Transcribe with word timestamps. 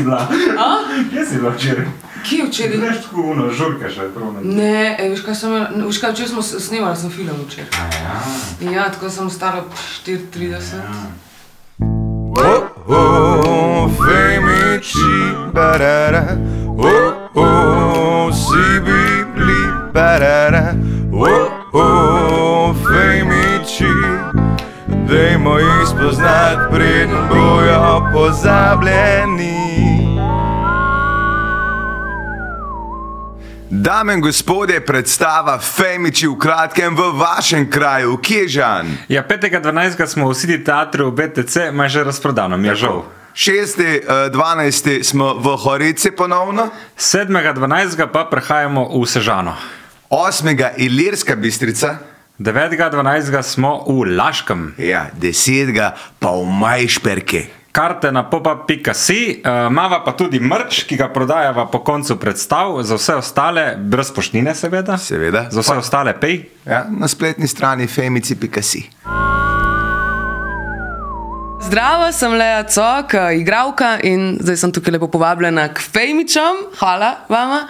si 0.00 0.04
bila? 0.04 0.28
Kje 1.10 1.26
si 1.26 1.36
bila 1.36 1.50
včeraj? 1.50 1.86
Kje 2.24 2.36
je 2.38 2.46
včeraj? 2.46 2.76
Veš, 2.76 3.02
tako 3.04 3.20
uno, 3.20 3.50
žurka 3.52 3.90
še 3.90 4.06
je 4.06 4.12
prav. 4.14 4.34
Ne, 4.44 4.96
e, 4.98 5.08
veš 5.12 5.24
kaj, 5.24 5.34
sem, 5.34 5.56
veš 5.86 6.00
kaj, 6.00 6.12
včeraj 6.12 6.30
smo 6.32 6.42
snemali 6.42 6.96
sem 6.96 7.10
film 7.10 7.42
včeraj. 7.46 7.68
Ja, 8.60 8.72
Ja, 8.72 8.88
tako 8.92 9.10
sem 9.10 9.30
stara 9.30 9.64
34. 10.06 10.80
Oh, 12.40 12.62
oh, 12.88 13.90
femici, 14.00 15.16
barara. 15.52 16.36
Oh, 16.78 17.28
oh, 17.34 18.32
si 18.32 18.80
bibli, 18.80 19.60
barara. 19.92 20.74
Oh, 21.12 21.50
oh, 21.72 22.76
femici. 22.86 23.92
Dajmo 25.10 25.58
jih 25.58 25.88
spoznati, 25.90 26.60
preden 26.70 27.10
bojo 27.28 28.10
pozabljeni. 28.12 29.79
Dame 33.70 34.14
in 34.14 34.20
gospodje, 34.20 34.80
predstava 34.82 35.54
Femiči 35.62 36.26
v 36.26 36.34
kratkem 36.34 36.90
v 36.90 37.14
vašem 37.14 37.70
kraju, 37.70 38.18
Kježan. 38.18 38.98
ja 39.08 39.22
5.12. 39.22 40.06
smo 40.06 40.26
v 40.26 40.34
City 40.34 40.58
teatru 40.58 41.10
v 41.10 41.14
BTC, 41.14 41.70
ima 41.70 41.86
že 41.86 42.02
razprodano, 42.02 42.58
mi 42.58 42.66
je 42.68 42.74
žal. 42.74 43.06
6.12. 43.30 45.06
smo 45.06 45.38
v 45.38 45.54
Horici 45.54 46.10
ponovno, 46.10 46.74
7.12. 46.98 48.10
pa 48.10 48.26
prehajamo 48.26 48.90
v 48.90 49.06
Sežano. 49.06 49.54
8. 50.10 50.50
Ilirska 50.74 51.38
bistrica, 51.38 52.02
9.12. 52.42 53.42
smo 53.46 53.86
v 53.86 54.18
Laškem. 54.18 54.74
ja, 54.82 55.14
10. 55.14 56.18
pa 56.18 56.30
v 56.34 56.42
Majšperke. 56.42 57.59
Karte 57.72 58.10
na 58.12 58.24
popa.si, 58.26 59.42
uh, 59.44 59.70
mava 59.70 60.00
pa 60.04 60.12
tudi 60.18 60.40
mrč, 60.42 60.84
ki 60.90 60.98
ga 60.98 61.06
prodajava 61.14 61.68
po 61.70 61.84
koncu 61.86 62.18
predstav, 62.18 62.82
za 62.82 62.98
vse 62.98 63.20
ostale, 63.22 63.64
brez 63.78 64.10
poštnine, 64.10 64.54
seveda. 64.54 64.98
Seveda. 64.98 65.46
Za 65.50 65.62
vse 65.62 65.78
ostale 65.78 66.16
pej. 66.18 66.42
Ja, 66.66 66.84
na 66.90 67.08
spletni 67.08 67.48
strani 67.48 67.86
femici.si. 67.86 68.88
Zdravo, 71.60 72.12
sem 72.12 72.32
Lea 72.32 72.64
Cok, 72.64 73.14
eh, 73.14 73.38
igralka 73.40 73.98
in 74.02 74.38
zdaj 74.40 74.56
sem 74.56 74.72
tukaj 74.72 74.92
lepo 74.92 75.08
povabljena 75.08 75.68
k 75.74 75.80
Fejmičem. 75.80 76.56
Hvala 76.78 77.10
vama. 77.28 77.68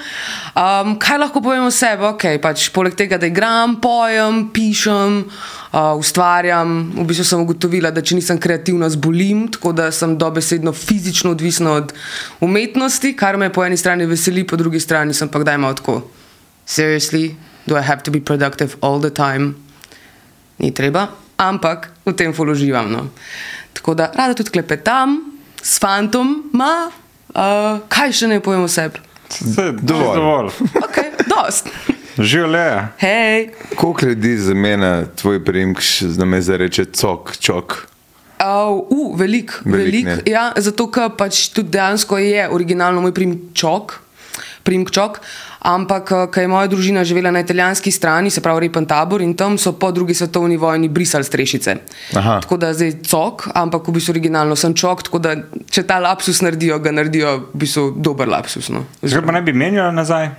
Um, 0.54 0.98
kaj 0.98 1.18
lahko 1.18 1.42
povem 1.42 1.66
o 1.66 1.70
sebi? 1.70 2.06
Okay, 2.14 2.38
pač, 2.38 2.68
poleg 2.70 2.94
tega, 2.94 3.18
da 3.18 3.26
igram, 3.26 3.80
pojem, 3.80 4.50
pišem, 4.54 5.24
uh, 5.72 5.94
ustvarjam, 5.98 6.92
v 6.96 7.06
bistvu 7.06 7.24
sem 7.24 7.42
ugotovila, 7.42 7.90
da 7.90 8.02
če 8.02 8.14
nisem 8.14 8.38
kreativna, 8.38 8.88
zbolim, 8.90 9.48
tako 9.50 9.72
da 9.72 9.90
sem 9.90 10.18
dobesedno 10.18 10.72
fizično 10.72 11.34
odvisna 11.34 11.72
od 11.82 11.92
umetnosti, 12.40 13.16
kar 13.16 13.36
me 13.36 13.50
po 13.52 13.64
eni 13.64 13.76
strani 13.76 14.06
veseli, 14.06 14.46
po 14.46 14.56
drugi 14.56 14.80
strani 14.80 15.14
sem 15.14 15.28
pa 15.28 15.42
kdaj 15.42 15.58
malo 15.58 15.74
tako. 15.74 16.02
Seriously, 16.66 17.34
do 17.66 17.76
I 17.76 17.82
have 17.82 18.02
to 18.02 18.10
be 18.10 18.20
productive 18.20 18.78
all 18.80 19.00
the 19.00 19.10
time? 19.10 19.54
ni 20.60 20.70
treba, 20.76 21.08
ampak 21.40 21.88
v 22.04 22.12
tem 22.12 22.36
položivam. 22.36 22.92
No. 22.92 23.08
Tako 23.80 23.94
da 23.96 24.10
rada 24.14 24.34
tudi 24.36 24.50
klepetam 24.52 25.14
s 25.62 25.78
fantom, 25.80 26.34
ma, 26.52 26.90
uh, 27.32 27.78
kaj 27.88 28.12
še 28.12 28.28
ne 28.28 28.40
povem 28.44 28.66
o 28.66 28.68
sebi. 28.68 29.00
Vse, 29.30 29.70
Dovolj. 29.80 30.16
dovolj. 30.18 30.50
Ok, 30.84 30.98
dost. 31.30 31.70
Živele. 32.18 32.88
Hej. 33.00 33.48
Koliko 33.78 34.06
ljudi 34.10 34.34
zamenja 34.38 35.06
tvoj 35.16 35.40
primek, 35.44 35.80
da 36.18 36.24
me 36.28 36.42
zareče 36.42 36.84
cok, 36.92 37.32
čok? 37.40 37.76
Uh, 38.40 38.84
uh, 38.90 39.16
velik, 39.20 39.54
Velik, 39.64 40.04
velik. 40.06 40.28
Ja, 40.28 40.50
zato, 40.56 40.90
ker 40.92 41.08
pač 41.16 41.46
tudi 41.54 41.72
dejansko 41.72 42.18
je 42.20 42.48
originalno 42.52 43.00
moj 43.00 43.14
primek 43.16 43.48
čok. 43.56 43.96
Primek 44.70 44.92
čok, 44.94 45.18
ampak 45.66 46.12
eh, 46.14 46.26
ker 46.30 46.46
je 46.46 46.50
moja 46.50 46.70
družina 46.70 47.02
živela 47.02 47.32
na 47.34 47.42
italijanski 47.42 47.90
strani, 47.90 48.30
se 48.30 48.42
pravi 48.44 48.68
Repen 48.68 48.86
tabor, 48.86 49.22
in 49.22 49.34
tam 49.34 49.58
so 49.58 49.74
po 49.74 49.90
drugi 49.90 50.14
svetovni 50.14 50.56
vojni 50.56 50.88
brisali 50.88 51.26
strešice. 51.26 51.74
Aha. 52.14 52.38
Tako 52.44 52.60
da 52.62 52.70
zdaj 52.70 53.00
cok, 53.02 53.48
ampak 53.54 53.88
v 53.88 53.96
bistvu 53.98 54.14
originalno 54.14 54.56
sem 54.56 54.74
čok, 54.74 55.02
tako 55.10 55.18
da 55.18 55.34
če 55.70 55.82
ta 55.88 55.98
lapsus 55.98 56.42
naredijo, 56.46 56.78
ga 56.78 56.94
naredijo 56.94 57.34
v 57.50 57.64
bistvu 57.64 57.88
dober 57.98 58.30
lapsus. 58.30 58.70
No. 58.70 58.86
Zakaj 59.02 59.26
pa 59.26 59.34
ne 59.34 59.42
bi 59.42 59.56
menjala 59.56 59.90
nazaj? 59.90 60.30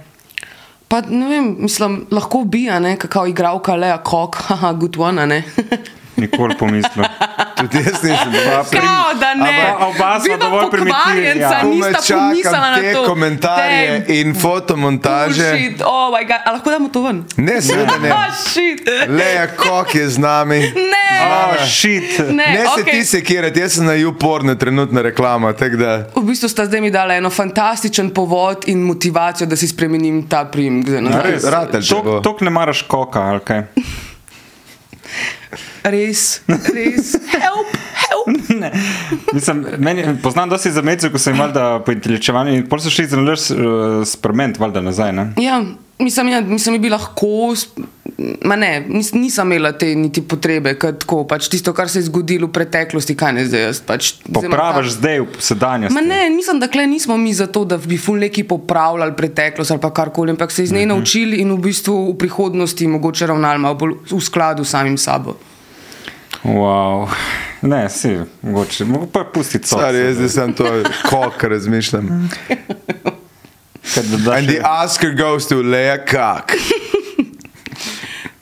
Pa 0.91 1.01
ne 1.07 1.27
vem, 1.27 1.55
mislim, 1.67 2.05
lahko 2.11 2.45
bi, 2.47 2.65
a 2.71 2.79
ne, 2.83 2.97
kakao 2.99 3.27
igralka 3.27 3.75
Lea 3.75 3.99
Kok, 3.99 4.39
haha, 4.47 4.73
good 4.79 4.99
one, 4.99 5.19
a 5.19 5.27
ne. 5.27 5.43
Nikoli 6.21 6.55
pomislil. 6.55 7.05
Tudi 7.57 7.77
jaz 7.79 8.03
nisem 8.03 8.31
bil 8.31 8.41
Kao, 8.71 9.13
da 9.13 9.33
ne. 9.33 9.57
Ampak 9.61 9.81
oba 9.81 10.19
sva 10.19 10.37
dovolj 10.37 10.63
pokvarjenca, 10.63 11.41
ja. 11.41 11.59
Pomislila 11.61 12.01
čakam 12.01 12.33
te 12.75 12.93
to. 12.93 13.05
komentarje 13.05 13.87
Damn. 13.91 14.05
in 14.09 14.35
fotomontaže. 14.35 15.49
Bullshit, 15.51 15.81
oh 15.81 16.13
a 16.45 16.51
lahko 16.51 16.69
damo 16.69 16.89
to 16.89 17.01
ven? 17.01 17.23
Ne, 17.37 17.61
seveda 17.61 17.97
ne. 17.97 18.09
Shit. 18.47 18.81
Leja 19.09 19.47
Kok 19.47 19.95
je 19.95 20.09
z 20.09 20.17
nami. 20.17 20.59
Ne, 20.59 21.01
Oh, 21.21 21.65
shit. 21.67 22.19
ne, 22.19 22.33
Ne 22.47 22.65
se 22.67 22.81
okej. 22.81 22.93
ti 22.93 23.05
sekirati, 23.05 23.59
jaz 23.59 23.73
sem 23.73 23.85
na 23.85 23.93
YouPorn 23.93 24.57
trenutna 24.57 25.01
reklama. 25.01 25.53
V 26.15 26.23
bistvu 26.23 26.49
sta 26.49 26.65
zdaj 26.65 26.81
mi 26.81 26.91
dala 26.91 27.13
eno 27.13 27.29
fantastičen 27.29 28.09
povod 28.09 28.63
in 28.65 28.81
motivacijo, 28.81 29.47
da 29.47 29.55
si 29.55 29.67
spremenim 29.67 30.27
ta 30.27 30.45
primek. 30.45 30.87
Tok 32.23 32.41
ne 32.41 32.49
maraš 32.49 32.81
koka, 32.81 33.21
ali 33.21 33.39
kaj? 33.39 33.61
Res, 35.83 36.41
res. 36.47 37.15
Help, 37.31 37.67
help. 38.09 38.27
Ne. 38.61 38.71
Mislim, 39.35 39.65
meni, 39.77 40.05
poznam 40.23 40.49
dosti 40.49 40.71
zamecev, 40.71 41.11
ko 41.11 41.19
sem 41.21 41.35
imel 41.35 41.53
da 41.55 41.67
po 41.85 41.93
inteličevanju 41.95 42.57
in 42.59 42.67
pol 42.69 42.81
so 42.83 42.93
šli 42.93 43.07
zelo 43.09 43.33
uh, 43.33 44.01
spremeniti, 44.07 44.61
valjda 44.61 44.83
nazaj. 44.85 45.13
Ne? 45.17 45.31
Ja, 45.41 45.61
mislim, 45.99 46.29
ja, 46.29 46.41
mislim, 46.41 46.81
bi 46.81 46.89
lahko, 46.89 47.55
ma 48.45 48.55
ne, 48.55 48.85
nis, 48.87 49.13
nisem 49.13 49.51
imela 49.51 49.71
te 49.77 49.91
niti 49.95 50.21
potrebe, 50.21 50.73
ker 50.79 50.95
tako, 51.01 51.23
pač 51.29 51.49
tisto, 51.51 51.73
kar 51.77 51.89
se 51.89 51.99
je 51.99 52.07
zgodilo 52.09 52.49
v 52.49 52.55
preteklosti, 52.55 53.15
kaj 53.17 53.35
ne 53.37 53.45
zdaj, 53.47 53.65
jaz 53.67 53.81
pač. 53.85 54.11
Popraviš 54.33 54.95
zdaj 54.97 55.23
v 55.23 55.45
sedanjosti. 55.49 55.95
Ma 55.97 56.03
ne, 56.05 56.23
mislim, 56.33 56.61
da 56.61 56.69
kle 56.71 56.87
nismo 56.89 57.17
mi 57.17 57.33
zato, 57.37 57.63
da 57.65 57.77
bi 57.81 57.99
ful 58.01 58.21
neki 58.21 58.43
popravljali 58.49 59.15
preteklost 59.17 59.73
ali 59.73 59.93
karkoli, 59.93 60.35
ampak 60.35 60.51
se 60.51 60.67
iz 60.67 60.73
nje 60.75 60.85
naučili 60.89 61.41
in 61.41 61.53
v 61.55 61.61
bistvu 61.69 61.97
v 62.11 62.17
prihodnosti 62.21 62.87
mogoče 62.87 63.31
ravnali 63.31 63.61
malo 63.61 63.79
bolj 63.79 63.97
v 64.11 64.21
skladu 64.21 64.65
s 64.65 64.75
samim 64.77 64.97
sabo. 64.97 65.37
Wow. 66.43 67.07
Ne, 67.61 67.89
si, 67.89 68.17
mogoče, 68.41 68.85
mogo 68.85 69.05
pa 69.13 69.23
pustiti 69.33 69.67
so. 69.67 69.77
Stari, 69.77 69.97
jaz 69.97 70.15
zdaj 70.15 70.29
sem 70.29 70.53
to 70.53 70.65
kok 71.09 71.43
razmišljam. 71.43 72.29
And 74.31 74.47
the 74.49 74.61
Oscar 74.83 75.13
goes 75.13 75.47
to 75.47 75.61
Leja 75.61 75.97
Kok. 76.05 76.51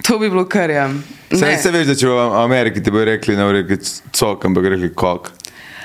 To 0.07 0.19
bi 0.19 0.29
bilo 0.29 0.45
kar 0.45 0.69
ja. 0.69 0.89
Saj 1.39 1.57
se 1.57 1.71
veš, 1.71 1.87
da 1.87 1.95
če 1.95 2.07
v 2.09 2.21
Ameriki 2.41 2.81
ti 2.83 2.91
bodo 2.91 3.05
rekli, 3.05 3.35
ne 3.37 3.45
bodo 3.45 3.59
rekli 3.59 3.77
cok, 4.11 4.45
ampak 4.49 4.65
rekli 4.73 4.89
kok. 4.95 5.29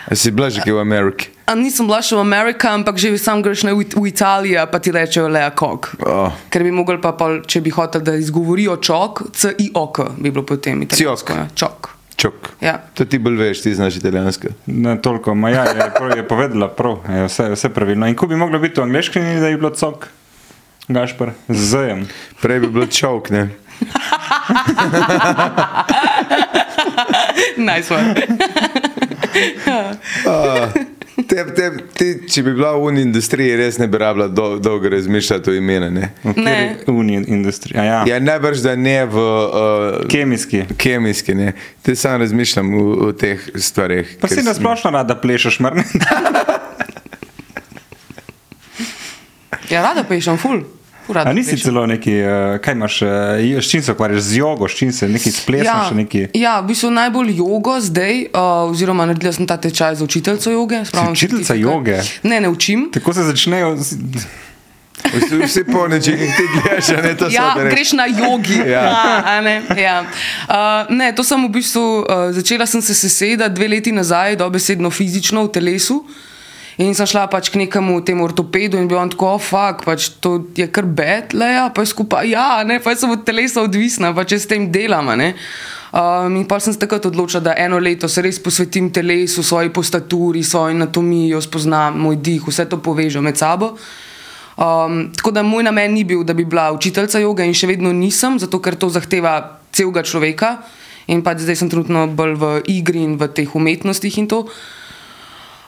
A 0.09 0.17
si 0.17 0.31
blažek 0.33 0.65
v 0.69 0.81
Ameriki. 0.81 1.29
A 1.49 1.53
nisem 1.57 1.85
bila 1.89 2.01
še 2.05 2.17
v 2.17 2.23
Ameriki, 2.25 2.69
ampak 2.69 2.97
že 3.01 3.13
sam 3.21 3.43
greš 3.45 3.67
na, 3.69 3.75
v, 3.77 3.85
v 3.85 4.09
Italijo, 4.09 4.65
pa 4.73 4.81
ti 4.81 4.93
rečejo 4.93 5.29
Lea 5.29 5.51
Kok. 5.53 5.89
Oh. 6.09 6.33
Ker 6.49 6.65
bi 6.65 6.73
mogli 6.73 6.97
pa, 7.01 7.13
pol, 7.17 7.43
če 7.45 7.61
bi 7.65 7.73
hotel, 7.73 8.05
da 8.05 8.17
izgovorijo 8.17 8.79
čok, 8.81 9.27
C-I-O-K 9.37 10.09
bi 10.17 10.33
bilo 10.33 10.45
potem 10.49 10.81
italijansko. 10.89 11.37
Ja. 11.37 11.49
Čok. 11.53 11.84
Čok. 12.17 12.35
Ja. 12.61 12.79
To 12.95 13.05
ti 13.05 13.19
bolj 13.19 13.37
veš, 13.37 13.63
ti 13.63 13.75
znaš 13.75 13.97
italijansko. 13.97 14.49
Ne 14.67 15.03
toliko, 15.03 15.35
ma 15.35 15.51
ja, 15.51 15.65
je, 15.65 15.91
prav, 15.97 16.17
je 16.17 16.29
povedala 16.29 16.69
prav, 16.69 16.99
je 17.09 17.25
vse, 17.27 17.51
vse 17.55 17.69
pravilno. 17.75 18.07
In 18.07 18.15
ko 18.15 18.27
bi 18.27 18.37
moglo 18.37 18.59
biti 18.59 18.81
v 18.81 18.85
angleščini, 18.85 19.41
da 19.41 19.49
je 19.51 19.57
bilo 19.59 19.71
cok, 19.75 20.07
gašpar, 20.89 21.31
z 21.49 21.59
zajem. 21.75 22.07
Prej 22.43 22.61
bi 22.61 22.69
bilo 22.69 22.87
čovk, 22.87 23.31
ne? 23.31 23.49
nice 27.57 27.95
one. 27.95 28.15
Te, 31.29 31.45
te, 31.55 31.71
ti, 31.95 32.07
če 32.29 32.43
bi 32.43 32.53
bila 32.55 32.73
v 32.77 32.91
industriji, 33.01 33.57
res 33.57 33.79
ne 33.79 33.87
bi 33.89 33.99
rabila 33.99 34.27
dol, 34.29 34.59
dolgo 34.61 34.89
razmišljati 34.93 35.51
o 35.51 35.55
imenu. 35.55 35.91
Ne? 35.91 36.09
Ne. 36.37 36.57
Unij 36.87 37.25
industrija. 37.29 37.85
Ja. 37.85 38.01
Ja, 38.09 38.19
najbrž 38.21 38.63
da 38.65 38.77
ne 38.77 39.05
v 39.07 39.17
uh, 39.17 40.09
Kemijski. 40.11 40.65
kemijski. 40.77 41.35
Ne? 41.35 41.53
Te 41.83 41.95
sam 41.97 42.21
razmišljam 42.21 42.73
v, 42.75 42.85
v 43.09 43.13
teh 43.21 43.41
stvareh. 43.55 44.17
Pa 44.21 44.29
si 44.29 44.35
sem- 44.41 44.45
nasplošno 44.45 44.91
rada 44.91 45.15
plešeš, 45.17 45.61
mar 45.61 45.77
ne? 45.77 45.85
Ja, 49.71 49.83
rada 49.83 50.05
pišem, 50.05 50.37
ful. 50.39 50.61
Rada 51.09 51.31
A 51.31 51.33
nisi 51.33 51.51
plešem. 51.51 51.65
celo 51.65 51.87
neki, 51.87 52.15
uh, 52.17 52.29
kaj 52.59 52.73
imaš, 52.73 53.03
uh, 53.03 53.09
s 53.61 53.71
čim 53.71 53.83
se 53.83 53.93
ukvarjaš, 53.93 54.23
z 54.23 54.37
jogo, 54.37 54.69
s 54.69 54.73
čim 54.73 54.93
se, 54.93 55.09
neki 55.09 55.31
splesam 55.31 55.67
Ja, 55.67 55.91
neki. 55.93 56.27
ja, 56.35 56.61
v 56.61 56.67
bistvu 56.67 56.91
najbolj 56.91 57.37
jogo 57.37 57.81
zdaj, 57.81 58.21
uh, 58.25 58.71
oziroma 58.71 59.07
naredila 59.07 59.33
sem 59.33 59.47
ta 59.47 59.57
tečaj 59.57 59.95
za 59.95 60.05
učiteljico 60.05 60.51
joge. 60.51 60.85
spravim 60.85 61.13
učiteljica 61.13 61.55
joge? 61.55 61.99
Ne, 62.23 62.41
ne 62.41 62.49
učim. 62.49 62.91
Tako 62.93 63.15
se 63.15 63.23
začnejo. 63.23 63.77
Vsi, 65.05 65.37
vsi 65.39 65.65
poneči, 65.65 66.13
ki 66.13 66.27
ti 66.27 66.45
gledaš, 66.55 66.89
a 66.89 67.03
ne 67.03 67.17
to 67.17 67.27
Ja, 67.27 67.53
so 67.53 67.61
greš 67.61 67.93
na 67.93 68.07
jogi. 68.07 68.57
Ja. 68.67 68.81
A, 68.83 69.23
a 69.27 69.41
ne, 69.41 69.63
ja. 69.77 70.01
uh, 70.01 70.89
ne, 70.91 71.13
to 71.13 71.25
sem 71.25 71.45
v 71.45 71.51
bistvu 71.51 71.83
uh, 72.01 72.07
začela 72.31 72.67
sem 72.67 72.83
se 72.83 72.95
sesedati 72.95 73.55
dve 73.55 73.69
leti 73.69 73.93
nazaj, 73.93 74.37
dobesedno 74.37 74.91
fizično 74.91 75.45
v 75.45 75.51
telesu. 75.51 76.05
In 76.83 76.91
sem 76.97 77.07
šla 77.07 77.29
pač 77.31 77.53
k 77.55 77.61
nekemu 77.61 78.01
temu 78.03 78.25
ortopedu 78.27 78.81
in 78.81 78.89
bil 78.91 78.99
on 78.99 79.13
tako, 79.13 79.37
oh, 79.37 79.43
fuck, 79.43 79.85
pač 79.87 80.09
to 80.19 80.41
je 80.59 80.67
kar 80.67 80.87
bed, 80.87 81.37
le 81.39 81.53
ja, 81.53 81.69
pa 81.71 81.85
skupaj, 81.87 82.27
ja, 82.27 82.65
ne, 82.67 82.81
pa 82.83 82.97
sem 82.99 83.13
od 83.15 83.23
telesa 83.23 83.63
odvisna, 83.63 84.11
pa 84.17 84.25
če 84.27 84.41
s 84.43 84.51
tem 84.51 84.67
delam. 84.75 85.13
Um, 85.15 86.35
in 86.41 86.47
pa 86.51 86.59
sem 86.59 86.75
se 86.75 86.81
takrat 86.83 87.07
odločila, 87.07 87.45
da 87.47 87.55
eno 87.63 87.79
leto 87.79 88.11
se 88.11 88.25
res 88.27 88.43
posvetim 88.43 88.91
telesu, 88.91 89.47
svoji 89.47 89.71
postaturi, 89.71 90.43
svoji 90.43 90.75
anatomiji, 90.75 91.39
spoznam 91.47 92.01
moj 92.03 92.19
dih, 92.19 92.43
vse 92.43 92.67
to 92.67 92.83
povežem 92.83 93.23
med 93.23 93.39
sabo. 93.39 93.77
Um, 94.59 95.13
tako 95.15 95.31
da 95.35 95.47
moj 95.47 95.63
namen 95.67 95.95
ni 95.95 96.03
bil, 96.07 96.27
da 96.27 96.35
bi 96.35 96.43
bila 96.47 96.73
učiteljica 96.75 97.23
joge 97.23 97.47
in 97.47 97.55
še 97.55 97.71
vedno 97.71 97.95
nisem, 97.95 98.39
zato 98.43 98.59
ker 98.63 98.75
to 98.75 98.91
zahteva 98.91 99.61
celega 99.75 100.03
človeka 100.07 100.57
in 101.11 101.23
pač 101.23 101.43
zdaj 101.45 101.59
sem 101.59 101.71
trenutno 101.71 102.07
bolj 102.11 102.35
v 102.39 102.53
igri 102.71 103.03
in 103.03 103.19
v 103.21 103.29
teh 103.35 103.51
umetnostih 103.55 104.19
in 104.19 104.31
to. 104.31 104.47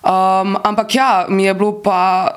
Um, 0.07 0.55
ampak 0.63 0.95
ja, 0.95 1.27
mi 1.29 1.45
je 1.45 1.55
bilo 1.55 1.83
pa 1.83 2.31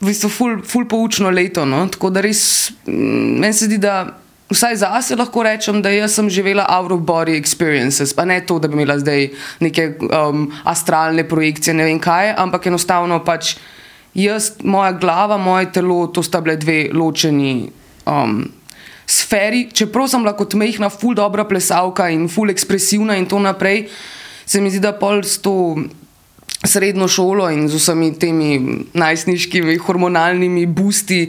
v 0.00 0.08
bistvu 0.08 0.28
ful, 0.32 0.52
ful 0.64 0.88
poučno 0.88 1.30
leto. 1.30 1.66
No? 1.68 1.84
Tako 1.92 2.08
da 2.10 2.24
res 2.24 2.72
mm, 2.88 3.36
meni 3.42 3.52
se 3.52 3.68
zdi, 3.68 3.76
da 3.78 4.16
vsaj 4.52 4.76
za 4.80 5.02
sebe 5.04 5.20
lahko 5.20 5.44
rečem, 5.44 5.82
da 5.84 5.92
jaz 5.92 6.16
sem 6.16 6.30
živela 6.32 6.64
out 6.68 6.92
of 6.92 7.04
body 7.04 7.36
experiences. 7.36 8.14
Pa 8.16 8.24
ne 8.24 8.40
to, 8.46 8.58
da 8.58 8.68
bi 8.68 8.80
imela 8.80 8.96
zdaj 8.98 9.28
neke 9.60 9.92
um, 10.08 10.48
astralne 10.64 11.28
projekcije, 11.28 11.74
ne 11.76 11.84
vem 11.84 12.00
kaj, 12.00 12.32
ampak 12.40 12.66
enostavno 12.72 13.20
pač 13.24 13.56
jaz, 14.16 14.54
moja 14.64 14.92
glava, 14.96 15.36
moje 15.36 15.72
telo, 15.72 16.06
to 16.08 16.24
sta 16.24 16.40
bile 16.40 16.56
dve 16.56 16.88
ločeni. 16.92 17.70
Um, 18.08 18.44
Sferi, 19.06 19.66
čeprav 19.74 20.08
sem 20.08 20.24
lahko 20.24 20.46
mehna, 20.56 20.88
ful 20.88 21.14
dobra 21.14 21.44
plesalka 21.44 22.08
in 22.08 22.28
ful 22.32 22.50
ekspresivna, 22.50 23.18
in 23.20 23.26
to 23.28 23.38
naprej, 23.42 23.90
se 24.46 24.60
mi 24.60 24.70
zdi, 24.72 24.80
da 24.80 24.94
pol 24.96 25.20
s 25.26 25.42
to 25.44 25.76
srednjo 26.64 27.08
šolo 27.08 27.50
in 27.50 27.68
z 27.68 27.78
vsemi 27.78 28.12
temi 28.18 28.50
najstniškimi 28.94 29.76
hormonalnimi 29.82 30.66
busti, 30.66 31.26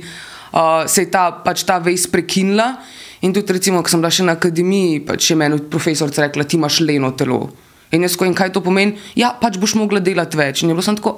uh, 0.52 0.86
se 0.88 1.06
je 1.06 1.12
ta, 1.12 1.32
pač 1.46 1.64
ta 1.64 1.78
vez 1.78 2.08
prekinila. 2.08 2.76
In 3.24 3.34
tudi, 3.34 3.54
recimo, 3.56 3.82
ko 3.82 3.90
sem 3.90 4.02
bila 4.04 4.12
še 4.12 4.26
na 4.28 4.36
akademiji, 4.36 5.04
pač 5.08 5.32
je 5.32 5.38
meni 5.40 5.62
profesorica 5.72 6.26
rekla: 6.26 6.44
ti 6.44 6.60
imaš 6.60 6.82
leno 6.84 7.14
telo. 7.18 7.48
In 7.94 8.04
jaz, 8.04 8.18
ko 8.18 8.26
in 8.26 8.34
kaj 8.36 8.52
to 8.54 8.64
pomeni, 8.66 8.98
ja, 9.16 9.32
pač 9.40 9.60
boš 9.62 9.78
mogla 9.80 10.02
delati 10.04 10.38
več. 10.38 10.64
In 10.64 10.74
je 10.74 10.78
bilo 10.78 10.86
sem 10.86 10.98
tako, 11.00 11.16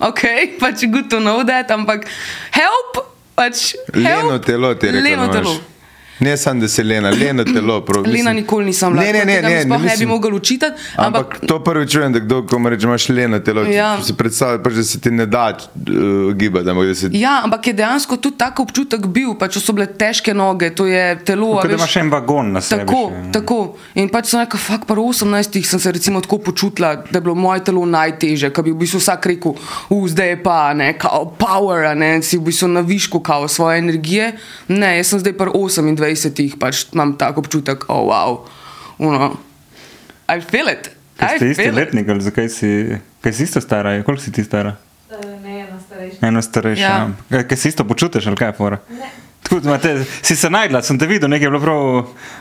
ok, 0.00 0.24
pač 0.62 0.86
good 0.90 1.08
to 1.12 1.22
know 1.22 1.44
that, 1.46 1.70
ampak 1.70 2.08
help, 2.56 3.04
pač. 3.38 3.74
Help, 3.92 4.02
Leno 4.02 4.40
telo 4.42 4.74
je 4.74 4.90
rekel. 4.90 5.04
Leno 5.04 5.30
da 5.30 5.44
imaš. 5.44 5.73
Ne 6.20 6.36
samo, 6.36 6.60
da 6.60 6.68
si 6.68 6.82
lena, 6.82 7.10
leno 7.10 7.44
telo. 7.44 7.80
Prav, 7.80 8.04
Lena 8.06 8.32
nikoli 8.32 8.64
nisem 8.64 8.92
bila. 8.92 9.02
Ne, 9.02 9.12
ne, 9.12 9.24
ne, 9.24 9.42
ne, 9.42 9.64
ne, 9.64 9.78
ne 9.78 9.96
bi 9.98 10.06
mogel 10.06 10.34
učitati. 10.34 10.80
Ampak, 10.96 11.24
Ampak, 11.24 11.48
to 11.48 11.64
prvi 11.64 11.88
čujem, 11.88 12.12
da 12.12 12.18
kdo 12.18 12.46
komu 12.46 12.68
reče, 12.68 12.86
imaš 12.86 13.08
leno 13.08 13.38
telo. 13.38 13.62
Ja. 13.64 13.98
Si 14.02 14.14
predstavljaš, 14.14 14.62
pač, 14.64 14.72
da 14.72 14.84
se 14.84 15.00
ti 15.00 15.10
ne 15.10 15.26
da 15.26 15.48
uh, 15.50 16.32
gibati. 16.34 16.70
ampak 16.70 16.96
se- 16.96 17.10
ja, 17.12 17.40
ampak 17.44 17.66
je 17.66 17.72
dejansko 17.72 18.16
tudi 18.16 18.36
tak 18.36 18.60
občutek 18.60 19.06
bil, 19.06 19.34
pač 19.34 19.58
so 19.58 19.72
bile 19.72 19.86
težke 19.88 20.34
noge, 20.34 20.70
to 20.70 20.86
je 20.86 21.18
telo. 21.24 21.58
a 21.58 21.62
Kot 21.62 21.70
da 21.70 21.76
imaš 21.76 21.96
en 21.96 22.10
vagon 22.10 22.52
na 22.52 22.60
sebi. 22.60 22.86
Tako, 22.86 23.10
še. 23.10 23.32
tako. 23.32 23.58
In 23.94 24.08
pač 24.08 24.26
sem 24.26 24.40
rekel, 24.40 24.60
fakt, 24.60 24.86
pa 24.86 24.94
v 24.94 24.98
18 25.00 25.64
sem 25.64 25.80
se 25.80 25.92
recimo 25.92 26.20
tako 26.20 26.38
počutila, 26.38 26.94
da 27.10 27.18
je 27.18 27.20
bilo 27.20 27.34
moje 27.34 27.64
telo 27.64 27.86
najtežje, 27.86 28.50
ker 28.50 28.64
bi 28.64 28.70
v 28.70 28.76
bistvu 28.76 28.98
vsak 28.98 29.26
rekel, 29.26 29.56
uh, 29.90 30.08
zdaj 30.08 30.28
je 30.28 30.42
pa, 30.42 30.74
ne, 30.74 30.92
kao 30.94 31.26
power, 31.38 31.96
ne, 31.96 32.22
si 32.22 32.38
v 32.38 32.44
bistvu 32.44 32.68
na 32.68 32.80
višku 32.80 33.20
kao 33.20 33.48
svoje 33.48 33.78
energije. 33.78 34.32
Ne, 34.68 34.96
jaz 34.96 35.06
sem 35.08 35.18
zdaj 35.18 35.32
pa 35.32 35.44
28, 35.46 36.03
pač 36.60 36.86
imam 36.92 37.16
tak 37.18 37.38
občutek, 37.38 37.88
oh 37.88 38.08
wow, 38.10 38.38
uno, 38.98 39.36
I 40.28 40.40
feel 40.40 40.68
it. 40.72 40.90
Kaj 41.16 41.34
I 41.34 41.38
ste 41.38 41.50
isti 41.50 41.62
feel 41.62 41.74
it. 41.74 41.76
letnik 41.76 42.08
ali 42.08 42.20
zakaj 42.20 42.48
si, 42.48 42.70
kaj 43.22 43.32
si 43.32 43.42
isto 43.44 43.60
stara? 43.60 44.02
Koliko 44.02 44.22
si 44.22 44.32
ti 44.32 44.44
stara? 44.44 44.76
Ne, 45.42 45.60
eno 45.60 45.78
starejše. 45.86 46.18
Eno 46.26 46.42
starejša. 46.42 46.82
Ja. 46.82 47.10
Kaj, 47.30 47.44
kaj 47.48 47.56
si 47.56 47.68
isto 47.68 47.84
počutiš 47.84 48.26
ali 48.26 48.36
kaj 48.36 48.48
je 48.48 48.56
fora? 48.56 48.78
Tako, 49.44 49.60
ma, 49.64 49.76
te, 49.78 49.90
si 50.22 50.36
se 50.36 50.48
najdla, 50.48 50.80
sem 50.82 50.96
te 50.98 51.06
videl, 51.06 51.28
nekaj 51.28 51.44
je 51.44 51.50
bilo 51.50 51.60
prav. 51.60 51.80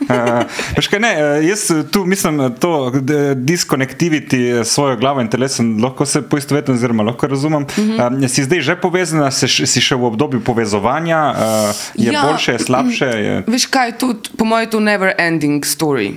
Uh, 0.02 0.88
kaj, 0.88 1.00
ne, 1.00 1.10
eh, 1.12 1.44
jaz 1.44 1.66
tu 1.92 2.06
mislim, 2.06 2.40
eh, 2.40 2.50
to 2.56 2.72
d- 2.92 3.36
disconnectivity 3.38 4.40
s 4.56 4.70
svojo 4.70 4.96
glavo 4.98 5.22
in 5.22 5.28
telesom 5.28 5.84
lahko 5.84 6.06
se 6.06 6.22
poistovetim, 6.22 6.74
oziroma 6.74 7.04
lahko 7.04 7.28
razumem. 7.28 7.64
Uh 7.64 7.70
-huh. 7.78 8.24
uh, 8.24 8.30
si 8.30 8.44
zdaj 8.44 8.62
že 8.62 8.76
povezana, 8.76 9.32
se, 9.32 9.48
š- 9.48 9.66
si 9.66 9.82
še 9.82 9.96
v 9.96 10.04
obdobju 10.06 10.42
povezovanja, 10.42 11.20
uh, 11.30 11.76
je 11.96 12.12
ja. 12.14 12.22
Boljše, 12.24 12.52
je 12.52 12.60
slabše. 12.60 13.06
Je... 13.06 13.44
Veš 13.48 13.66
kaj, 13.66 13.98
tudi, 13.98 14.30
po 14.38 14.46
mojem, 14.46 14.64
je 14.64 14.72
to 14.72 14.80
never 14.80 15.12
ending 15.18 15.66
story. 15.66 16.14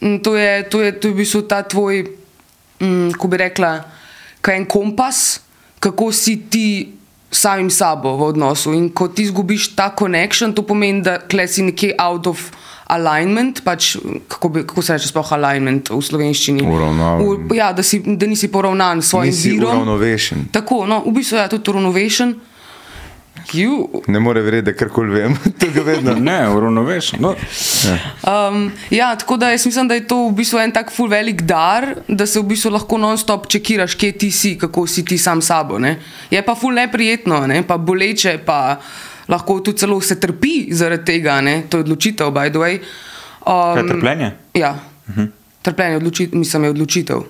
Mm, 0.00 0.18
To 0.18 0.36
je, 0.36 0.62
to 0.62 0.80
je, 0.80 0.92
to 0.92 1.08
je 1.08 1.14
v 1.14 1.16
bistvu 1.16 1.42
ta 1.42 1.62
tvoj, 1.62 2.06
mm, 2.80 3.12
ko 3.12 3.28
bi 3.28 3.36
rekla, 3.36 3.84
kaj 4.40 4.54
je 4.54 4.58
en 4.58 4.66
kompas, 4.66 5.40
kako 5.80 6.12
si 6.12 6.36
ti 6.50 6.88
samim 7.32 7.70
sabo 7.70 8.12
v 8.12 8.22
odnosu. 8.24 8.72
In 8.72 8.90
ko 8.90 9.08
ti 9.08 9.22
izgubiš 9.22 9.70
ta 9.70 9.90
connection, 9.92 10.52
to 10.52 10.62
pomeni, 10.62 11.00
da 11.00 11.18
kle 11.20 11.46
si 11.46 11.62
nekje 11.62 11.94
out 11.98 12.26
of 12.26 12.50
alignment, 12.86 13.62
pač, 13.62 13.96
kako, 14.28 14.48
bi, 14.48 14.62
kako 14.62 14.82
se 14.82 14.92
reče 14.92 15.08
sploh 15.08 15.32
alignment 15.32 15.88
v 15.88 16.00
slovenščini. 16.00 16.62
Uravnavan. 16.64 17.22
V- 17.44 17.54
Ja, 17.54 17.72
da, 17.72 17.82
si, 17.82 18.00
da 18.00 18.26
nisi 18.26 18.48
poravnan 18.48 18.98
s 18.98 19.08
svojim 19.08 19.30
Nisi 19.30 19.50
virom. 19.50 19.70
uravnovešen. 19.72 20.48
Tako, 20.50 20.86
no, 20.86 21.02
v 21.02 21.12
bistvu 21.12 21.36
je 21.36 21.40
ja, 21.40 21.48
tudi 21.48 21.70
uravnovešen. 21.70 22.34
You. 23.52 24.02
Ne 24.06 24.20
more 24.20 24.40
verjeti, 24.40 24.70
da 24.70 24.76
karkoli 24.76 25.10
vem. 25.10 25.36
to 25.60 25.66
ga 25.74 25.82
vedno. 25.82 26.14
Ne, 26.14 26.48
uravnovešen. 26.48 27.20
No, 27.22 27.34
Um, 28.20 28.70
ja, 28.90 29.16
tako 29.16 29.36
da 29.36 29.50
jaz 29.50 29.66
mislim, 29.66 29.88
da 29.88 29.94
je 29.94 30.06
to 30.08 30.28
v 30.28 30.32
bistvu 30.36 30.58
en 30.58 30.72
tak 30.72 30.92
ful 30.92 31.08
velik 31.08 31.42
dar, 31.42 31.86
da 32.08 32.26
se 32.26 32.40
v 32.40 32.44
bistvu 32.52 32.70
lahko 32.70 32.98
non-stop 32.98 33.46
čekiraš, 33.48 33.94
kje 33.94 34.12
ti 34.12 34.30
si, 34.30 34.58
kako 34.58 34.86
si 34.86 35.04
ti 35.04 35.18
sam 35.18 35.40
s 35.42 35.46
sabo. 35.46 35.78
Ne? 35.78 35.96
Je 36.30 36.42
pa 36.44 36.54
ful 36.54 36.74
neprijetno, 36.76 37.46
ne? 37.46 37.62
pa 37.66 37.78
boleče, 37.78 38.38
pa 38.46 38.76
lahko 39.28 39.60
tudi 39.60 39.78
celo 39.78 40.00
se 40.00 40.20
trpi 40.20 40.68
zaradi 40.74 41.04
tega, 41.04 41.40
ne? 41.40 41.62
to 41.68 41.80
je 41.80 41.86
odločitev, 41.88 42.30
by 42.30 42.50
the 42.50 42.58
way. 42.58 42.78
kaj 43.44 43.76
je 43.76 43.82
Um, 43.82 43.88
trpljenje? 43.88 44.30
ja, 44.54 44.74
trpljenje 45.62 45.96
odločitev, 45.96 46.38
mislim, 46.38 46.64
je 46.64 46.70
odločitev. 46.70 47.22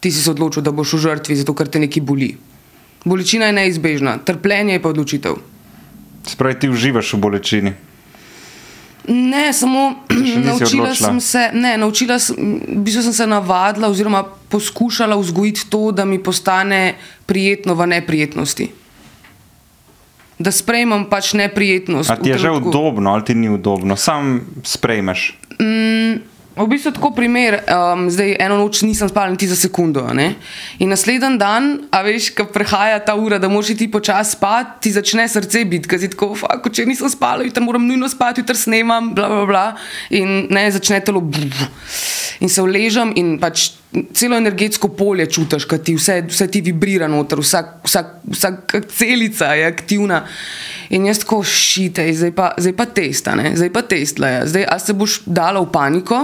Ti 0.00 0.10
si 0.12 0.22
se 0.22 0.30
odločil, 0.30 0.62
da 0.62 0.70
boš 0.70 0.92
v 0.92 0.98
žrtvi, 0.98 1.36
zato 1.36 1.54
ker 1.54 1.68
te 1.68 1.78
nekaj 1.78 2.02
boli. 2.02 2.36
Bolečina 3.04 3.46
je 3.46 3.52
neizbežna, 3.52 4.18
trpljenje 4.18 4.72
je 4.72 4.82
pa 4.82 4.88
odločitev. 4.88 5.34
Spravi, 6.24 6.58
ti 6.58 6.68
uživaš 6.68 7.12
v 7.12 7.18
bolečini. 7.20 7.72
Ne, 9.08 9.52
samo 9.52 9.94
naučila 10.08 10.88
odločila? 10.88 10.94
sem 10.94 11.20
se, 11.20 11.50
ne, 11.52 11.76
naučila 11.78 12.18
sem, 12.18 12.36
v 12.68 12.80
bistvu 12.80 13.02
sem 13.02 13.12
se 13.12 13.26
navadila, 13.26 13.88
oziroma 13.88 14.24
poskušala 14.48 15.16
vzgojiti 15.16 15.68
to, 15.68 15.92
da 15.92 16.04
mi 16.04 16.22
postane 16.22 16.94
prijetno 17.26 17.74
v 17.74 17.86
neprijetnosti. 17.86 18.70
Da 20.38 20.50
sprejmem 20.50 21.04
pač 21.04 21.34
neprijetnost. 21.36 22.10
A 22.10 22.16
ti 22.16 22.32
je 22.32 22.34
v 22.34 22.38
že 22.38 22.48
trenutku. 22.48 22.68
udobno 22.68 23.12
ali 23.12 23.24
ti 23.24 23.34
ni 23.34 23.48
udobno, 23.48 23.96
sam 23.96 24.40
sprejmeš. 24.64 25.38
V 26.54 26.68
bistvu 26.70 26.92
tako 26.94 27.10
primer, 27.10 27.56
um, 27.66 28.04
zdaj 28.06 28.36
eno 28.38 28.60
noč 28.60 28.84
nisem 28.86 29.08
spala 29.10 29.32
niti 29.32 29.48
za 29.50 29.56
sekundo. 29.58 30.04
Ne? 30.14 30.36
In 30.78 30.92
naslednji 30.94 31.34
dan, 31.38 31.88
a 31.90 32.02
veš, 32.06 32.28
ko 32.30 32.46
prehaja 32.46 33.00
ta 33.02 33.16
ura, 33.18 33.40
da 33.42 33.50
moraš 33.50 33.74
ti 33.74 33.88
počasi 33.90 34.36
spati, 34.38 34.86
ti 34.86 34.92
začne 34.94 35.26
srce 35.28 35.64
biti, 35.66 35.90
ker 35.90 35.98
si 35.98 36.12
tako, 36.12 36.30
fuck, 36.38 36.70
če 36.70 36.86
nisem 36.86 37.10
spala, 37.10 37.42
jutri 37.42 37.64
moram 37.64 37.82
nujno 37.88 38.06
spati, 38.06 38.44
jutri 38.44 38.54
snemam, 38.54 39.10
bla, 39.18 39.26
bla, 39.32 39.46
bla. 39.50 39.64
In 40.14 40.46
ne, 40.54 40.68
začne 40.70 41.00
telo. 41.02 41.24
brr. 41.24 41.66
In 42.46 42.50
se 42.50 42.62
uležem 42.62 43.10
in 43.18 43.34
pač 43.42 43.72
celo 44.14 44.38
energetsko 44.38 44.92
polje 44.94 45.26
čutiš, 45.34 45.66
ker 45.70 45.82
ti 45.82 45.96
vse, 45.98 46.20
vse 46.30 46.48
ti 46.54 46.62
vibrira 46.62 47.10
noter, 47.10 47.42
vsak, 47.42 47.74
vsak, 47.82 48.14
vsaka 48.30 48.82
celica 48.94 49.50
je 49.58 49.66
aktivna. 49.66 50.22
In 50.94 51.10
jaz 51.10 51.24
tako 51.24 51.42
šite, 51.42 52.06
zdaj 52.14 52.34
pa, 52.36 52.52
zdaj 52.62 52.78
pa 52.78 52.86
testa, 52.94 53.34
ne? 53.38 53.56
zdaj 53.58 53.74
pa 53.74 53.82
test, 53.90 54.22
le. 54.22 54.36
zdaj 54.46 54.66
a 54.70 54.78
se 54.78 54.94
boš 54.94 55.22
dala 55.26 55.62
v 55.62 55.70
paniko. 55.74 56.22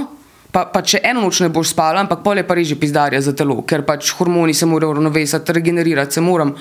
Pa, 0.50 0.64
pa 0.66 0.82
če 0.82 0.98
eno 1.06 1.22
noč 1.22 1.40
ne 1.44 1.48
boš 1.52 1.70
spala, 1.74 2.02
ampak 2.02 2.24
pol 2.24 2.40
je 2.40 2.46
pa 2.46 2.56
reži 2.58 2.74
pizdarja 2.78 3.20
za 3.22 3.34
telo, 3.36 3.60
ker 3.62 3.84
pač 3.86 4.10
hormoni 4.18 4.54
se 4.56 4.66
morajo 4.66 4.96
uravnovesati, 4.96 5.54
regenerirati 5.54 6.18
se 6.18 6.24
moram. 6.24 6.56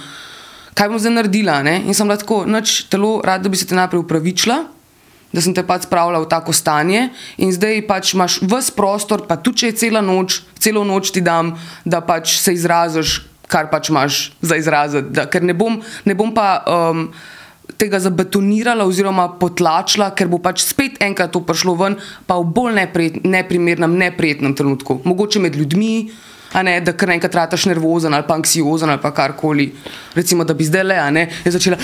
Kaj 0.78 0.92
bom 0.92 1.02
zdaj 1.02 1.16
naredila? 1.16 1.60
Ne? 1.66 1.80
In 1.90 1.98
sem 1.98 2.08
bila 2.08 2.20
tako, 2.22 2.44
noč 2.46 2.84
telo, 2.92 3.18
rad 3.26 3.42
da 3.44 3.50
bi 3.50 3.58
se 3.58 3.66
te 3.66 3.78
najprej 3.78 4.04
upravičila, 4.04 4.60
da 5.34 5.42
sem 5.42 5.54
te 5.58 5.64
pač 5.66 5.88
spravila 5.88 6.22
v 6.22 6.30
tako 6.30 6.54
stanje 6.54 7.10
in 7.42 7.52
zdaj 7.54 7.82
pač 7.90 8.14
imaš 8.14 8.40
vse 8.46 8.74
prostor, 8.78 9.26
pa 9.30 9.38
tudi 9.42 9.64
če 9.64 9.74
je 9.74 9.80
cela 9.82 10.02
noč, 10.06 10.42
celo 10.62 10.86
noč 10.86 11.12
ti 11.14 11.26
dam, 11.26 11.56
da 11.86 12.02
pač 12.06 12.38
se 12.42 12.54
izraziš, 12.54 13.20
kar 13.50 13.72
pač 13.74 13.90
imaš 13.90 14.30
za 14.46 14.58
izraziti. 14.62 15.10
Da, 15.18 15.26
ker 15.26 15.42
ne 15.46 15.58
bom, 15.58 15.82
ne 16.06 16.18
bom 16.18 16.34
pa. 16.34 16.62
Um, 16.70 17.10
Tega 17.80 18.00
zabetonirala, 18.04 18.84
oziroma 18.84 19.30
potlačila, 19.40 20.10
ker 20.12 20.28
bo 20.28 20.42
pač 20.44 20.66
spet 20.68 20.98
enkrat 21.04 21.32
to 21.32 21.40
prišlo 21.48 21.78
ven, 21.80 21.96
pa 22.28 22.36
v 22.42 22.50
bolj 22.56 22.76
neprijet, 22.76 23.22
neprimernem, 23.24 23.96
neprijetnem 24.02 24.56
trenutku. 24.58 25.00
Mogoče 25.08 25.40
med 25.40 25.56
ljudmi, 25.56 25.94
a 26.54 26.64
ne, 26.66 26.76
da 26.82 26.94
kar 26.98 27.12
naenkrat 27.12 27.36
rataš 27.36 27.68
nervozen 27.70 28.14
ali 28.14 28.26
pa 28.28 28.36
anksiozen 28.36 28.90
ali 28.90 29.02
pa 29.02 29.12
karkoli. 29.16 29.70
Recimo, 30.16 30.44
da 30.44 30.54
bi 30.54 30.66
zdaj 30.66 30.84
le, 30.84 30.98
a 31.00 31.10
ne, 31.14 31.28
je 31.46 31.54
začela. 31.56 31.78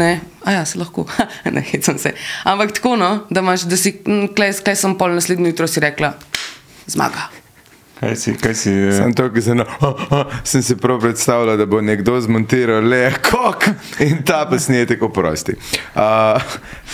Ne, 0.00 0.12
a 0.44 0.52
ja, 0.58 0.64
se 0.66 0.78
lahko, 0.80 1.06
ne, 1.54 1.64
hecam 1.72 1.98
se. 1.98 2.14
Ampak 2.44 2.72
tako, 2.80 2.96
no, 2.96 3.10
da 3.30 3.44
imaš, 3.44 3.68
da 3.70 3.76
si, 3.76 3.98
klej, 4.36 4.56
klej 4.64 4.80
sem 4.80 4.96
pol 4.98 5.14
naslednjo 5.18 5.52
jutro 5.52 5.68
si 5.68 5.82
rekla, 5.84 6.14
zmaga. 6.90 7.28
Kaj 8.00 8.16
si, 8.16 8.32
kaj 8.32 8.54
si? 8.56 8.72
eh, 8.72 8.92
Sem 8.96 9.12
to, 9.12 9.26
ki 9.28 9.42
sem, 9.44 9.58
no, 9.60 9.66
oh, 9.84 9.98
oh, 10.10 10.24
sem 10.44 10.62
si 10.64 10.76
prav 10.80 11.00
predstavljal, 11.02 11.58
da 11.60 11.66
bo 11.68 11.82
nekdo 11.84 12.16
zmontiral 12.20 12.86
le 12.88 13.10
kok 13.20 13.66
in 14.00 14.22
ta 14.24 14.46
posnetek 14.48 15.02
oprosti. 15.04 15.52
Uh, 15.92 16.40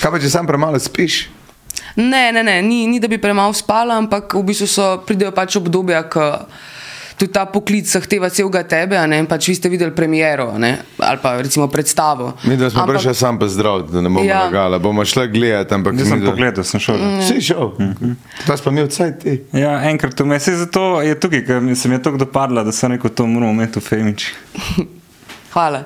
kaj 0.00 0.10
pa 0.10 0.18
če 0.18 0.30
sam 0.32 0.48
premalo 0.50 0.80
spiš? 0.82 1.28
Ne, 1.96 2.32
ne, 2.34 2.42
ne, 2.42 2.58
ni, 2.62 2.82
ni 2.90 2.98
da 3.00 3.08
bi 3.08 3.20
premalo 3.22 3.54
spala, 3.54 3.94
ampak 4.02 4.34
v 4.34 4.42
bistvu 4.50 4.66
so, 4.68 4.88
pridejo 5.06 5.30
pač 5.32 5.56
obdobja, 5.56 6.02
ko 6.10 6.26
tudi 7.16 7.32
ta 7.32 7.46
poklic 7.46 7.86
zahteva 7.86 8.28
celega 8.28 8.62
tebe, 8.64 8.94
a 8.94 9.06
ne, 9.06 9.24
pač 9.24 9.48
vi 9.48 9.54
ste 9.54 9.68
videli 9.68 9.90
premiero, 9.90 10.50
a 10.50 10.58
ne, 10.58 10.70
ali 10.98 11.18
pa 11.18 11.36
recimo 11.36 11.66
predstavo. 11.66 12.34
Mi 12.44 12.56
da 12.56 12.68
smo 12.68 12.82
Ampak- 12.82 12.94
prišli 12.94 13.14
sam 13.14 13.38
pa 13.38 13.48
zdrav, 13.48 13.82
da 13.84 14.00
ne 14.00 14.08
bomo 14.08 14.20
ja. 14.20 14.26
Ja. 14.28 14.42
lagali, 14.44 14.78
bomo 14.78 15.04
šli 15.04 15.28
gledati, 15.28 15.74
ampak 15.74 15.94
Nisem 15.94 16.12
midva- 16.14 16.30
pogledal, 16.30 16.64
sem 16.64 16.80
šel. 16.80 16.96
Si 17.22 17.40
šel. 17.42 17.72
To 18.42 18.56
smo 18.56 18.72
mi 18.72 18.82
odsaj 18.82 19.18
ti. 19.18 19.40
Ja, 19.54 19.80
enkrat 19.84 20.20
vmes, 20.20 20.48
zato 20.50 21.00
je 21.00 21.16
tukaj, 21.16 21.44
ker 21.44 21.60
mi 21.60 21.74
se 21.74 21.88
mi 21.88 21.94
je 21.94 22.02
tako 22.02 22.16
dopadlo, 22.18 22.62
da 22.62 22.72
sem 22.72 22.92
rekel, 22.92 23.10
to 23.10 23.26
moramo 23.26 23.52
imeti 23.54 23.78
v 23.78 23.82
Femiči. 23.82 24.32
Hvala. 25.50 25.84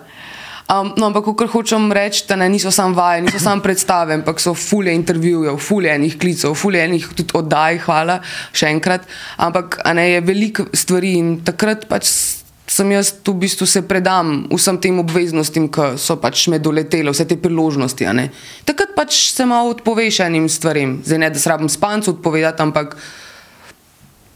Um, 0.70 0.92
no, 0.94 1.08
ampak, 1.10 1.26
kar 1.34 1.48
hočem 1.50 1.90
reči, 1.90 2.22
da 2.28 2.36
ne, 2.38 2.46
niso 2.46 2.70
samo 2.70 2.94
vaje, 2.94 3.24
niso 3.26 3.42
samo 3.46 3.62
predstave, 3.62 4.14
ampak 4.14 4.38
so 4.38 4.54
fulje 4.54 4.94
intervjujev, 4.94 5.58
fulje 5.58 5.94
enih 5.94 6.14
klicev, 6.18 6.54
fulje 6.54 6.84
enih 6.84 7.08
tudi 7.10 7.34
oddaj, 7.34 7.80
hvala 7.88 8.20
še 8.54 8.70
enkrat. 8.70 9.08
Ampak 9.42 9.80
ne, 9.98 10.06
je 10.12 10.20
veliko 10.22 10.68
stvari 10.70 11.16
in 11.18 11.40
takrat 11.42 11.88
pač 11.90 12.06
sem 12.70 12.86
jaz 12.94 13.10
tu 13.26 13.34
v 13.34 13.42
bistvu 13.42 13.66
se 13.66 13.82
predam 13.82 14.46
vsem 14.46 14.78
tem 14.78 14.98
obveznostim, 15.02 15.66
ki 15.74 15.98
so 15.98 16.14
pač 16.22 16.46
me 16.46 16.62
doletele, 16.62 17.10
vse 17.10 17.26
te 17.26 17.34
priložnosti. 17.34 18.06
Takrat 18.62 18.94
pač 18.94 19.16
se 19.34 19.42
malo 19.42 19.74
odpoveš 19.74 20.22
enim 20.22 20.46
stvarem. 20.46 21.00
Zdaj 21.02 21.18
ne, 21.18 21.30
da 21.34 21.42
se 21.42 21.50
rabim 21.50 21.68
spancu 21.68 22.14
odpovedati, 22.14 22.62
ampak 22.62 22.94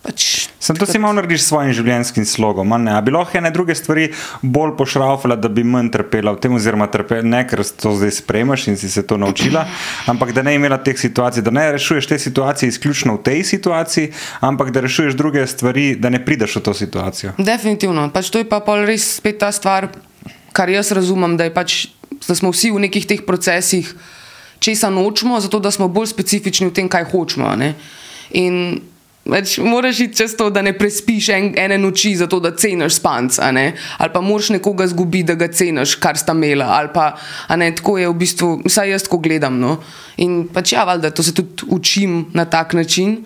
pač. 0.04 0.48
Sem 0.60 0.76
to 0.76 0.86
si 0.86 1.00
malo 1.00 1.16
narediš 1.16 1.42
s 1.42 1.48
svojim 1.50 1.72
življenjskim 1.76 2.24
slogom, 2.28 2.72
a 2.72 2.78
ne? 2.80 2.92
A 2.96 3.00
bi 3.04 3.12
lahko 3.12 3.38
ene 3.40 3.50
druge 3.52 3.74
stvari 3.76 4.10
bolj 4.40 4.74
pošraufala, 4.78 5.36
da 5.40 5.48
bi 5.52 5.64
manj 5.64 5.90
trpela 5.96 6.34
v 6.36 6.40
tem, 6.44 6.54
oziroma 6.56 6.88
trpela, 6.92 7.24
ne 7.24 7.42
ker 7.48 7.64
to 7.64 7.94
zdaj 7.96 8.14
spremaš 8.20 8.68
in 8.72 8.78
si 8.80 8.88
se 8.92 9.04
to 9.04 9.18
naučila, 9.20 9.64
ampak 10.12 10.32
da 10.36 10.44
ne 10.44 10.54
imela 10.56 10.78
teh 10.84 10.96
situacij, 11.00 11.44
da 11.44 11.52
ne 11.54 11.66
rešuješ 11.76 12.08
te 12.12 12.18
situacije 12.20 12.72
izključno 12.72 13.18
v 13.18 13.22
tej 13.28 13.44
situaciji, 13.48 14.12
ampak 14.44 14.72
da 14.76 14.84
rešuješ 14.84 15.16
druge 15.20 15.44
stvari, 15.48 15.94
da 16.00 16.12
ne 16.12 16.20
prideš 16.24 16.60
v 16.60 16.64
to 16.68 16.76
situacijo. 16.76 17.36
Definitivno. 17.40 18.08
Pač 18.12 18.32
to 18.32 18.40
je 18.40 18.48
pa 18.48 18.60
res 18.84 19.08
spet 19.18 19.40
ta 19.40 19.52
stvar, 19.52 19.88
kar 20.56 20.72
jaz 20.72 20.92
razumem, 20.96 21.36
da, 21.40 21.48
pač, 21.52 21.88
da 22.24 22.36
smo 22.36 22.52
vsi 22.54 22.72
v 22.72 22.86
nekih 22.86 23.08
teh 23.08 23.24
procesih, 23.26 23.88
česa 24.64 24.88
nočemo, 24.88 25.40
zato 25.44 25.60
da 25.60 25.68
smo 25.74 25.90
bolj 25.92 26.12
specifični 26.12 26.70
v 26.70 26.76
tem, 26.76 26.88
kaj 26.88 27.10
hočemo. 27.12 27.52
ne. 27.56 27.74
In 28.32 28.80
več 29.24 29.56
moraš 29.58 30.00
iti 30.04 30.16
čez 30.16 30.34
to, 30.36 30.50
da 30.50 30.62
ne 30.62 30.74
prespiš 30.76 31.28
en, 31.34 31.50
ene 31.58 31.78
noči, 31.78 32.14
zato 32.16 32.40
da 32.40 32.54
ceniš 32.56 32.98
spanc, 33.00 33.38
a 33.40 33.50
ne? 33.52 33.66
ali 33.98 34.12
pa 34.12 34.20
moraš 34.20 34.50
nekoga 34.56 34.86
zgubiti, 34.90 35.28
da 35.32 35.38
ga 35.40 35.48
ceniš, 35.48 35.96
kar 36.02 36.18
sta 36.18 36.36
imela. 36.36 36.68
ali 36.78 36.92
Pa, 36.94 37.14
ne, 37.56 37.70
tako 37.74 37.98
je 37.98 38.08
v 38.08 38.18
bistvu, 38.18 38.50
vsaj 38.66 38.90
jaz 38.90 39.08
ko 39.08 39.18
gledam. 39.18 39.58
No? 39.60 39.78
In 40.22 40.44
pač 40.52 40.74
ja, 40.76 40.84
valjda, 40.84 41.10
to 41.10 41.22
se 41.22 41.34
tudi 41.34 41.66
učim 41.72 42.26
na 42.34 42.44
tak 42.44 42.74
način 42.74 43.24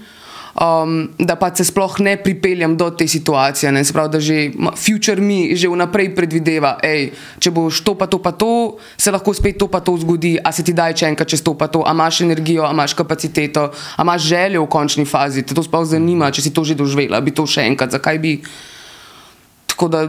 um, 0.58 1.08
da 1.18 1.36
pa 1.36 1.54
se 1.54 1.64
sploh 1.64 2.00
ne 2.00 2.16
pripeljem 2.16 2.76
do 2.76 2.90
te 2.90 3.08
situacije. 3.08 3.72
Ne? 3.72 3.84
Se 3.84 3.92
pravi, 3.92 4.10
da 4.12 4.20
že 4.20 4.50
future 4.76 5.20
mi 5.20 5.56
že 5.56 5.68
vnaprej 5.68 6.14
predvideva, 6.14 6.78
ej, 6.82 7.12
če 7.38 7.50
boš 7.50 7.80
to 7.86 7.94
pa 7.94 8.06
to 8.06 8.18
pa 8.18 8.32
to, 8.32 8.76
se 8.96 9.10
lahko 9.10 9.34
spet 9.34 9.58
to 9.58 9.68
pa 9.68 9.80
to 9.80 9.96
zgodi, 9.96 10.38
a 10.44 10.52
se 10.52 10.62
ti 10.62 10.72
daj 10.72 10.94
če 10.94 11.06
enkrat 11.14 11.28
čez 11.28 11.42
to 11.42 11.54
pa 11.54 11.68
to, 11.70 11.86
a 11.86 11.94
imaš 11.94 12.20
energijo, 12.26 12.66
a 12.66 12.72
imaš 12.74 12.94
kapaciteto, 12.94 13.70
a 13.96 14.02
imaš 14.02 14.22
željo 14.22 14.64
v 14.64 14.68
končni 14.68 15.04
fazi, 15.06 15.42
te 15.42 15.54
to 15.54 15.62
sploh 15.62 15.86
zanima, 15.86 16.30
če 16.30 16.42
si 16.42 16.54
to 16.54 16.64
že 16.64 16.74
doživela, 16.74 17.20
bi 17.20 17.30
to 17.30 17.46
še 17.46 17.66
enkrat, 17.68 17.94
zakaj 17.94 18.18
bi. 18.18 18.38
Tako 19.68 19.88
da 19.88 20.08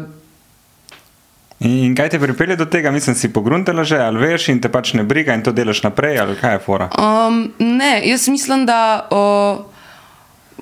in 1.60 1.92
kaj 1.92 2.14
te 2.14 2.20
pripelje 2.20 2.56
do 2.56 2.66
tega, 2.72 2.92
mislim, 2.92 3.16
si 3.20 3.28
pogruntala 3.36 3.84
že, 3.84 4.00
ali 4.00 4.22
veš 4.22 4.48
in 4.56 4.62
te 4.64 4.72
pač 4.72 4.94
ne 4.96 5.04
briga 5.04 5.36
in 5.36 5.44
to 5.44 5.52
delaš 5.52 5.84
naprej, 5.84 6.16
ali 6.24 6.38
kaj 6.40 6.56
je 6.56 6.62
fora? 6.64 6.88
Um, 6.96 7.52
ne, 7.60 8.00
jaz 8.08 8.30
mislim, 8.32 8.64
da. 8.66 9.10
Uh, 9.12 9.79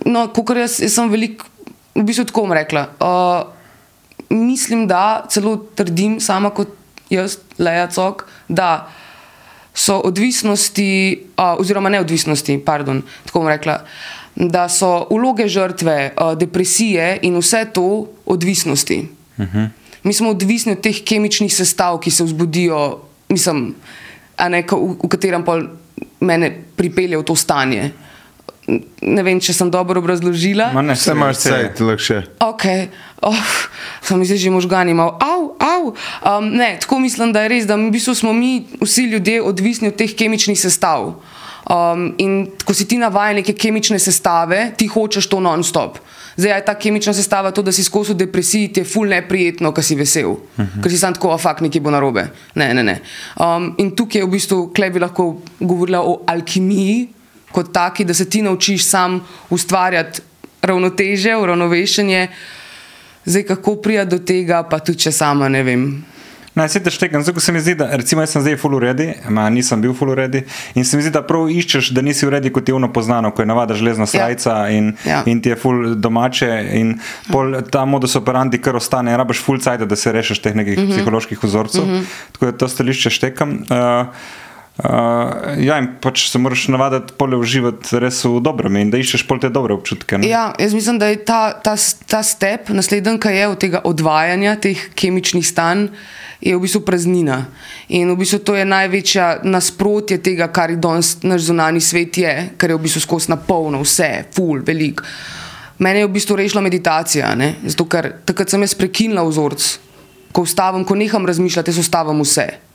no, 0.05 0.27
kot 0.33 0.57
jaz, 0.57 0.79
jaz 0.83 0.93
sem 0.93 1.09
veliko, 1.09 1.45
v 1.95 2.03
bistvu 2.05 2.27
tako 2.29 2.45
rekla. 2.53 2.87
Uh, 2.99 3.53
mislim, 4.29 4.87
da 4.87 5.25
celo 5.29 5.57
trdim, 5.75 6.19
sama 6.19 6.49
kot 6.49 6.73
jaz, 7.09 7.39
Leja 7.57 7.87
Cok, 7.87 8.25
da 8.47 8.89
so 9.73 9.99
odvisnosti, 10.05 11.17
uh, 11.37 11.59
oziroma 11.61 11.89
neodvisnosti, 11.89 12.57
pardon, 12.65 13.01
tako 13.25 13.39
bom 13.39 13.49
rekla. 13.49 13.81
Da 14.35 14.67
so 14.69 15.07
vloge 15.09 15.47
žrtve, 15.47 16.13
uh, 16.13 16.33
depresije 16.37 17.19
in 17.21 17.37
vse 17.37 17.65
to 17.73 18.07
odvisnosti. 18.25 19.07
Uh 19.37 19.45
-huh. 19.45 19.69
Mi 20.03 20.13
smo 20.13 20.29
odvisni 20.29 20.71
od 20.71 20.81
teh 20.81 21.03
kemičnih 21.03 21.53
sestav, 21.53 21.99
ki 21.99 22.11
se 22.11 22.23
vzbudijo, 22.23 22.99
mislim, 23.29 23.75
ne, 24.49 24.63
v, 24.71 24.95
v 25.03 25.09
katerem 25.09 25.43
pol 25.43 25.63
mene 26.19 26.51
pripelje 26.75 27.17
v 27.17 27.23
to 27.23 27.35
stanje. 27.35 27.91
Ne 28.67 29.23
vem, 29.23 29.39
če 29.39 29.53
sem 29.55 29.69
dobro 29.71 30.01
obrazložila. 30.03 30.73
Ma 30.75 30.83
ne, 30.83 30.95
Vse 30.97 31.13
imaš 31.15 31.39
cajt, 31.45 31.79
lahko 31.87 32.03
še. 32.03 32.17
Ok, 32.43 32.65
oh, 33.23 33.51
sem 34.03 34.25
zdaj 34.27 34.41
že 34.43 34.51
možgani 34.51 34.91
imel, 34.91 35.13
av, 35.23 35.45
av. 35.63 35.85
Um, 36.27 36.49
ne, 36.51 36.73
tako 36.83 36.99
mislim, 36.99 37.31
da 37.31 37.45
je 37.45 37.53
res, 37.53 37.67
da 37.69 37.79
v 37.79 37.87
bistvu 37.95 38.17
smo 38.19 38.35
mi 38.35 38.67
vsi 38.83 39.07
ljudje 39.13 39.39
odvisni 39.41 39.93
od 39.93 39.95
teh 39.95 40.11
kemičnih 40.11 40.59
sestav. 40.59 41.13
Um, 41.67 42.09
in 42.19 42.45
ko 42.63 42.75
si 42.75 42.87
ti 42.87 42.99
navajen 42.99 43.39
neke 43.41 43.55
kemične 43.55 43.99
sestave, 43.99 44.73
ti 44.75 44.87
hočeš 44.91 45.31
to 45.31 45.39
non-stop. 45.43 45.99
Zdaj 46.37 46.53
je 46.53 46.65
ta 46.67 46.75
kemična 46.79 47.15
sestava 47.17 47.51
to, 47.51 47.63
da 47.65 47.71
si 47.71 47.83
skozi 47.83 48.13
v 48.13 48.21
depresiji, 48.21 48.69
ti 48.71 48.83
je 48.83 48.87
ful 48.87 49.09
neprijetno, 49.09 49.71
ker 49.73 49.83
si 49.83 49.95
vesel, 49.95 50.29
uh 50.29 50.39
-huh. 50.57 50.83
ker 50.83 50.91
si 50.91 50.97
sam 50.97 51.13
tako, 51.13 51.31
a 51.33 51.37
fakt 51.37 51.61
nekaj 51.61 51.81
bo 51.81 51.91
narobe. 51.91 52.27
Ne, 52.55 52.73
ne, 52.73 52.83
ne. 52.83 53.01
Um, 53.39 53.73
in 53.77 53.95
tukaj 53.95 54.21
je 54.21 54.25
v 54.25 54.29
bistvu, 54.29 54.71
klej 54.75 54.89
bi 54.89 54.99
lahko 54.99 55.41
govorila 55.59 56.01
o 56.01 56.21
alkimiji, 56.27 57.16
kot 57.51 57.73
taki, 57.73 58.05
da 58.05 58.13
se 58.13 58.29
ti 58.29 58.41
naučiš 58.41 58.85
sam 58.85 59.21
ustvarjati 59.49 60.21
ravnoteže, 60.61 61.35
uravnovešenje. 61.35 62.27
Zdaj, 63.25 63.43
kako 63.43 63.75
prija 63.75 64.05
do 64.05 64.19
tega, 64.19 64.63
pa 64.63 64.79
tudi 64.79 64.99
če 64.99 65.11
sama 65.11 65.49
ne 65.49 65.63
vem. 65.63 65.89
Naj 66.57 66.69
se 66.69 66.79
teštekam, 66.83 67.23
zato 67.23 67.39
se 67.39 67.51
mi 67.51 67.59
zdi, 67.59 67.75
da 67.75 67.85
recimo 67.95 68.21
jaz 68.21 68.31
sem 68.33 68.41
zdaj 68.41 68.55
full 68.57 68.75
uredi, 68.75 69.11
ma 69.29 69.43
nisem 69.53 69.81
bil 69.81 69.91
full 69.93 70.09
uredi 70.09 70.41
in 70.75 70.85
se 70.85 70.97
mi 70.97 71.03
zdi, 71.05 71.11
da 71.13 71.21
prav 71.21 71.51
iščeš, 71.53 71.91
da 71.93 72.01
nisi 72.01 72.25
uredi 72.25 72.49
kot 72.49 72.69
je 72.69 72.73
ono 72.73 72.89
poznano, 72.93 73.29
ko 73.31 73.43
je 73.43 73.49
navada 73.51 73.77
železna 73.77 74.07
srajca 74.09 74.55
in, 74.73 74.95
Ja. 75.05 75.21
in 75.25 75.41
ti 75.41 75.49
je 75.53 75.55
full 75.55 75.93
domače 75.95 76.49
in 76.79 76.95
pol 77.29 77.59
ta 77.71 77.85
modus 77.85 78.15
operandi 78.15 78.57
kar 78.57 78.75
ostane, 78.75 79.13
rabaš 79.17 79.43
full 79.45 79.61
cajt, 79.61 79.85
da 79.85 79.95
se 79.95 80.11
rešiš 80.11 80.41
teh 80.41 80.55
nekih 80.55 80.79
mm 80.79 80.81
-hmm. 80.81 80.95
psiholoških 80.95 81.43
vzorcev, 81.43 81.85
mm 81.85 81.93
-hmm. 81.93 82.03
tako 82.31 82.45
da 82.45 82.57
to 82.57 82.67
stališče 82.67 83.09
štekam. 83.09 83.51
Uh, 83.51 84.07
Uh, 84.77 85.57
ja, 85.57 85.79
in 85.81 85.87
pač 85.97 86.27
se 86.29 86.37
moraš 86.37 86.67
navaditi 86.69 87.15
pole 87.17 87.33
uživati 87.39 87.97
res 87.97 88.19
v 88.27 88.37
dobrem 88.45 88.75
in 88.77 88.91
da 88.93 88.99
iščeš 89.01 89.23
pol 89.25 89.39
te 89.41 89.49
dobre 89.49 89.73
občutke. 89.73 90.19
ne. 90.21 90.29
Ja, 90.29 90.51
jaz 90.61 90.75
mislim, 90.77 90.99
da 91.01 91.09
je 91.09 91.17
ta, 91.25 91.57
ta, 91.65 91.73
ta 92.05 92.21
step, 92.21 92.69
naslednji, 92.69 93.17
ki 93.17 93.31
je 93.33 93.47
od 93.49 93.57
tega 93.57 93.81
odvajanja 93.89 94.53
teh 94.61 94.83
kemičnih 94.93 95.47
stanj, 95.47 95.87
je 96.45 96.53
v 96.53 96.61
bistvu 96.61 96.83
praznina. 96.85 97.39
In 97.89 98.13
v 98.13 98.19
bistvu 98.21 98.39
to 98.45 98.53
je 98.53 98.67
največja 98.69 99.41
nasprotje 99.49 100.19
tega, 100.21 100.51
kar 100.53 100.69
je 100.69 100.77
danes 100.77 101.15
naš 101.25 101.49
zunani 101.49 101.81
svet, 101.81 102.21
je, 102.21 102.35
ker 102.61 102.69
je 102.69 102.77
v 102.77 102.85
bistvu 102.85 103.01
skozi 103.01 103.33
napolno 103.33 103.81
vse, 103.81 104.29
full, 104.37 104.61
velik. 104.61 105.01
Mene 105.81 106.05
je 106.05 106.11
v 106.11 106.13
bistvu 106.13 106.37
rešila 106.37 106.61
meditacija, 106.61 107.33
ne? 107.33 107.55
zato 107.65 107.89
ker 107.89 108.11
takrat 108.29 108.53
sem 108.53 108.61
jaz 108.61 108.77
prekinila 108.77 109.25
vzorc, 109.25 109.65
ko 110.29 110.45
ustavim, 110.45 110.85
ko 110.85 110.93
neham 110.93 111.25
razmišljati, 111.25 111.73
jaz 111.73 111.81
ustavim 111.81 112.21
vse. 112.21 112.66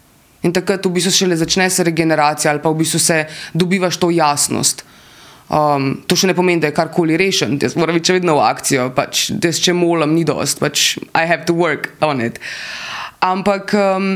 In 0.42 0.52
takrat 0.52 0.86
v 0.86 0.94
bistvu 0.96 1.12
šele 1.14 1.36
začne 1.38 1.68
se 1.70 1.84
regeneracija 1.86 2.50
ali 2.50 2.62
pa 2.62 2.70
v 2.70 2.82
bistvu 2.82 2.98
se 2.98 3.24
dobivaš 3.54 3.96
to 3.96 4.10
jasnost. 4.10 4.84
Um, 5.52 5.98
to 6.08 6.16
še 6.16 6.30
ne 6.30 6.34
pomeni, 6.34 6.62
da 6.62 6.70
je 6.70 6.76
karkoli 6.76 7.16
rešen, 7.20 7.58
jaz 7.60 7.74
moram 7.76 7.98
biti 7.98 8.08
še 8.08 8.14
vedno 8.16 8.38
v 8.38 8.44
akcijo, 8.46 8.86
pač, 8.96 9.26
da 9.36 9.50
če 9.52 9.74
molam, 9.76 10.14
ni 10.16 10.24
dost, 10.24 10.62
pač 10.62 10.94
I 11.12 11.26
have 11.28 11.44
to 11.44 11.52
work 11.52 11.90
on 12.00 12.22
it. 12.24 12.40
Ampak, 13.20 13.74
um, 13.76 14.06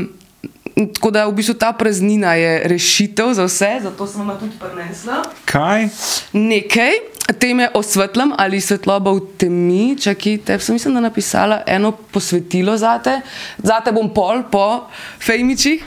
tako 0.95 1.11
da 1.13 1.27
v 1.29 1.35
bistvu 1.37 1.53
ta 1.61 1.69
praznina 1.77 2.33
je 2.39 2.55
rešitev 2.73 3.35
za 3.37 3.45
vse, 3.45 3.69
zato 3.85 4.07
sem 4.09 4.25
vam 4.25 4.33
tudi 4.41 4.57
prinesla 4.57 5.21
Kaj? 5.45 5.87
nekaj, 6.33 6.97
teme 7.33 7.69
osvetlim 7.73 8.33
ali 8.37 8.61
svetloba 8.61 9.11
v 9.11 9.21
temi. 9.37 9.97
Čakaj, 9.99 10.37
te 10.45 10.59
sem 10.59 10.75
mislim, 10.75 10.93
da 10.93 10.99
napisala 10.99 11.61
eno 11.67 11.91
posvetilo 11.91 12.77
zate, 12.77 13.21
zate 13.63 13.91
bom 13.91 14.09
pol 14.13 14.43
po 14.51 14.87
fejmičih. 15.19 15.83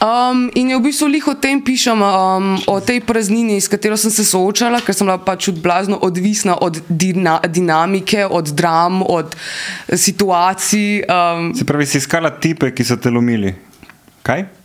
Um, 0.00 0.48
in 0.56 0.70
je 0.70 0.78
v 0.78 0.80
bistvu 0.80 1.06
lih 1.12 1.26
o 1.28 1.34
tem 1.36 1.60
pišem, 1.60 2.00
um, 2.00 2.56
o 2.72 2.80
tej 2.80 3.02
praznini, 3.04 3.60
s 3.60 3.68
katero 3.68 3.98
sem 4.00 4.08
se 4.08 4.24
soočala, 4.24 4.80
ker 4.80 4.96
sem 4.96 5.04
bila 5.04 5.18
pač 5.20 5.50
odblazno 5.52 5.98
odvisna 6.00 6.56
od 6.56 6.80
dina, 6.88 7.36
dinamike, 7.44 8.24
od 8.24 8.48
dram, 8.56 9.02
od 9.04 9.36
situacij. 9.92 11.04
Um, 11.04 11.52
Se 11.52 11.68
pravi, 11.68 11.84
si 11.84 12.00
iskala 12.00 12.32
tipe, 12.40 12.72
ki 12.72 12.80
so 12.80 12.96
te 12.96 13.12
lomili. 13.12 13.52
Kaj? 14.24 14.59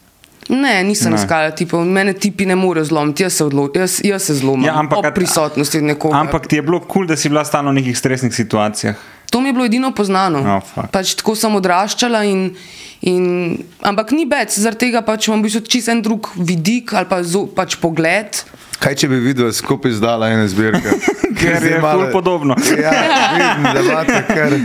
Ne, 0.50 0.84
nisem 0.84 1.10
Ne. 1.10 1.18
iskala 1.18 1.50
tipov, 1.52 1.82
mene 1.82 2.14
tipi 2.14 2.46
ne 2.46 2.56
morejo 2.56 2.86
zlomiti, 2.86 3.24
jaz 3.24 3.34
se, 3.34 3.44
odlo, 3.44 3.70
jaz, 3.74 4.02
jaz 4.04 4.24
se 4.24 4.36
zlomim 4.36 4.66
Ja, 4.66 4.76
ampak- 4.76 4.98
ob 5.00 5.14
prisotnosti 5.14 5.82
nekoga. 5.82 6.20
Ampak 6.20 6.48
ti 6.48 6.56
je 6.56 6.62
bilo 6.62 6.80
kul, 6.80 6.88
cool, 6.88 7.06
da 7.08 7.16
si 7.16 7.30
bila 7.30 7.42
stalno 7.46 7.72
v 7.72 7.76
nekih 7.76 7.98
stresnih 7.98 8.30
situacijah. 8.30 8.96
To 9.32 9.42
mi 9.42 9.50
je 9.50 9.54
bilo 9.54 9.66
edino 9.66 9.92
poznano. 9.92 10.40
Oh, 10.58 10.86
pač 10.92 11.16
tako 11.16 11.34
sem 11.36 11.50
odraščala, 11.52 12.22
in, 12.24 12.54
in, 13.02 13.58
ampak 13.82 14.12
ni 14.12 14.26
več, 14.26 14.54
zaradi 14.56 14.86
tega 14.86 15.02
pač 15.02 15.28
imam 15.28 15.42
v 15.42 15.50
bistvu 15.50 15.66
čisto 15.68 15.92
en 15.92 16.02
drug 16.02 16.30
vidik 16.38 16.94
ali 16.94 17.06
pa 17.06 17.24
zo, 17.24 17.48
pač 17.48 17.76
pogled. 17.76 18.46
Kaj 18.80 18.96
če 18.96 19.08
bi 19.10 19.18
videl 19.20 19.50
skupaj 19.52 19.98
zdala 19.98 20.30
ena 20.30 20.46
zbirka? 20.48 20.94
Ker 21.42 21.58
je 21.64 21.82
ful 21.82 22.06
podobno. 22.14 22.54
Ja, 22.78 22.92
vidim, 23.34 23.64
da 23.74 23.80
imate 23.82 24.24
kar. 24.30 24.52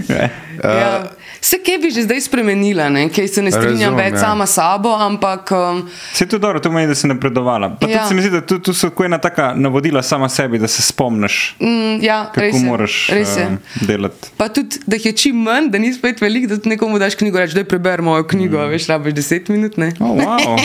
Ja. 0.61 1.09
Vse 1.41 1.57
kaj 1.65 1.79
bi 1.79 1.91
že 1.91 2.03
zdaj 2.03 2.21
spremenila, 2.21 2.89
ne? 2.89 3.09
kaj 3.09 3.29
se 3.29 3.43
ne 3.43 3.51
strinjam 3.51 3.95
Razumem, 3.95 4.05
več 4.05 4.15
ja. 4.15 4.21
sama 4.21 4.47
s 4.47 4.55
sabo, 4.55 4.93
ampak 4.93 5.53
um, 5.57 5.83
Se 6.13 6.25
je 6.25 6.29
to 6.29 6.39
dobro, 6.39 6.61
to 6.61 6.69
pomeni, 6.69 6.89
da 6.89 6.95
si 6.95 7.09
napredovala. 7.09 7.71
Pa 7.81 7.89
ja. 7.89 8.03
Tudi 8.03 8.09
se 8.09 8.15
mi 8.15 8.23
zdi, 8.23 8.31
da 8.31 8.41
tu, 8.41 8.59
tu 8.59 8.75
so 8.75 8.91
ena 9.05 9.19
taka 9.19 9.53
navodila 9.57 10.03
sama 10.03 10.29
sebi, 10.29 10.59
da 10.59 10.69
se 10.69 10.83
spomniš, 10.83 11.57
mm, 11.61 12.03
ja, 12.05 12.25
kako 12.35 12.41
res 12.41 12.55
je, 12.55 12.65
moraš 12.67 12.99
res 13.13 13.37
je. 13.39 13.47
uh, 13.47 13.87
delati. 13.89 14.33
Pa 14.37 14.49
tudi, 14.49 14.83
da 14.87 14.97
jih 14.97 15.07
je 15.07 15.13
čim 15.13 15.41
manj, 15.47 15.71
da 15.73 15.79
ni 15.79 15.93
spet 15.95 16.21
veliko, 16.21 16.55
da 16.55 16.71
nekomu 16.75 17.01
daš 17.01 17.17
knjigo, 17.17 17.41
reči, 17.41 17.57
da 17.57 17.65
je 17.65 17.71
preber 17.73 18.03
mojo 18.03 18.27
knjigo, 18.29 18.59
mm. 18.59 18.75
veš, 18.75 18.91
rabiš 18.93 19.15
10 19.15 19.51
minut. 19.51 19.81
Ne? 19.81 19.93
Oh, 20.01 20.17
wow. 20.21 20.61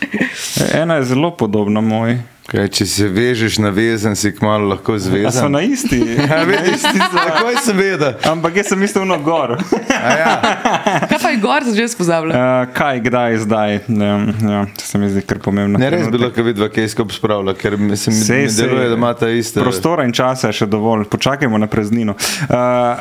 Ena 0.82 1.00
je 1.00 1.08
zelo 1.14 1.32
podobna 1.36 1.80
moji. 1.80 2.18
Kaj, 2.52 2.66
če 2.68 2.84
se 2.84 3.06
vežeš 3.08 3.54
na 3.58 3.70
vezen, 3.70 4.12
si 4.12 4.28
kmalo 4.28 4.68
lahko 4.68 4.92
A 4.92 4.98
so 4.98 5.08
zvezan. 5.08 5.48
na 5.50 5.62
isti? 5.62 5.96
Ja, 6.22 6.42
vidiš, 6.44 6.82
takoj 7.16 7.56
sem 7.56 7.76
vedel. 7.76 8.12
Ampak 8.22 8.56
jaz 8.56 8.68
sem 8.68 8.78
mislil 8.78 9.04
na 9.04 9.16
gor. 9.18 9.56
A 9.56 10.10
Ja. 10.12 10.32
Kaj 11.08 11.16
pa 11.16 11.30
je 11.30 11.38
gor, 11.38 11.64
sem 11.64 11.74
že 11.74 11.88
spozabila. 11.88 12.34
Uh, 12.34 12.68
kaj, 12.68 13.00
kdaj, 13.00 13.36
zdaj. 13.38 13.70
Ja, 13.88 14.12
ja, 14.44 14.60
to 14.68 14.84
se 14.84 14.98
mi 14.98 15.08
zdi 15.08 15.22
kar 15.22 15.40
pomembno. 15.40 15.80
Ne 15.80 15.88
res 15.88 16.04
bi 16.06 16.20
lahko 16.20 16.44
vidva, 16.44 16.68
kaj 16.68 16.88
skupaj 16.88 17.16
spravlja, 17.16 17.54
ker 17.54 17.78
mi 17.78 17.96
se 17.96 18.10
mi, 18.10 18.16
Sej, 18.18 18.42
mi 18.42 18.50
sej. 18.50 18.66
deluje, 18.66 18.88
da 18.88 18.96
ima 18.96 19.14
ta 19.14 19.30
ista. 19.30 19.62
Prostora 19.62 20.04
in 20.04 20.12
časa 20.12 20.52
je 20.52 20.60
še 20.60 20.68
dovolj, 20.68 21.06
počakajmo 21.08 21.56
na 21.56 21.66
preznino. 21.66 22.12
Uh, 22.44 23.00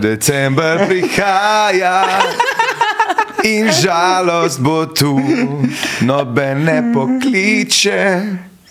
December 0.00 0.86
prihaja 0.88 1.96
in 3.44 3.70
žalost 3.82 4.60
bo 4.60 4.86
tu, 4.86 5.18
noben 6.00 6.64
ne 6.64 6.78
pokliče. 6.94 8.02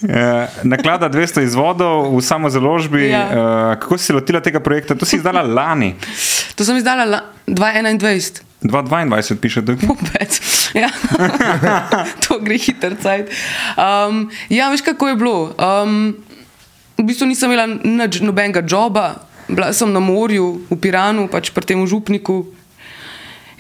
Uh, 0.02 0.50
naklada 0.66 1.06
200 1.10 1.44
izvodov 1.46 2.10
v 2.18 2.22
samo 2.26 2.50
založbi. 2.50 3.14
Ja. 3.14 3.22
Uh, 3.30 3.34
kako 3.78 3.98
si 3.98 4.06
se 4.10 4.14
lotila 4.14 4.42
tega 4.42 4.60
projekta? 4.60 4.96
To 4.98 5.06
si 5.06 5.22
izdala 5.22 5.42
lani, 5.46 5.94
To 6.56 6.66
sem 6.66 6.78
izdala 6.78 7.06
la- 7.06 7.26
2021. 7.48 8.42
2022, 8.62 9.36
piše 9.42 9.62
tukaj. 9.66 9.88
Pupec. 9.88 10.32
Ja. 10.72 10.88
to 12.24 12.40
gre 12.40 12.56
hiter 12.56 12.96
cajt. 12.96 13.28
Um, 13.76 14.32
ja, 14.48 14.70
veš 14.72 14.82
kako 14.82 15.08
je 15.12 15.16
bilo. 15.20 15.52
Um, 15.60 16.16
v 16.96 17.04
bistvu 17.04 17.28
nisem 17.28 17.52
imela 17.52 17.68
nič, 17.68 18.22
nobenega 18.24 18.64
joba, 18.64 19.26
bila 19.52 19.74
sem 19.76 19.92
na 19.92 20.00
morju, 20.00 20.64
v 20.72 20.76
Piranu, 20.80 21.28
pač 21.28 21.52
pri 21.52 21.66
tem 21.66 21.82
župniku. 21.84 22.46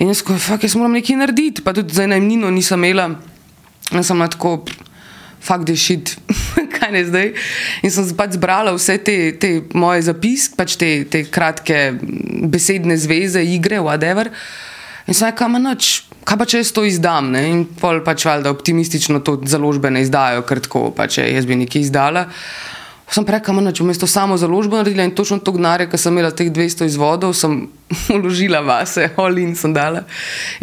In 0.01 0.10
jaz, 0.10 0.24
ko, 0.25 0.34
fuck, 0.41 0.63
jaz 0.65 0.74
moram 0.79 0.96
nekaj 0.98 1.20
narediti, 1.20 1.62
pa 1.62 1.75
tudi 1.77 1.93
za 1.93 2.08
najmnino 2.10 2.50
nisem 2.50 2.81
imela. 2.81 3.12
Jaz 3.91 4.08
sem 4.10 4.24
tako, 4.34 4.55
fakt 5.41 5.70
je 5.70 5.75
šit, 5.77 6.15
kaj 6.75 6.91
ne 6.96 7.03
zdaj. 7.05 7.29
In 7.86 7.93
sem 7.93 8.10
pač 8.17 8.38
zbrala 8.39 8.74
vse 8.74 8.98
te, 9.05 9.17
te 9.38 9.51
moje 9.77 10.08
zapiske, 10.10 10.58
pač 10.58 10.77
te, 10.81 10.89
te 11.05 11.22
kratke 11.29 11.91
besedne 12.50 12.98
zveze, 12.98 13.43
igre, 13.46 13.81
whatever. 13.84 14.31
In 15.05 15.17
sem 15.17 15.29
rekla, 15.29 15.62
noč, 15.62 15.91
kaj 16.25 16.39
pa 16.39 16.50
če 16.50 16.63
jaz 16.63 16.74
to 16.74 16.86
izdam? 16.88 17.29
Ne? 17.36 17.46
In 17.51 17.63
pol 17.77 18.01
pač 18.05 18.25
valjda 18.25 18.53
optimistično 18.53 19.22
to 19.25 19.38
založbe 19.46 19.93
ne 19.93 20.01
izdajo, 20.05 20.46
ker 20.50 20.63
tako 20.65 20.88
pač 20.98 21.20
če 21.20 21.29
jaz 21.29 21.50
bi 21.50 21.62
nekaj 21.62 21.86
izdala. 21.86 22.25
Sem 23.11 23.25
rekla, 23.27 23.59
noč, 23.59 23.81
vmes 23.83 23.99
to 23.99 24.07
samo 24.07 24.37
založbo 24.39 24.77
naredila 24.79 25.03
in 25.03 25.11
točno 25.11 25.39
to 25.43 25.51
gnare, 25.51 25.89
ki 25.91 25.97
sem 25.99 26.15
imela 26.15 26.31
teh 26.31 26.47
200 26.47 26.87
izvodov, 26.87 27.35
sem 27.35 27.65
uložila 28.15 28.61
vase, 28.63 29.09
olin 29.19 29.51
sem 29.55 29.73
dala. 29.75 30.05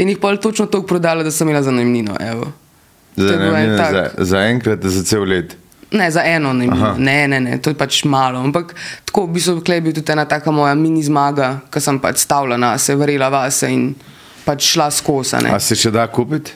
In 0.01 0.09
jih 0.09 0.21
pol 0.21 0.41
točno 0.41 0.67
toliko 0.67 0.95
prodala, 0.95 1.27
da 1.27 1.31
sem 1.31 1.49
imela 1.49 1.63
za. 1.63 1.73
To 3.19 3.25
Za, 3.25 3.77
tak. 3.77 3.93
za, 3.93 4.05
za 4.25 4.41
enkrat, 4.47 4.85
za 4.85 5.03
cel 5.05 5.25
let. 5.27 5.57
Ne, 5.91 6.11
za 6.11 6.23
eno 6.25 6.53
ne, 6.53 6.67
ne, 6.99 7.29
ne, 7.29 7.41
ne, 7.41 7.59
to 7.59 7.71
je 7.71 7.75
pač 7.75 8.05
malo. 8.05 8.39
Ampak 8.45 8.75
tako 9.05 9.25
v 9.27 9.33
bistvu 9.39 9.63
je 9.65 9.81
bil 9.81 9.93
tudi 9.97 10.13
ena 10.13 10.25
taka 10.25 10.51
moja 10.51 10.75
mini 10.75 11.03
zmaga, 11.03 11.61
ki 11.73 11.81
sem 11.81 11.99
pač 11.99 12.23
stavila 12.23 12.57
na 12.57 12.77
se, 12.79 12.95
verjela 12.95 13.29
vase 13.33 13.73
in 13.73 13.95
pač 14.45 14.73
šla 14.73 14.91
skozi. 14.91 15.37
a 15.37 15.41
ne. 15.41 15.55
A 15.57 15.61
se 15.61 15.75
še 15.75 15.91
da 15.91 16.07
kupiti? 16.07 16.53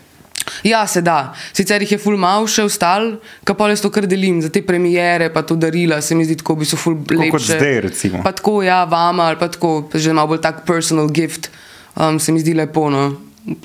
Ja, 0.66 0.86
se 0.86 1.02
da. 1.02 1.34
Sicer 1.52 1.82
jih 1.82 1.94
je 1.96 1.98
ful 2.02 2.16
mal 2.20 2.46
še 2.50 2.64
ostal, 2.66 3.16
ka 3.46 3.54
pa 3.58 3.68
jaz 3.72 3.82
to 3.84 3.90
kar 3.94 4.06
delim 4.10 4.40
za 4.42 4.50
te 4.52 4.62
premijere, 4.66 5.30
pa 5.32 5.42
to 5.46 5.56
darila, 5.56 6.00
se 6.02 6.14
mi 6.18 6.26
zdi 6.26 6.38
tako, 6.40 6.56
bi 6.60 6.68
so 6.68 6.78
ful 6.80 6.96
lepše. 6.98 7.30
kot 7.30 7.46
zdaj, 7.46 7.80
recimo. 7.88 8.22
Pa 8.22 8.32
tako, 8.36 8.60
ja, 8.66 8.84
vama 8.84 9.30
ali 9.32 9.40
pa 9.40 9.48
tako, 9.48 9.88
pa 9.90 9.98
že 9.98 10.14
malo 10.14 10.34
bolj 10.34 10.42
tak 10.44 10.64
personal 10.68 11.10
gift, 11.10 11.50
um, 11.96 12.20
se 12.20 12.32
mi 12.32 12.40
zdi 12.40 12.54
lepo. 12.54 12.88
No. 12.90 13.10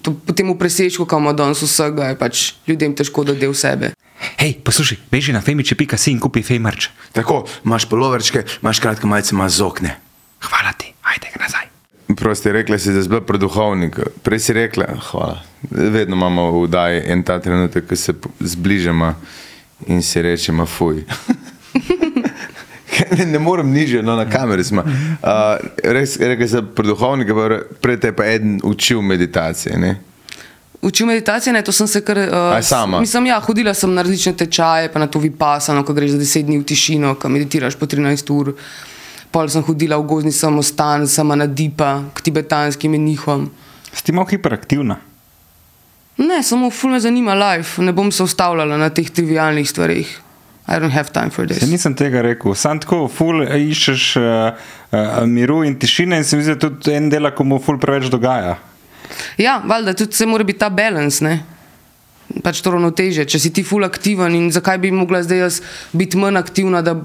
To, 0.01 0.13
potem 0.25 0.49
v 0.49 0.57
presežku, 0.57 1.05
kam 1.05 1.21
imamo 1.21 1.37
danes 1.37 1.61
vsega, 1.61 2.09
je 2.09 2.17
pač 2.17 2.57
ljudem 2.65 2.97
težko 2.97 3.27
da 3.27 3.37
del 3.37 3.53
sebe. 3.53 3.93
Hej, 4.41 4.57
poslušaj, 4.65 5.05
beži 5.13 5.33
na 5.33 5.41
femiče.si 5.45 6.09
in 6.09 6.19
kupi 6.19 6.41
fejmarč. 6.41 6.89
Tako, 7.13 7.45
imaš 7.65 7.85
poloverčke, 7.85 8.41
imaš 8.65 8.81
kratke 8.81 9.05
majice, 9.05 9.37
imaš 9.37 9.61
zokne. 9.61 9.97
Hvala 10.41 10.73
ti, 10.73 10.93
ajde 11.05 11.33
ga 11.33 11.45
nazaj. 11.45 11.66
Prosti, 12.15 12.51
rekla 12.51 12.77
si, 12.77 12.93
da 12.93 13.03
si 13.03 13.09
bila 13.09 13.21
preduhovnik. 13.21 13.99
Prej 14.23 14.39
si 14.39 14.53
rekla, 14.53 14.85
hvala. 15.11 15.41
Vedno 15.71 16.15
imamo 16.15 16.51
v 16.61 16.67
daji 16.67 17.01
en 17.05 17.23
ta 17.23 17.39
trenutek, 17.39 17.87
ko 17.87 17.95
se 17.95 18.13
zbližamo 18.39 19.13
in 19.87 20.01
si 20.01 20.21
rečemo, 20.21 20.65
fuj. 20.65 21.03
ne, 23.17 23.25
ne 23.25 23.39
morem 23.39 23.71
niže, 23.71 24.01
no 24.03 24.15
na 24.15 24.25
kameri 24.29 24.63
smo. 24.63 24.81
Uh, 24.81 25.59
res, 25.83 26.17
rekla 26.19 26.47
si 26.47 26.63
preduhovnik, 26.75 27.27
prej 27.81 27.99
te 27.99 28.07
je 28.07 28.15
pa 28.15 28.25
eden 28.25 28.59
učil 28.63 29.01
meditacije. 29.01 29.77
Ne? 29.77 29.97
Učil 30.81 31.07
meditacije, 31.07 31.53
ne, 31.53 31.61
to 31.61 31.71
sem 31.71 31.87
se 31.87 32.01
kar. 32.05 32.17
Uh, 32.17 32.61
sama? 32.61 32.99
Mislim, 32.99 33.25
ja, 33.25 33.39
hodila 33.39 33.73
sem 33.73 33.93
na 33.93 34.01
različne 34.01 34.33
tečaje, 34.37 34.91
pa 34.93 34.99
na 34.99 35.07
to 35.07 35.19
vipasano, 35.19 35.83
ko 35.83 35.93
greš 35.93 36.11
za 36.11 36.17
10 36.17 36.45
dni 36.45 36.59
v 36.59 36.63
tišino, 36.63 37.15
ko 37.19 37.29
meditiraš 37.29 37.75
po 37.75 37.85
13 37.85 38.31
ur. 38.31 38.53
Pol 39.31 39.49
sem 39.51 39.63
hodila 39.63 39.97
v 39.99 40.07
gozni 40.07 40.31
samostan, 40.31 41.07
sama 41.07 41.35
na 41.35 41.47
dipa, 41.47 42.07
k 42.15 42.23
tibetanskim 42.29 42.91
menihom. 42.91 43.49
Si 43.91 44.03
ti 44.03 44.15
malo 44.15 44.27
hiperaktivna? 44.29 44.99
Ne, 46.17 46.43
samo 46.43 46.69
ful 46.69 46.91
me 46.91 46.99
zanima 46.99 47.35
life, 47.35 47.81
ne 47.81 47.93
bom 47.93 48.11
se 48.11 48.23
ustavljala 48.23 48.77
na 48.77 48.89
teh 48.89 49.09
trivialnih 49.09 49.69
stvarih. 49.69 50.21
I 50.67 50.79
don't 50.79 50.91
have 50.91 51.11
time 51.13 51.29
for 51.29 51.47
this. 51.47 51.59
Se 51.59 51.67
nisem 51.67 51.95
tega 51.95 52.21
rekel. 52.21 52.55
Sam 52.55 52.79
tako, 52.83 53.05
ful 53.07 53.45
iščeš 53.45 54.07
uh, 54.19 54.25
uh, 54.91 55.21
miru 55.29 55.61
in 55.63 55.77
tišine 55.79 56.17
in 56.19 56.25
se 56.27 56.37
mi 56.37 56.43
zdi, 56.43 56.57
da 56.57 56.67
tudi 56.67 56.95
en 56.97 57.07
dela, 57.09 57.31
ko 57.31 57.45
mu 57.47 57.59
ful 57.63 57.79
preveč 57.79 58.09
dogaja. 58.11 58.57
Ja, 59.39 59.61
valjda, 59.65 59.93
tudi 59.93 60.17
se 60.17 60.25
mora 60.27 60.43
biti 60.43 60.59
ta 60.59 60.69
balans, 60.69 61.21
ne? 61.23 61.37
Pač 62.43 62.59
to 62.59 62.73
ravnoteže. 62.75 63.23
Če 63.29 63.39
si 63.39 63.53
ti 63.55 63.63
ful 63.63 63.87
aktiven 63.87 64.35
in 64.35 64.49
zakaj 64.51 64.81
bi 64.83 64.91
mogla 64.91 65.21
zdaj 65.23 65.39
jaz 65.39 65.61
biti 65.95 66.19
manj 66.19 66.41
aktivna, 66.41 66.83
da 66.83 66.97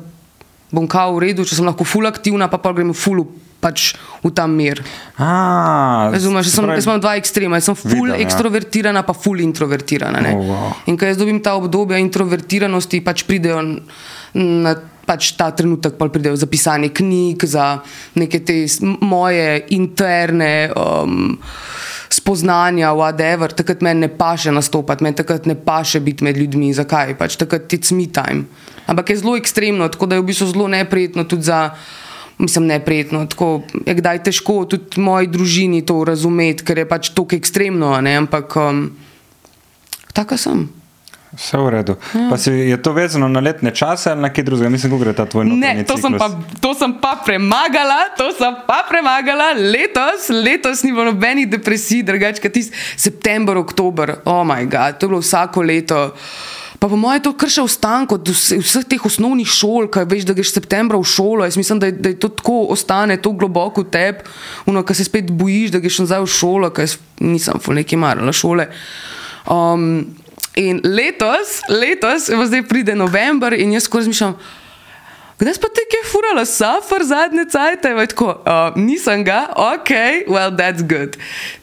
bom 0.72 0.88
kao 0.88 1.16
v 1.16 1.28
redu, 1.28 1.46
če 1.46 1.58
sem 1.60 1.68
lahko 1.68 1.86
ful 1.86 2.08
aktivna, 2.08 2.48
pa 2.50 2.58
pa 2.62 2.72
grem 2.74 2.94
ful 2.96 3.22
pač 3.62 3.92
v 4.24 4.30
ta 4.34 4.48
mir. 4.50 4.80
Razumeš, 5.18 6.48
jaz, 6.48 6.50
se 6.50 6.58
sem, 6.58 6.70
jaz 6.74 6.88
imam 6.88 7.02
dva 7.02 7.14
ekstrema, 7.20 7.60
jaz 7.60 7.70
sem 7.70 7.78
ful 7.78 8.08
Vidim, 8.08 8.14
ja. 8.16 8.22
ekstrovertirana, 8.26 9.04
pa 9.06 9.14
ful 9.14 9.42
introvertirana. 9.44 10.22
ne. 10.24 10.32
Oh, 10.34 10.48
wow. 10.50 10.72
In 10.90 10.98
ko 10.98 11.06
jaz 11.06 11.20
dobim 11.20 11.38
ta 11.44 11.54
obdobja 11.60 12.00
introvertiranosti, 12.02 13.04
pač 13.06 13.22
pridejo 13.28 13.62
na 14.34 14.74
pač 15.06 15.34
ta 15.38 15.50
trenutek, 15.54 15.94
pa 15.98 16.08
pridejo 16.10 16.38
za 16.38 16.48
pisanje 16.50 16.90
knjig, 16.94 17.44
za 17.46 17.82
neke 18.18 18.42
te 18.42 18.64
moje 19.02 19.62
interne. 19.76 20.72
Um, 20.74 21.38
Spoznanja, 22.12 22.90
whatever, 22.92 23.54
takrat 23.56 23.80
meni 23.80 24.04
ne 24.04 24.08
paše 24.12 24.52
nastopati, 24.52 25.00
meni 25.04 25.16
takrat 25.16 25.46
ne 25.48 25.56
paše 25.56 26.00
biti 26.04 26.24
med 26.26 26.36
ljudmi. 26.36 26.68
Zakaj? 26.76 27.16
Pač 27.16 27.38
takrat 27.40 27.72
it's 27.72 27.94
me 27.96 28.04
time. 28.12 28.44
Ampak 28.86 29.10
je 29.10 29.16
zelo 29.16 29.36
ekstremno, 29.36 29.88
tako 29.88 30.06
da 30.06 30.18
je 30.18 30.22
v 30.22 30.28
bistvu 30.30 30.46
zelo 30.50 30.68
neprijetno 30.68 31.24
tudi 31.24 31.42
za, 31.42 31.70
mislim, 32.38 32.66
neprijetno. 32.66 33.26
Tako 33.26 33.62
je 33.86 33.94
kdaj 33.94 34.22
težko 34.24 34.64
tudi 34.64 35.00
moji 35.00 35.26
družini 35.26 35.84
to 35.86 36.04
razumeti, 36.04 36.64
ker 36.64 36.78
je 36.78 36.88
pač 36.88 37.12
tako 37.14 37.36
ekstremno, 37.36 37.94
ne? 38.00 38.16
ampak 38.24 38.56
um, 38.56 38.86
taka 40.12 40.36
sem. 40.36 40.68
Vse 41.32 41.56
v 41.56 41.68
redu. 41.72 41.96
Pa 42.28 42.36
si, 42.36 42.52
je 42.52 42.76
to 42.76 42.92
vezano 42.92 43.24
na 43.24 43.40
letne 43.40 43.72
čase 43.72 44.12
ali 44.12 44.20
na 44.20 44.28
kaj 44.28 44.44
drugega? 44.44 44.68
Mislim, 44.68 44.92
kako 44.92 45.00
gre 45.00 45.12
ta 45.16 45.24
tvoj 45.24 45.48
Ne, 45.48 45.56
notranji 45.56 45.84
to 45.88 45.96
sem, 45.96 46.12
ciklus? 46.12 46.20
pa, 46.20 46.60
to 46.60 46.70
sem 46.76 46.92
pa 47.00 47.12
premagala, 47.24 48.12
to 48.20 48.28
sem 48.36 48.52
pa 48.68 48.84
premagala 48.84 49.56
letos, 49.56 50.28
letos 50.28 50.84
ni 50.84 50.92
bilo 50.92 51.08
nobenih 51.08 51.48
depresij, 51.48 52.02
drugače 52.04 52.42
kot 52.42 52.52
tisti 52.52 52.76
september, 53.00 53.56
oktober, 53.56 54.20
oh 54.28 54.44
moj 54.44 54.68
bog, 54.68 55.00
to 55.00 55.08
je 55.08 55.08
bilo 55.08 55.22
vsako 55.24 55.64
leto. 55.64 56.12
Pa 56.82 56.88
po 56.88 56.96
mojem 56.98 57.20
je 57.20 57.22
to 57.22 57.30
kar 57.38 57.46
še 57.46 57.62
ostank 57.62 58.10
od 58.10 58.26
vse- 58.26 58.56
vseh 58.58 58.82
teh 58.90 59.04
osnovnih 59.06 59.46
šol, 59.46 59.86
kaj 59.86 60.02
veš, 60.10 60.24
da 60.26 60.34
greš 60.34 60.50
septembra 60.50 60.98
v 60.98 61.06
šolo. 61.06 61.46
Jaz 61.46 61.54
mislim, 61.54 61.78
da 61.78 61.86
je, 61.86 61.94
da 61.94 62.10
je 62.10 62.18
to 62.18 62.32
tako 62.34 62.56
ostane, 62.74 63.14
tako 63.22 63.38
globoko 63.38 63.84
v 63.84 63.90
tebi, 63.94 64.26
uno, 64.66 64.82
ki 64.82 64.96
se 64.98 65.06
spet 65.06 65.30
bojiš, 65.30 65.70
da 65.70 65.78
greš 65.78 66.00
nazaj 66.02 66.24
v 66.26 66.32
šolo, 66.34 66.72
ker 66.74 66.88
jaz 66.88 66.96
nisem 67.22 67.62
ful 67.62 67.78
neki 67.78 67.94
marala 67.94 68.34
šole. 68.34 68.66
Um, 69.46 70.10
in 70.58 70.82
letos, 70.82 71.62
letos, 71.70 72.26
zdaj 72.26 72.66
pride 72.66 72.98
november 72.98 73.54
in 73.54 73.78
jaz 73.78 73.86
skozi 73.86 74.10
razmišljam. 74.10 74.34
Kdaj 75.42 75.58
pa 75.58 75.68
te 75.74 75.82
je 75.90 76.00
furala 76.06 76.44
safar 76.46 77.02
zadnje 77.02 77.44
cajte? 77.50 77.90
Tako, 78.08 78.26
uh, 78.46 78.76
nisem 78.78 79.24
ga, 79.26 79.48
ok, 79.50 79.90
well, 80.30 80.54
that's 80.54 80.86
good. 80.86 81.16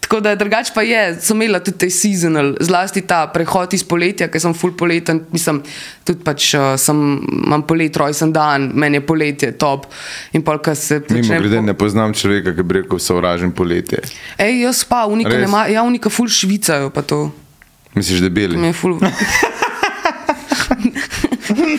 Tako 0.03 0.19
da 0.19 0.35
drugače 0.35 0.73
pa 0.75 0.81
je, 0.83 1.15
sem 1.21 1.41
imela 1.41 1.61
tudi 1.63 1.77
te 1.77 1.89
seasonal, 1.89 2.57
zlasti 2.59 3.05
ta 3.07 3.21
prehod 3.31 3.73
iz 3.77 3.85
poletja, 3.87 4.27
ker 4.27 4.41
sem 4.43 4.51
full 4.53 4.75
poleten, 4.75 5.21
mislim, 5.31 5.61
tudi 6.03 6.19
pač 6.27 6.49
uh, 6.59 6.73
sem, 6.75 6.99
imam 7.45 7.63
polet, 7.63 7.95
rojsten 7.95 8.35
dan, 8.35 8.67
meni 8.75 8.99
je 8.99 9.05
poletje 9.05 9.53
top. 9.55 9.87
In 10.35 10.43
polka 10.43 10.75
se 10.75 10.99
Mimo 10.99 11.07
prične. 11.13 11.39
grede 11.39 11.61
ne 11.63 11.77
poznam 11.77 12.13
človeka, 12.13 12.57
ki 12.57 12.67
bi 12.67 12.81
rekel, 12.81 12.99
sovražim 12.99 13.55
poletje. 13.55 14.03
Ej, 14.35 14.59
jaz 14.65 14.83
pa, 14.83 15.05
unika, 15.07 15.37
Res? 15.37 15.47
ma, 15.47 15.69
ja, 15.71 15.87
unika 15.87 16.11
full 16.11 16.27
švicajo 16.27 16.91
pa 16.91 17.01
to. 17.01 17.29
Misliš, 17.95 18.27
da 18.27 18.29
beli? 18.29 18.59
Mi 18.59 18.73
je 18.73 18.75
ful. 18.75 18.99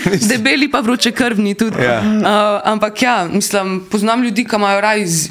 Debeli 0.30 0.70
pa 0.70 0.80
vroče 0.80 1.12
krvni 1.12 1.54
tudi. 1.54 1.82
Ja. 1.82 2.00
Uh, 2.00 2.60
ampak 2.64 3.02
ja, 3.02 3.28
mislim, 3.32 3.84
poznam 3.90 4.22
ljudi, 4.22 4.44
ki 4.44 4.56
imajo 4.56 4.80
raj 4.80 5.06
z, 5.06 5.30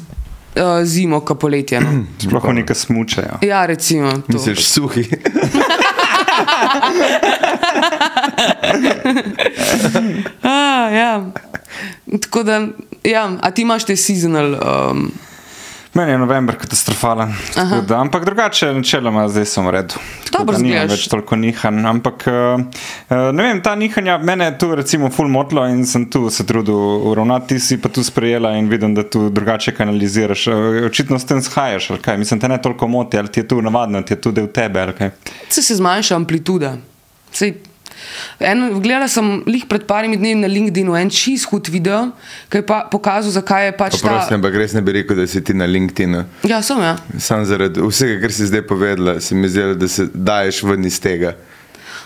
uh, 0.56 0.84
zimo, 0.84 1.20
kot 1.20 1.40
poletje. 1.40 1.80
No. 1.80 2.04
Sploh 2.22 2.48
nekaj 2.52 2.76
smučajo. 2.76 3.38
Ja, 3.42 3.66
recimo. 3.66 4.12
to. 4.12 4.32
Misliš, 4.32 4.64
suhi? 4.64 5.06
A, 10.42 10.88
ja. 11.00 11.24
Tako 12.20 12.42
da, 12.42 12.66
ja, 13.04 13.30
a 13.40 13.50
ti 13.50 13.62
imaš 13.62 13.84
te 13.84 13.96
seasonal. 13.96 14.54
Um, 14.54 15.12
Meni 15.94 16.12
je 16.12 16.18
november 16.18 16.56
katastrofalen. 16.56 17.34
Da, 17.88 17.98
ampak 17.98 18.24
drugače, 18.24 18.68
načeloma, 18.74 19.28
zdaj 19.28 19.44
sem 19.50 19.66
v 19.66 19.70
redu. 19.74 19.94
Dobro 20.30 20.54
da 20.54 20.62
nimam 20.62 20.86
več 20.86 21.08
toliko 21.10 21.34
nihanj. 21.36 21.80
Ampak 21.90 22.26
uh, 22.30 22.62
uh, 22.62 23.16
ne 23.34 23.46
vem, 23.48 23.62
ta 23.62 23.72
nihanja 23.74 24.20
mene 24.22 24.46
je 24.52 24.58
tu 24.62 24.68
recimo 24.78 25.10
full 25.10 25.28
motlo 25.28 25.64
in 25.66 25.82
sem 25.86 26.04
tu 26.10 26.28
se 26.30 26.46
trudil 26.46 26.78
uravnati, 27.10 27.56
ti 27.56 27.58
si 27.60 27.80
pa 27.82 27.90
tu 27.90 28.04
sprejela 28.06 28.52
in 28.58 28.68
vidim, 28.70 28.94
da 28.94 29.02
tu 29.02 29.26
drugače 29.34 29.74
kanaliziraš. 29.74 30.46
Uh, 30.46 30.84
očitno 30.86 31.18
s 31.18 31.26
tem 31.26 31.42
shajaš, 31.42 31.90
ali 31.90 32.02
kaj? 32.06 32.20
Mislim, 32.22 32.40
te 32.40 32.48
ne 32.48 32.60
toliko 32.62 32.86
moti, 32.88 33.18
ali 33.18 33.32
ti 33.32 33.42
je 33.42 33.48
tu 33.48 33.58
navadno, 33.62 34.02
ti 34.02 34.14
je 34.14 34.20
tu 34.20 34.32
del 34.32 34.46
tebe, 34.46 34.80
ali 34.80 34.94
kaj. 34.94 35.10
se, 35.48 35.62
se 35.62 35.74
zmanjša 35.74 36.16
amplituda. 36.22 36.76
Sej, 37.32 37.56
en, 38.40 38.80
gledala 38.80 39.08
sem 39.08 39.42
lih 39.46 39.64
pred 39.64 39.84
parimi 39.84 40.16
dnevi 40.16 40.34
na 40.36 40.46
LinkedIn 40.46 40.88
en 40.96 41.10
čist 41.10 41.46
hud 41.46 41.68
video, 41.68 42.10
ki 42.48 42.58
je 42.58 42.62
pa 42.62 42.84
pokazal, 42.86 43.30
zakaj 43.30 43.66
je 43.66 43.72
pač 43.72 44.00
ta. 44.00 44.08
Prosim, 44.10 44.34
ampak 44.34 44.54
res 44.54 44.72
ne 44.72 44.80
bi 44.80 44.92
rekel, 44.92 45.16
da 45.16 45.26
si 45.26 45.40
ti 45.40 45.54
na 45.54 45.66
LinkedIn. 45.66 46.24
Ja, 46.44 46.62
sem 46.62 46.78
ja. 46.78 46.96
Sam 47.18 47.44
zaradi 47.44 47.80
vsega, 47.80 48.20
kar 48.20 48.32
si 48.32 48.46
zdaj 48.46 48.62
povedala, 48.64 49.20
se 49.20 49.34
mi 49.34 49.48
zdi, 49.48 49.74
da 49.74 49.88
se 49.88 50.08
daješ 50.10 50.62
ven 50.62 50.84
iz 50.84 50.98
tega. 50.98 51.36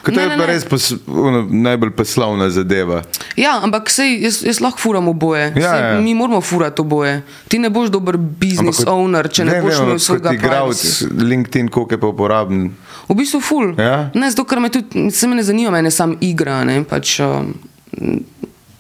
To 0.05 0.13
Ne, 0.13 0.21
je 0.21 0.29
ne, 0.29 0.37
pa 0.37 0.43
ne. 0.43 0.47
res 0.47 0.65
pos, 0.65 0.91
ono, 1.09 1.39
najbolj 1.49 1.91
poslovna 1.93 2.51
zadeva. 2.51 2.99
Ja, 3.37 3.57
ampak 3.59 3.89
sej, 3.89 4.21
jaz, 4.21 4.43
jaz 4.45 4.61
lahko 4.61 4.77
furam 4.79 5.09
oboje. 5.09 5.47
Ja, 5.57 5.71
Sej, 5.71 5.81
ja. 5.87 6.01
Mi 6.01 6.13
moramo 6.13 6.41
furati 6.41 6.83
oboje. 6.83 7.23
Ti 7.49 7.57
ne 7.59 7.71
boš 7.71 7.89
dober 7.89 8.19
business 8.19 8.79
kot- 8.79 8.91
owner, 8.91 9.25
če 9.27 9.45
ne 9.45 9.53
vem, 9.53 9.65
boš 9.65 9.75
imel 9.75 9.89
ampak 9.89 10.01
svojega 10.01 10.29
Kot 10.29 10.37
igralec 10.37 10.77
privacy. 10.77 11.25
LinkedIn, 11.25 11.69
koliko 11.71 11.95
je 11.95 12.01
pa 12.01 12.07
uporaben. 12.09 12.61
V 13.05 13.15
bistvu 13.15 13.41
ful. 13.41 13.75
Ja? 13.77 14.11
Ne, 14.13 14.29
zato 14.29 14.45
ker 14.45 14.59
me 14.59 14.69
tudi, 14.69 15.11
se 15.11 15.27
me 15.27 15.35
ne 15.35 15.43
zanima, 15.43 15.71
mene 15.71 15.91
sam 15.91 16.17
igra, 16.21 16.63
ne, 16.65 16.79
pač 16.83 17.19
um, 17.21 17.53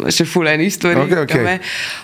še 0.05 0.25
ful 0.25 0.49
enih 0.49 0.69
stvari. 0.69 1.05
Ke 1.07 1.19
okej. 1.21 1.43
me- 1.43 1.61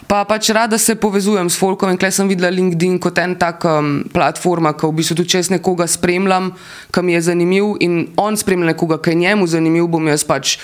Pa 0.07 0.25
pač 0.25 0.51
rada 0.51 0.77
se 0.77 0.95
povezujem 0.95 1.47
s 1.47 1.57
folkom 1.57 1.97
klej 1.97 2.13
sem 2.13 2.29
videla 2.29 2.51
LinkedIn 2.51 2.99
kot 2.99 3.19
en 3.19 3.35
tak 3.37 3.65
um, 3.65 4.05
platforma, 4.07 4.73
ko 4.73 4.91
v 4.91 5.01
bistvu 5.01 5.17
tudi 5.17 5.29
če 5.29 5.39
jaz 5.39 5.51
nekoga 5.51 5.87
spremljam, 5.87 6.53
ki 6.91 7.01
mi 7.01 7.13
je 7.13 7.21
zanimiv 7.23 7.77
in 7.81 7.95
on 8.17 8.37
spremlja 8.37 8.73
nekoga, 8.73 8.99
ki 8.99 9.11
je 9.11 9.21
njemu 9.23 9.47
zanimiv, 9.49 9.89
bom 9.89 10.07
jaz 10.07 10.25
pač 10.25 10.59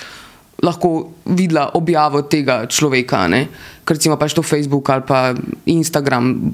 lahko 0.57 0.89
videla 1.27 1.67
objavo 1.73 2.23
tega 2.23 2.65
človeka. 2.65 3.27
Ne? 3.27 3.45
Ker 3.85 3.95
recimo 3.95 4.17
pač 4.17 4.33
to 4.33 4.41
Facebook 4.41 4.89
ali 4.89 5.05
pa 5.05 5.33
Instagram. 5.65 6.53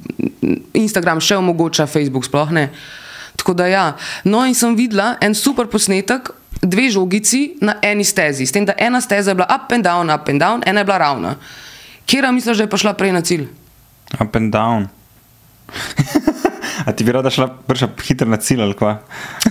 Instagram 0.73 1.19
še 1.19 1.37
omogoča, 1.37 1.87
Facebook 1.87 2.25
sploh 2.25 2.51
ne. 2.51 2.67
Tako 3.43 3.53
da 3.59 3.65
ja. 3.67 3.95
No 4.23 4.45
in 4.47 4.55
sem 4.55 4.75
videla 4.75 5.17
en 5.21 5.33
super 5.35 5.67
posnetek, 5.67 6.29
dve 6.61 6.87
žogici 6.89 7.57
na 7.59 7.75
eni 7.83 8.05
stezi. 8.07 8.45
S 8.47 8.55
tem, 8.55 8.63
da 8.63 8.71
ena 8.79 9.01
steza 9.03 9.31
je 9.31 9.35
bila 9.35 9.49
up 9.51 9.71
and 9.75 9.83
down, 9.83 10.07
up 10.07 10.29
and 10.31 10.39
down, 10.39 10.63
ena 10.65 10.79
je 10.79 10.87
bila 10.87 10.97
ravna. 10.97 11.35
Kjer 12.07 12.31
misliš, 12.31 12.57
da 12.57 12.63
je 12.63 12.69
pa 12.71 12.79
šla 12.79 12.93
prej 12.95 13.11
na 13.11 13.21
cilj? 13.21 13.49
Up 14.15 14.35
and 14.39 14.53
down. 14.55 14.87
A 16.87 16.91
ti 16.95 17.03
bi 17.03 17.11
rada 17.11 17.29
šla 17.29 17.49
prša 17.67 17.89
hitro 18.07 18.27
na 18.31 18.39
cilj 18.39 18.63
ali 18.63 18.79
kva? 18.79 18.95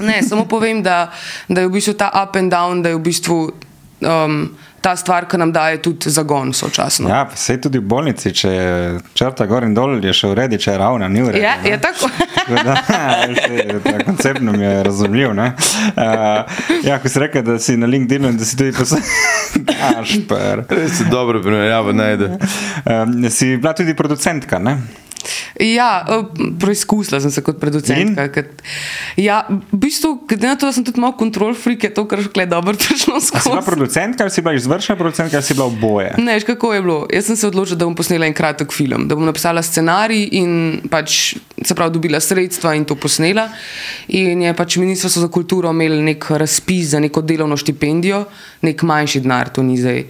Ne, 0.01 0.23
samo 0.25 0.49
povem, 0.49 0.81
da, 0.83 1.13
da 1.49 1.61
je 1.61 1.69
v 1.69 1.77
bistvu 1.77 1.95
ta 2.01 2.09
up 2.17 2.37
and 2.37 2.53
down, 2.53 2.81
da 2.83 2.95
je 2.95 2.97
v 2.97 3.05
bistvu 3.05 3.39
um, 3.45 4.57
ta 4.83 4.97
stvar, 4.97 5.29
ki 5.31 5.39
nam 5.39 5.53
daje 5.53 5.79
tudi 5.83 6.11
zagon 6.11 6.53
sočasno. 6.53 7.09
Ja, 7.09 7.23
sej 7.35 7.61
tudi 7.63 7.79
v 7.79 7.87
bolnici, 7.87 8.33
če 8.35 8.51
je 8.51 8.71
črta 9.15 9.47
gor 9.47 9.63
in 9.67 9.77
dol, 9.77 10.01
je 10.03 10.15
še 10.17 10.33
v 10.33 10.39
redu, 10.41 10.59
če 10.59 10.75
je 10.75 10.79
ravna, 10.81 11.09
ni 11.09 11.23
v 11.23 11.37
redu. 11.37 11.45
Je, 11.45 11.53
ne. 11.63 11.71
je 11.71 11.81
tako. 11.83 12.11
Tako 12.43 12.63
da, 12.67 12.75
saj, 12.83 13.61
ta 13.85 13.93
koncept 14.03 14.43
nam 14.43 14.63
je 14.63 14.73
razumljiv. 14.83 15.35
ne. 15.39 15.53
Uh, 15.95 16.65
ja, 16.83 16.97
ko 16.99 17.09
si 17.09 17.23
rekel, 17.23 17.45
da 17.47 17.59
si 17.63 17.77
na 17.79 17.87
LinkedIn 17.87 18.27
in 18.33 18.41
da 18.41 18.49
si 18.49 18.59
tudi 18.59 18.75
posebej. 18.75 19.07
Šper. 20.13 20.65
Res 20.71 20.99
se 20.99 21.07
dobro 21.11 21.43
primerjava 21.43 21.95
najde. 21.95 22.33
Um, 22.83 23.15
si 23.31 23.55
bila 23.57 23.77
tudi 23.79 23.95
producentka, 23.95 24.59
ne? 24.59 24.81
Ja, 25.57 26.03
eh, 26.03 26.25
preizkusila 26.57 27.21
sem 27.21 27.31
se 27.31 27.41
kot 27.41 27.59
producentka. 27.59 28.29
ker- 28.29 28.51
Ja, 29.17 29.43
v 29.49 29.79
bistvu, 29.79 30.25
glede 30.27 30.45
na 30.45 30.57
to, 30.57 30.67
da 30.67 30.73
sem 30.73 30.83
tudi 30.83 30.99
malo 30.99 31.13
kontrol 31.15 31.55
freak, 31.55 31.85
je 31.85 31.91
to 31.91 32.05
kar 32.05 32.21
škle 32.21 32.47
dobro 32.47 32.75
prišlo 32.79 33.15
A 33.15 33.21
si 33.21 33.31
bila 33.33 33.41
skozi. 33.43 33.67
producentka 33.67 34.29
si 34.29 34.41
bila 34.41 34.55
izvršna 34.55 34.97
producentka 34.97 35.39
si 35.39 35.55
bila 35.55 35.67
oboje? 35.67 36.15
Ne, 36.19 36.35
veš, 36.35 36.45
kako 36.47 36.73
je 36.73 36.83
bilo. 36.83 37.07
Jaz 37.09 37.25
sem 37.25 37.37
se 37.37 37.47
odločila, 37.47 37.77
da 37.77 37.85
bom 37.85 37.95
posnela 37.95 38.27
en 38.27 38.35
kratek 38.35 38.73
film, 38.73 39.07
da 39.07 39.15
bom 39.15 39.25
napisala 39.25 39.63
scenarij 39.63 40.29
in 40.33 40.51
pač 40.87 41.35
se 41.59 41.75
pravi 41.75 41.93
dobila 41.93 42.19
sredstva 42.19 42.75
in 42.75 42.85
to 42.85 42.95
posnela. 42.97 43.49
In 44.09 44.43
je 44.43 44.55
pač 44.55 44.77
Ministrstvo 44.77 45.21
za 45.21 45.29
kulturo 45.31 45.71
imelo 45.71 46.03
nek 46.03 46.25
razpis 46.33 46.89
za 46.89 47.01
neko 47.01 47.23
delovno 47.23 47.57
štipendijo, 47.57 48.25
nek 48.63 48.83
manjši 48.83 49.21
denar, 49.21 49.49
to 49.49 49.63
ni 49.63 49.77
zdaj. 49.77 50.05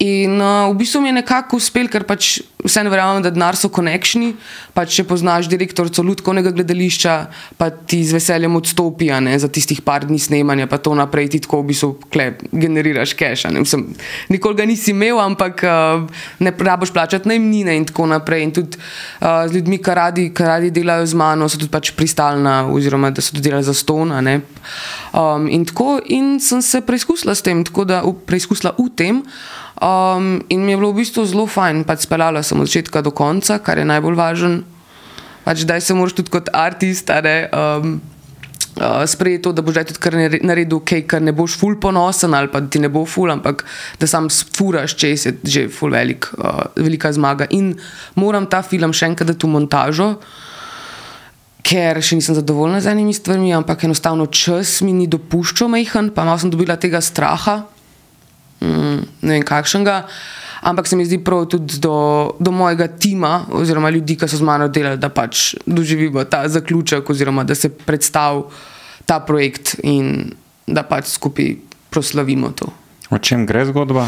In 0.00 0.40
uh, 0.40 0.72
v 0.72 0.80
bistvu 0.80 1.04
mi 1.04 1.12
je 1.12 1.20
nekako 1.20 1.58
uspel, 1.60 1.84
ker 1.92 2.06
pač 2.08 2.38
vse 2.64 2.80
ne 2.84 2.88
verjamem, 2.88 3.20
da 3.20 3.28
denar 3.32 3.56
so 3.56 3.68
konekšni. 3.68 4.30
Pač, 4.72 4.94
če 4.96 5.04
poznaš 5.04 5.48
direktorico 5.52 6.00
Ludkovnega 6.04 6.52
gledališča, 6.56 7.16
pa 7.60 7.68
ti 7.68 8.00
z 8.08 8.16
veseljem 8.16 8.56
odstopi 8.56 9.10
ne, 9.20 9.34
za 9.36 9.50
tistih 9.52 9.82
par 9.84 10.06
dni 10.08 10.16
snemanja, 10.16 10.64
pa 10.72 10.78
to 10.80 10.94
naprej 10.96 11.34
ti 11.34 11.42
tako 11.44 11.60
v 11.60 11.68
bistvu 11.72 11.90
kle, 12.08 12.30
generiraš 12.48 13.12
ne. 13.52 13.60
Mislim, 13.60 13.90
Nikoli 14.32 14.56
ga 14.56 14.64
nisi 14.64 14.94
imel, 14.96 15.20
ampak 15.20 15.64
uh, 15.68 16.24
ne 16.40 16.54
rabiš 16.56 16.96
plačati 16.96 17.28
najmnine 17.28 17.76
in 17.76 17.84
tako 17.84 18.08
naprej. 18.08 18.48
In 18.48 18.56
tudi 18.56 18.80
uh, 18.80 19.44
z 19.44 19.52
ljudmi, 19.58 19.82
ki 19.84 20.00
radi, 20.00 20.28
ki 20.32 20.48
radi 20.48 20.72
delajo 20.72 21.06
z 21.12 21.20
mano, 21.20 21.48
so 21.48 21.60
tudi 21.60 21.72
pač 21.76 21.92
pristalna, 21.92 22.62
oziroma 22.72 23.12
da 23.12 23.20
so 23.20 23.36
tudi 23.36 23.50
delali 23.50 23.68
za 23.68 23.76
ston. 23.76 24.16
Um, 24.16 25.44
in 25.52 25.68
tako, 25.68 26.00
in 26.08 26.38
sem 26.40 26.64
se 26.64 26.80
preizkusila 26.80 27.36
s 27.36 27.44
tem, 27.44 27.60
tako 27.68 27.84
da 27.84 28.00
preizkusila 28.00 28.72
v 28.80 28.88
tem. 28.96 29.24
Um, 29.80 30.44
in 30.48 30.60
mi 30.60 30.72
je 30.72 30.76
bilo 30.76 30.92
v 30.92 31.00
bistvu 31.00 31.24
zelo 31.24 31.46
fajn, 31.48 31.86
pač 31.88 32.04
speljala 32.04 32.42
sem 32.44 32.60
od 32.60 32.68
začetka 32.68 33.00
do 33.00 33.14
konca, 33.16 33.56
kar 33.64 33.80
je 33.80 33.88
najbolj 33.88 34.16
važno. 34.18 34.60
Pač, 35.40 35.64
da 35.64 35.80
se 35.80 35.96
moraš 35.96 36.18
tudi 36.18 36.28
kot 36.28 36.50
artist 36.52 37.08
a 37.08 37.22
ne, 37.24 37.48
um, 37.48 37.94
uh, 38.76 39.00
sprejeti 39.08 39.46
to, 39.48 39.54
da 39.56 39.64
boš 39.64 39.80
tudi 39.88 40.02
kar 40.04 40.18
nare- 40.20 40.42
naredil 40.44 40.82
kaj, 40.84 41.06
kar 41.08 41.24
ne 41.24 41.32
boš 41.32 41.56
ful 41.56 41.78
ponosen 41.80 42.36
ali 42.36 42.52
pa 42.52 42.60
ti 42.60 42.76
ne 42.76 42.92
bo 42.92 43.06
ful, 43.08 43.32
ampak 43.32 43.64
da 43.96 44.04
sam 44.04 44.28
furaš, 44.28 44.98
če 45.00 45.14
je 45.14 45.34
že 45.48 45.64
ful 45.72 45.96
velik, 45.96 46.28
uh, 46.36 46.68
velika 46.76 47.08
zmaga. 47.12 47.48
In 47.56 47.72
moram 48.20 48.46
ta 48.52 48.60
film 48.60 48.92
še 48.92 49.08
enkrat 49.08 49.32
dati 49.32 49.48
v 49.48 49.56
montažo. 49.56 50.12
Ker 51.64 52.04
še 52.04 52.20
nisem 52.20 52.36
zadovoljna 52.36 52.84
z 52.84 52.92
enimi 52.92 53.16
stvarmi, 53.16 53.56
ampak 53.56 53.88
enostavno 53.88 54.28
čas 54.28 54.80
mi 54.84 54.92
ni 54.92 55.08
dopuščal 55.08 55.72
mehen, 55.72 56.12
pa 56.12 56.28
malo 56.28 56.40
sem 56.40 56.52
dobila 56.52 56.76
tega 56.76 57.00
straha, 57.00 57.62
mm, 58.60 59.00
ne 59.22 59.32
vem 59.32 59.42
kakšnega. 59.42 60.06
Ampak 60.60 60.86
se 60.86 60.96
mi 60.96 61.06
zdi 61.08 61.18
prav 61.24 61.46
tudi 61.48 61.78
do, 61.80 62.30
do 62.40 62.50
mojega 62.52 62.88
tima, 62.88 63.46
oziroma 63.52 63.90
ljudi, 63.90 64.16
ki 64.20 64.28
so 64.28 64.36
z 64.36 64.44
mano 64.44 64.68
delali, 64.68 65.00
da 65.00 65.08
pač 65.08 65.54
doživimo 65.66 66.24
ta 66.28 66.42
zaključek, 66.48 67.10
oziroma 67.10 67.44
da 67.44 67.54
se 67.54 67.70
predstavi 67.72 68.42
ta 69.06 69.20
projekt 69.20 69.78
in 69.82 70.34
da 70.66 70.82
pač 70.82 71.08
skupaj 71.16 71.54
proslavimo 71.90 72.52
to. 72.52 72.68
O 73.10 73.18
čem 73.18 73.46
gre 73.46 73.64
zgodba? 73.66 74.04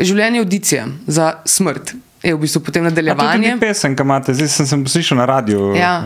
Življenje 0.00 0.38
je 0.38 0.44
audicija 0.44 0.86
za 1.06 1.32
smrt. 1.44 1.92
Je 2.22 2.34
v 2.34 2.40
bistvu 2.40 2.62
potem 2.64 2.86
A 2.86 2.90
to 2.90 3.00
je 3.00 3.02
nadaljevanje. 3.02 3.56
pesem, 3.60 3.96
ki 3.96 4.02
imate, 4.02 4.34
zdaj 4.34 4.48
sem, 4.48 4.66
sem 4.66 4.86
slišal 4.86 5.18
na 5.18 5.26
radiju. 5.26 5.74
Ja. 5.76 6.00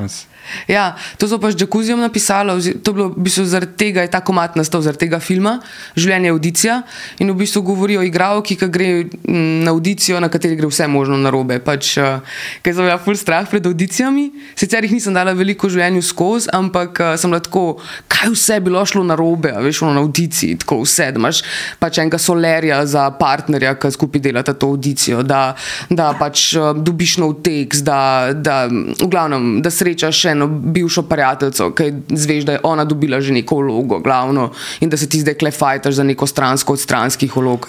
Ja, 0.68 0.94
to 1.18 1.28
so 1.28 1.38
pač 1.42 1.56
Džakuzijem 1.56 2.00
napisali, 2.00 2.50
ozi- 2.52 2.74
to 2.82 2.90
je 2.90 2.94
bilo 2.94 3.08
v 3.08 3.24
bistvu 3.26 3.44
zaradi 3.44 3.76
tega, 3.76 4.02
je 4.02 4.10
ta 4.10 4.20
komat 4.20 4.56
nastal 4.56 4.82
zaradi 4.82 5.06
tega 5.06 5.20
filma, 5.20 5.60
Življenje 5.96 6.28
je 6.28 6.32
audicija. 6.32 6.82
In 7.18 7.30
v 7.30 7.36
bistvu 7.42 7.62
govori 7.62 7.96
o 7.98 8.02
igralki, 8.02 8.56
ki 8.56 8.68
gre 8.68 8.88
na 9.64 9.70
audicijo, 9.70 10.20
na 10.20 10.28
kateri 10.28 10.56
gre 10.56 10.68
vse 10.70 10.86
možno 10.88 11.16
narobe. 11.16 11.58
Pač, 11.62 11.96
uh, 11.98 12.20
ker 12.62 12.74
sem 12.74 12.84
imela 12.84 12.98
ful 12.98 13.16
strah 13.18 13.46
pred 13.48 13.66
audicijami, 13.66 14.30
sicer 14.58 14.84
jih 14.84 14.92
nisem 14.96 15.14
dala 15.14 15.34
veliko 15.36 15.68
v 15.68 15.76
življenju 15.76 16.02
skozi, 16.02 16.50
ampak 16.52 17.00
uh, 17.00 17.14
sem 17.20 17.30
bila 17.30 17.42
tako, 17.44 17.64
kaj 18.08 18.32
vse 18.34 18.58
bi 18.60 18.70
bilo 18.70 18.84
šlo 18.86 19.04
narobe, 19.06 19.52
veš, 19.64 19.82
ono 19.86 19.94
na 19.98 20.02
audiciji, 20.04 20.58
tako 20.62 20.82
vse, 20.82 21.10
da 21.12 21.20
imaš 21.22 21.42
pač 21.82 22.00
enega 22.02 22.18
solerja 22.18 22.82
za 22.86 23.08
partnerja, 23.18 23.74
ki 23.80 23.92
skupaj 23.94 24.22
delata 24.24 24.54
to 24.54 24.72
audicijo, 24.72 25.22
da, 25.26 25.54
da 25.90 26.12
pač 26.18 26.52
uh, 26.58 26.72
dobiš 26.76 27.18
nov 27.22 27.38
tekst, 27.44 27.84
da, 27.86 28.32
da, 28.34 28.64
v 28.68 29.08
glavnem, 29.10 29.60
da 29.62 29.70
srečaš 29.72 30.24
še 30.24 30.31
eno 30.32 30.46
bivšo 30.48 31.02
prijateljico, 31.08 31.70
ki 31.76 31.92
zveš, 32.08 32.44
da 32.48 32.56
je 32.56 32.62
ona 32.62 32.84
dobila 32.84 33.20
že 33.20 33.32
neko 33.32 33.56
vlogo, 33.62 34.00
glavno, 34.02 34.50
in 34.80 34.90
da 34.90 34.96
se 34.96 35.08
ti 35.08 35.20
zdaj 35.20 35.34
klefajtaš 35.40 35.94
za 35.94 36.04
neko 36.04 36.26
stransko 36.26 36.72
od 36.72 36.80
stranskih 36.80 37.36
vlog. 37.36 37.68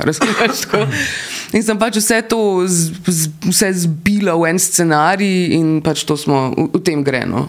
In 1.54 1.64
sem 1.64 1.80
pač 1.80 2.00
vse 2.02 2.22
to 2.30 2.64
z, 2.66 2.94
z, 3.08 3.30
vse 3.46 3.74
zbila 3.86 4.34
v 4.40 4.50
en 4.50 4.60
scenarij 4.60 5.54
in 5.54 5.82
pač 5.86 6.02
to 6.08 6.18
smo 6.18 6.50
v, 6.50 6.72
v 6.74 6.82
tem 6.82 7.04
greno. 7.06 7.48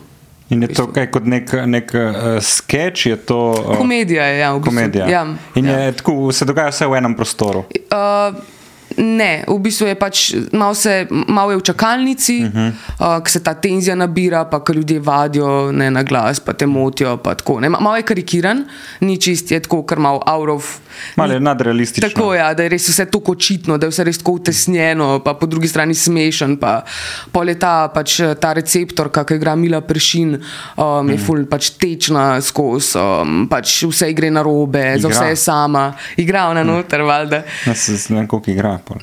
In 0.53 0.62
je 0.62 0.74
to 0.77 0.90
kaj 0.92 1.09
kot 1.09 1.24
nek, 1.24 1.48
nek 1.66 1.88
uh, 1.96 2.37
sketch, 2.44 3.07
je 3.09 3.16
to. 3.16 3.38
Uh, 3.57 3.79
Komedija 3.81 4.27
je, 4.29 4.38
ja, 4.38 4.50
v 4.53 4.61
bistvu. 4.61 4.70
komedija. 4.70 5.07
Ja, 5.09 5.22
In 5.57 5.64
ja. 5.64 5.79
je 5.87 5.92
tako, 5.96 6.33
se 6.33 6.44
dogaja 6.44 6.68
vse 6.68 6.87
v 6.87 6.98
enem 7.00 7.14
prostoru. 7.16 7.64
Uh, 7.88 8.37
ne, 8.97 9.45
v 9.49 9.59
bistvu 9.59 9.87
je 9.87 9.95
pač 9.95 10.35
malo, 10.53 10.75
se, 10.75 11.07
malo 11.11 11.51
je 11.51 11.57
v 11.57 11.63
čakalnici, 11.63 12.45
uh 12.45 12.51
-huh. 12.51 12.73
uh, 13.01 13.23
ker 13.23 13.31
se 13.31 13.43
ta 13.43 13.55
tenzija 13.55 13.95
nabira, 13.95 14.45
pa 14.45 14.65
ker 14.65 14.77
ljudje 14.77 15.01
vadijo 15.01 15.73
ne, 15.73 15.91
na 15.91 16.03
glas, 16.03 16.41
pa 16.41 16.53
te 16.53 16.67
motijo. 16.67 17.17
Pa 17.17 17.35
tako, 17.35 17.61
ne. 17.61 17.69
Malo 17.69 17.97
je 17.97 18.03
karikiran, 18.03 18.65
ni 19.01 19.21
čist, 19.21 19.51
je 19.51 19.61
tako, 19.61 19.83
kar 19.83 19.99
malo 19.99 20.21
of. 20.27 20.79
Malo 21.17 21.33
je 21.33 21.41
nadrealistično. 21.41 22.09
Tako 22.09 22.35
je, 22.35 22.39
ja, 22.39 22.55
da 22.55 22.63
je 22.63 22.69
res 22.69 22.89
vse 22.89 23.07
tako 23.11 23.33
očitno, 23.33 23.79
da 23.79 23.87
je 23.87 23.91
vse 23.91 24.05
res 24.05 24.19
tako 24.19 24.33
utesnjeno, 24.33 25.21
pa 25.25 25.35
po 25.35 25.47
drugi 25.47 25.69
strani 25.69 25.95
smešen. 25.95 26.57
Pa, 26.57 26.83
pol 27.33 27.49
je 27.49 27.59
ta, 27.59 27.89
pač, 27.95 28.21
ta 28.41 28.53
receptorka, 28.53 29.25
ki 29.25 29.35
igra 29.35 29.55
Mila 29.57 29.81
Pršin, 29.81 30.37
um, 30.77 31.11
je 31.11 31.19
ful 31.19 31.47
pač 31.51 31.71
tečna 31.81 32.41
skozi, 32.41 32.99
um, 32.99 33.47
pač 33.51 33.83
vse 33.91 34.13
gre 34.13 34.31
na 34.31 34.43
robe, 34.43 34.85
za 34.99 35.09
Igra. 35.09 35.11
vse 35.11 35.29
je 35.29 35.37
sama, 35.37 35.85
igra 36.17 36.49
ona 36.51 36.65
noter, 36.65 37.03
valjda. 37.03 37.43
Ne, 37.67 37.75
se, 37.75 37.99
se 37.99 38.13
ne 38.13 38.21
vem, 38.21 38.29
koliko 38.29 38.51
igra. 38.51 38.79
Pol. 38.85 39.01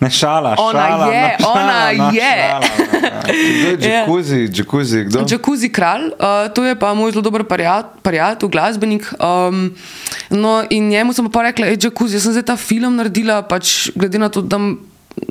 Ne 0.00 0.10
šala, 0.12 0.54
Ona 0.60 0.82
šala, 0.86 1.06
je, 1.12 1.36
no, 1.40 1.48
ona 1.48 1.60
šala, 1.60 1.92
no, 1.92 2.10
je. 2.12 2.32
šala, 2.48 2.60
no, 2.60 3.06
ja. 3.08 3.20
Kdo 3.26 3.86
je 3.86 3.92
Jacuzzi, 3.92 4.40
Jacuzzi, 4.52 5.04
kdo? 5.04 5.24
Jacuzzi 5.30 5.68
kralj, 5.72 6.10
uh, 6.20 6.52
to 6.52 6.64
je 6.64 6.74
pa 6.76 6.92
moj 6.94 7.14
zelo 7.14 7.22
dober 7.24 7.44
prijatelj, 8.02 8.50
glasbenik. 8.52 9.08
Um, 9.16 9.72
no, 10.30 10.64
in 10.70 10.88
njemu 10.88 11.16
sem 11.16 11.30
pa 11.32 11.46
rekla, 11.48 11.70
hej, 11.72 11.78
Jacuzzi, 11.88 12.20
jaz 12.20 12.28
sem 12.28 12.36
zdaj 12.36 12.44
ta 12.52 12.56
film 12.60 12.98
naredila, 13.00 13.40
pač 13.48 13.88
glede 13.96 14.20
na 14.20 14.28
to, 14.28 14.44
da 14.44 14.60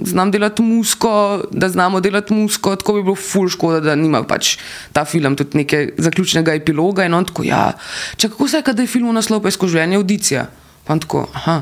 znam 0.02 0.32
delati 0.34 0.66
musko, 0.66 1.44
da 1.52 1.70
znamo 1.70 2.02
delati 2.02 2.34
musko, 2.34 2.76
tako 2.76 2.98
bi 2.98 3.04
bilo 3.06 3.16
ful 3.16 3.50
škoda, 3.50 3.80
da 3.80 3.96
nima 3.96 4.24
pač 4.26 4.58
ta 4.94 5.06
film 5.06 5.38
tudi 5.38 5.62
neke 5.62 5.92
zaključnega 5.98 6.58
epiloga. 6.58 7.06
In 7.06 7.14
on 7.14 7.30
tako, 7.30 7.46
ja, 7.46 7.70
če 8.18 8.34
kako 8.34 8.50
se 8.50 8.64
je, 8.66 8.74
da 8.74 8.82
je 8.82 8.90
film 8.90 9.14
naslov, 9.14 9.44
pa 9.46 9.54
je 9.54 9.60
skozi 9.60 9.78
življenje 9.78 10.02
audicija. 10.02 10.50
Pa 10.86 10.98
on 10.98 11.06
tako, 11.06 11.28
aha, 11.38 11.62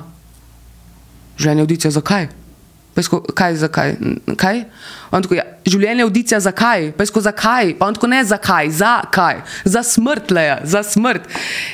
življenje 1.38 1.66
audicija, 1.66 1.92
zakaj? 1.92 2.30
Tako, 2.94 3.24
kaj, 3.34 3.56
zakaj? 3.56 3.96
Kaj? 4.38 4.60
Tako, 5.10 5.38
ja, 5.38 5.46
življenje 5.66 6.04
je 6.04 6.06
audicija, 6.06 6.40
zakaj? 6.46 6.92
Tako, 7.00 7.24
zakaj? 7.26 7.74
Pa 7.80 7.90
on 7.90 7.98
tako, 7.98 8.10
ne 8.12 8.22
zakaj, 8.26 8.70
zakaj? 8.78 9.42
Za 9.66 9.82
smrt, 9.88 10.32
leja, 10.32 10.60
za 10.64 10.84
smrt. 10.86 11.26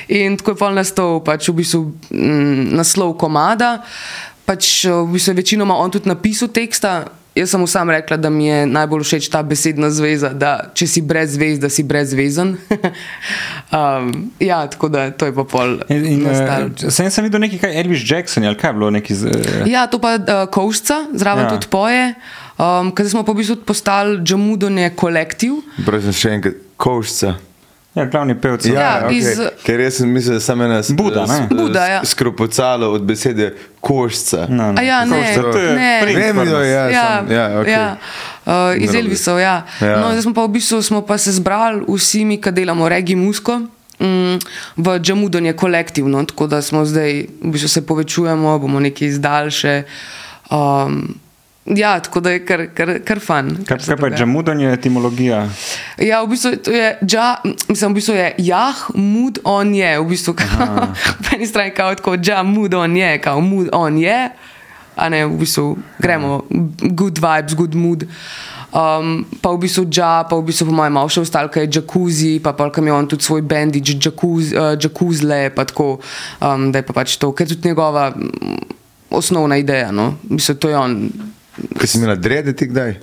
In 0.08 0.38
tako 0.40 0.54
je 0.54 0.60
pol 0.62 0.76
nastal, 0.78 1.20
pač 1.24 1.50
v 1.50 1.58
bistvu 1.60 1.82
mm, 2.08 2.72
naslov 2.80 3.18
komada. 3.20 3.82
Pač 4.48 4.86
v 4.88 5.04
bistvu 5.12 5.34
je 5.34 5.40
večinoma 5.42 5.76
on 5.76 5.92
tudi 5.92 6.08
napisal 6.08 6.48
teksta. 6.48 7.04
Jaz 7.34 7.50
sem 7.50 7.66
sam 7.66 7.90
rekla, 7.90 8.16
da 8.16 8.30
mi 8.30 8.46
je 8.46 8.66
najbolj 8.66 9.04
všeč 9.06 9.28
ta 9.30 9.42
besedna 9.46 9.90
zveza, 9.94 10.32
da 10.34 10.70
če 10.74 10.86
si 10.90 11.02
brez 11.02 11.36
zvez, 11.36 11.60
da 11.62 11.68
si 11.70 11.84
brezvezen. 11.86 12.56
um, 13.78 14.30
ja, 14.42 14.64
tako 14.66 14.88
da 14.90 15.10
to 15.14 15.28
je 15.28 15.34
pa 15.34 15.44
pol. 15.44 15.76
In, 15.88 16.06
in, 16.06 16.26
uh, 16.26 16.90
sem 16.90 17.10
sem 17.10 17.28
videl 17.28 17.44
nekaj, 17.46 17.62
kaj 17.62 17.78
Elvis 17.84 18.02
Jackson 18.02 18.44
ali 18.44 18.58
kaj 18.58 18.74
je 18.74 18.78
bilo 18.80 18.90
neki. 18.90 19.14
Z, 19.14 19.30
uh, 19.30 19.68
Ja, 19.70 19.86
to 19.86 20.02
pa 20.02 20.16
uh, 20.18 20.46
Kovšca, 20.50 21.04
zraven 21.14 21.46
Ja. 21.46 21.52
tudi 21.54 21.70
poje. 21.70 22.14
Um, 22.58 22.90
Ker 22.92 23.06
smo 23.08 23.22
pa 23.24 23.32
v 23.32 23.40
bistvu 23.44 23.60
postali 23.64 24.18
Džamudonje 24.26 24.90
kolektiv. 24.98 25.62
Prosim, 25.86 26.12
še 26.12 26.34
enkrat, 26.40 26.58
koščca. 26.76 27.36
Ja, 27.94 28.04
glavni 28.04 28.34
pevci. 28.34 28.70
Ja, 28.70 29.02
okej. 29.04 29.18
iz- 29.18 29.40
Ker 29.62 29.80
jaz 29.80 29.94
sem 29.94 30.08
mislil, 30.08 30.34
da 30.34 30.40
sem 30.40 30.60
ena 30.60 30.80
Buda, 30.90 31.26
ne? 31.26 31.46
Buda, 31.50 31.86
ja. 31.86 32.00
skropocalo 32.04 32.92
od 32.92 33.02
besede 33.02 33.50
koščca. 33.80 34.46
No, 34.48 34.74
A 34.76 34.82
ja, 34.82 35.04
ne, 35.04 35.18
je 35.18 35.74
ne. 35.74 36.00
princ 36.02 36.18
Vem, 36.18 36.36
pri 36.36 36.48
jo, 36.48 36.58
nas. 36.58 36.66
ja, 36.66 36.84
ja, 36.86 37.06
sem, 37.18 37.32
ja, 37.32 37.48
okay. 37.56 37.68
ja. 37.68 37.96
Uh, 38.46 38.52
iz. 38.76 38.94
Elvisov. 38.94 39.38
Ja. 39.38 39.66
Ja. 39.80 39.86
Ja. 39.86 39.96
No, 39.98 40.10
zdaj 40.10 40.22
smo 40.22 40.34
pa 40.34 40.44
v 40.44 40.48
bistvu 40.50 40.82
smo 40.82 41.02
pa 41.02 41.18
se 41.18 41.32
zbrali 41.32 41.82
vsi 41.88 42.24
mi, 42.24 42.36
ki 42.36 42.50
delamo 42.52 42.88
regi 42.88 43.16
musko. 43.16 43.58
mm, 43.98 44.38
V 44.76 44.98
Džamudonje 44.98 45.52
kolektivno, 45.52 46.24
tako 46.24 46.46
da 46.46 46.62
smo 46.62 46.84
zdaj, 46.84 47.12
v 47.36 47.50
bistvu 47.50 47.68
se 47.68 47.82
povečujemo, 47.82 48.58
bomo 48.58 48.80
nekaj 48.80 49.08
izdali 49.08 49.50
še. 49.50 49.74
Um, 50.48 51.14
ja, 51.76 52.00
tako 52.00 52.20
da 52.20 52.30
je 52.30 52.44
kar, 52.44 52.66
kar, 52.74 52.92
kar. 53.04 53.20
Kaj, 53.20 53.42
kar 53.66 53.82
se 53.82 53.94
kaj 53.94 53.96
pa 54.00 54.06
je 54.06 54.16
džamudanje, 54.16 54.72
etimologija? 54.72 55.48
Ja, 55.98 56.22
v 56.22 56.28
bistvu 56.34 56.50
je, 56.72 56.98
ja, 57.10 57.36
mislim, 57.68 57.92
v 57.92 57.94
bistvu 57.94 58.14
je 58.14 58.34
jah, 58.38 58.84
mood 58.94 59.38
on 59.44 59.74
je, 59.74 59.98
v 60.00 60.06
bistvu, 60.08 60.34
kao, 60.34 60.86
po 61.22 61.36
eni 61.36 61.46
strani 61.46 61.74
kao 61.74 61.94
tako, 61.94 62.16
ja, 62.24 62.42
mood 62.42 62.74
on 62.74 62.96
je, 62.96 63.18
kao 63.18 63.40
mood 63.40 63.68
on 63.72 63.98
je, 63.98 64.30
a 64.96 65.08
ne, 65.08 65.24
v 65.26 65.40
bistvu 65.40 65.78
gremo, 65.98 66.42
good 66.80 67.18
vibes, 67.18 67.54
good 67.54 67.74
mood. 67.74 68.06
Um, 68.70 69.26
pa 69.42 69.50
v 69.50 69.66
bistvu 69.66 69.88
ja, 69.90 70.22
pa 70.22 70.36
v 70.38 70.46
bistvu 70.46 70.68
po 70.70 70.74
mojem 70.78 70.94
malo 70.94 71.10
še 71.10 71.24
ostalo, 71.24 71.50
kaj 71.50 71.66
je 71.66 71.80
jacuzzi, 71.80 72.38
pa 72.38 72.54
pa 72.54 72.68
kam 72.70 72.86
je 72.86 72.94
on 72.94 73.08
tudi 73.10 73.26
svoj 73.26 73.42
bendič, 73.42 73.96
jacuzzi, 73.98 74.54
uh, 74.54 74.76
jacuzzle, 74.78 75.50
pa 75.50 75.66
tako, 75.66 75.98
um, 76.38 76.70
da 76.70 76.78
je 76.78 76.86
pa 76.86 76.94
pač 76.94 77.18
to, 77.18 77.32
ker 77.34 77.48
je 77.48 77.56
tudi 77.56 77.72
njegova 77.72 78.12
mm, 78.14 78.78
osnovna 79.10 79.58
ideja, 79.58 79.90
no, 79.90 80.14
v 80.22 80.38
bistvu 80.38 80.54
to 80.62 80.70
je 80.70 80.78
on, 80.78 80.94
Kaj 81.78 81.86
si 81.86 81.98
imela 81.98 82.14
drede 82.16 82.56
ti 82.56 82.66
kdaj? 82.70 82.94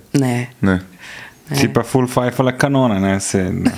ne. 0.61 0.79
Ne. 1.49 1.59
Si 1.59 1.69
pa 1.73 1.83
full 1.83 2.07
five 2.07 2.33
ali 2.37 2.51
kanone, 2.57 2.99
ne, 2.99 3.19
se 3.19 3.43
ne, 3.43 3.71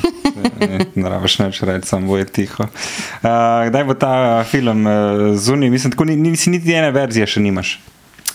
ne, 0.59 0.85
ne 0.95 1.09
rabiš 1.09 1.35
več 1.39 1.61
reči, 1.61 1.87
samo 1.87 2.07
boje 2.09 2.25
tiho. 2.25 2.65
Uh, 2.65 3.29
kdaj 3.69 3.85
bo 3.85 3.93
ta 3.93 4.43
film 4.49 4.87
uh, 4.89 5.37
zunaj? 5.37 5.69
Mislim, 5.69 5.93
tako 5.93 6.09
ni, 6.09 6.15
nisi 6.17 6.49
niti 6.49 6.73
ene 6.73 6.89
verzije 6.91 7.27
še 7.29 7.43
nimaš. 7.45 7.75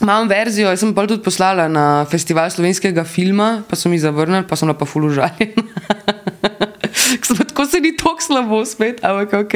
Imam 0.03 0.29
verzijo, 0.29 0.69
jaz 0.69 0.83
sem 0.83 0.95
pa 0.95 1.07
tudi 1.07 1.23
poslala 1.23 1.69
na 1.71 2.05
festival 2.11 2.51
slovenskega 2.51 3.05
filma, 3.07 3.63
pa 3.69 3.77
so 3.79 3.89
mi 3.89 3.99
zavrnili, 3.99 4.47
pa 4.49 4.57
sem 4.57 4.73
pa 4.75 4.87
fulužaljena. 4.87 5.63
tako 7.55 7.67
se 7.67 7.81
ni 7.81 7.97
tako 7.97 8.21
slabo 8.21 8.65
spet, 8.65 9.05
ampak 9.05 9.33
ok. 9.33 9.55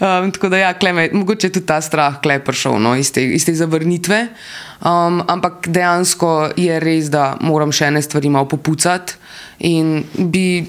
Um, 0.00 0.32
tako 0.32 0.48
da, 0.48 0.56
ja, 0.56 0.74
kleme, 0.74 1.08
mogoče 1.12 1.46
je 1.46 1.52
tudi 1.52 1.66
ta 1.66 1.80
strah 1.80 2.20
klej 2.22 2.40
prišel 2.44 2.78
no, 2.82 2.96
iz, 2.96 3.12
te, 3.12 3.22
iz 3.24 3.46
te 3.46 3.54
zavrnitve. 3.54 4.28
Um, 4.80 5.22
ampak 5.28 5.68
dejansko 5.68 6.50
je 6.56 6.80
res, 6.80 7.10
da 7.10 7.36
moram 7.40 7.72
še 7.72 7.92
ene 7.92 8.02
stvari 8.02 8.30
malo 8.30 8.48
popucati. 8.50 9.14
In 9.60 10.02
bi, 10.28 10.66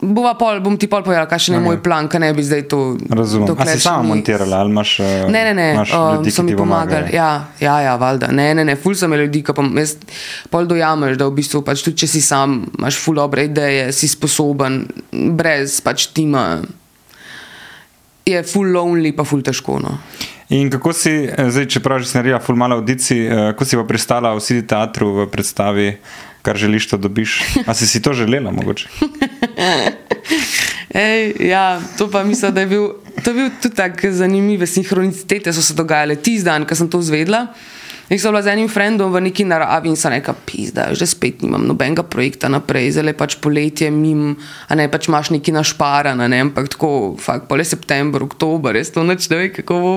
bova 0.00 0.32
pol, 0.34 0.60
bom 0.60 0.76
ti 0.76 0.88
pol 0.88 1.02
povedala, 1.02 1.26
kakšen 1.26 1.54
je 1.54 1.60
Ok. 1.60 1.64
moj 1.64 1.78
plan, 1.78 2.08
kaj 2.08 2.20
ne 2.20 2.32
bi 2.32 2.42
zdaj 2.42 2.62
to. 2.64 2.96
Razumem. 3.10 3.44
A 3.44 3.46
dokler 3.46 3.68
si 3.68 3.78
še 3.78 3.82
sama 3.82 4.02
ni- 4.02 4.08
montirala 4.08 4.56
ali 4.56 4.70
imaš, 4.70 5.00
uh, 5.00 5.28
Ne, 5.28 5.44
ne, 5.44 5.54
ne, 5.54 5.66
imaš 5.74 5.92
um, 5.92 6.16
ljudi, 6.16 6.30
so 6.30 6.42
mi 6.42 6.56
pomagali. 6.56 7.12
Ja, 7.12 7.28
ja, 7.60 7.80
ja 7.80 7.96
valjda. 7.96 8.28
Ne, 8.28 8.54
ne, 8.54 8.64
ne, 8.64 8.76
ful 8.76 8.94
sem 8.94 9.12
ljudi, 9.12 9.42
ki 9.42 9.52
pa 9.52 9.62
jaz 9.76 9.96
pol 10.48 10.64
dojameš, 10.64 11.16
da 11.16 11.26
v 11.26 11.34
bistvu 11.34 11.62
pač 11.62 11.82
tudi 11.82 11.96
če 11.96 12.06
si 12.08 12.20
sam, 12.20 12.64
imaš 12.74 12.96
ful 12.96 13.14
dobre 13.14 13.44
ideje, 13.44 13.92
si 13.92 14.08
sposoben, 14.08 14.86
brez 15.12 15.80
pač 15.80 16.08
tima. 16.08 16.62
Je 18.24 18.40
ful 18.42 18.72
lonely, 18.72 19.12
pa 19.12 19.22
ful 19.22 19.42
težko. 19.42 19.78
No. 19.78 19.98
In 20.48 20.70
kako 20.70 20.92
si, 20.92 21.10
eh, 21.24 21.50
zdaj, 21.50 21.66
čeprav 21.68 22.00
že 22.00 22.08
si 22.08 22.16
naredila 22.16 22.40
ful 22.40 22.56
malo 22.56 22.76
audicij, 22.76 23.20
eh, 23.20 23.30
kako 23.52 23.64
si 23.64 23.76
pa 23.76 23.84
pristala 23.84 24.32
v 24.32 24.40
City 24.40 24.62
teatru 24.62 25.12
v 25.14 25.26
predstavi, 25.26 25.88
kar 26.44 26.60
želiš, 26.60 26.92
to 26.92 27.00
dobiš? 27.00 27.40
A 27.66 27.74
si 27.74 27.88
si 27.88 28.02
to 28.04 28.12
želela 28.12 28.52
mogoče? 28.52 28.88
Ej, 30.94 31.32
ja, 31.40 31.80
to 31.98 32.06
pa 32.10 32.22
mislim, 32.24 32.54
da 32.54 32.60
je 32.60 32.66
bil, 32.66 32.84
je 33.26 33.32
bil 33.34 33.48
tudi 33.62 33.74
tako 33.74 34.12
zanimive 34.12 34.66
sinhronicitete, 34.66 35.52
so 35.52 35.62
se 35.62 35.74
dogajale 35.74 36.16
tisti 36.16 36.44
dan, 36.44 36.68
ko 36.68 36.76
sem 36.76 36.90
to 36.90 37.00
izvedela. 37.00 37.46
In 38.12 38.20
so 38.20 38.28
bila 38.28 38.42
z 38.44 38.52
enim 38.52 38.68
frendom 38.68 39.08
v 39.12 39.20
neki 39.24 39.48
naravi 39.48 39.88
in 39.88 39.96
sem 39.96 40.12
rekla, 40.12 40.36
pizda, 40.44 40.92
že 40.92 41.08
spet 41.08 41.40
nimam 41.40 41.64
nobenega 41.64 42.04
projekta 42.04 42.52
naprej, 42.52 42.92
zdaj 42.92 43.10
je 43.10 43.16
pač 43.16 43.36
poletje, 43.40 43.88
mim, 43.88 44.36
a 44.68 44.76
ne 44.76 44.84
pač 44.92 45.08
imaš 45.08 45.32
neki 45.32 45.56
našparan, 45.56 46.20
ne, 46.20 46.40
ampak 46.44 46.68
tako, 46.68 47.16
fakt, 47.16 47.48
pole 47.48 47.64
september, 47.64 48.20
oktober, 48.20 48.76
res 48.76 48.92
to 48.92 49.00
noč 49.00 49.32
ne 49.32 49.40
ve, 49.40 49.48
kako 49.56 49.80
bo. 49.80 49.94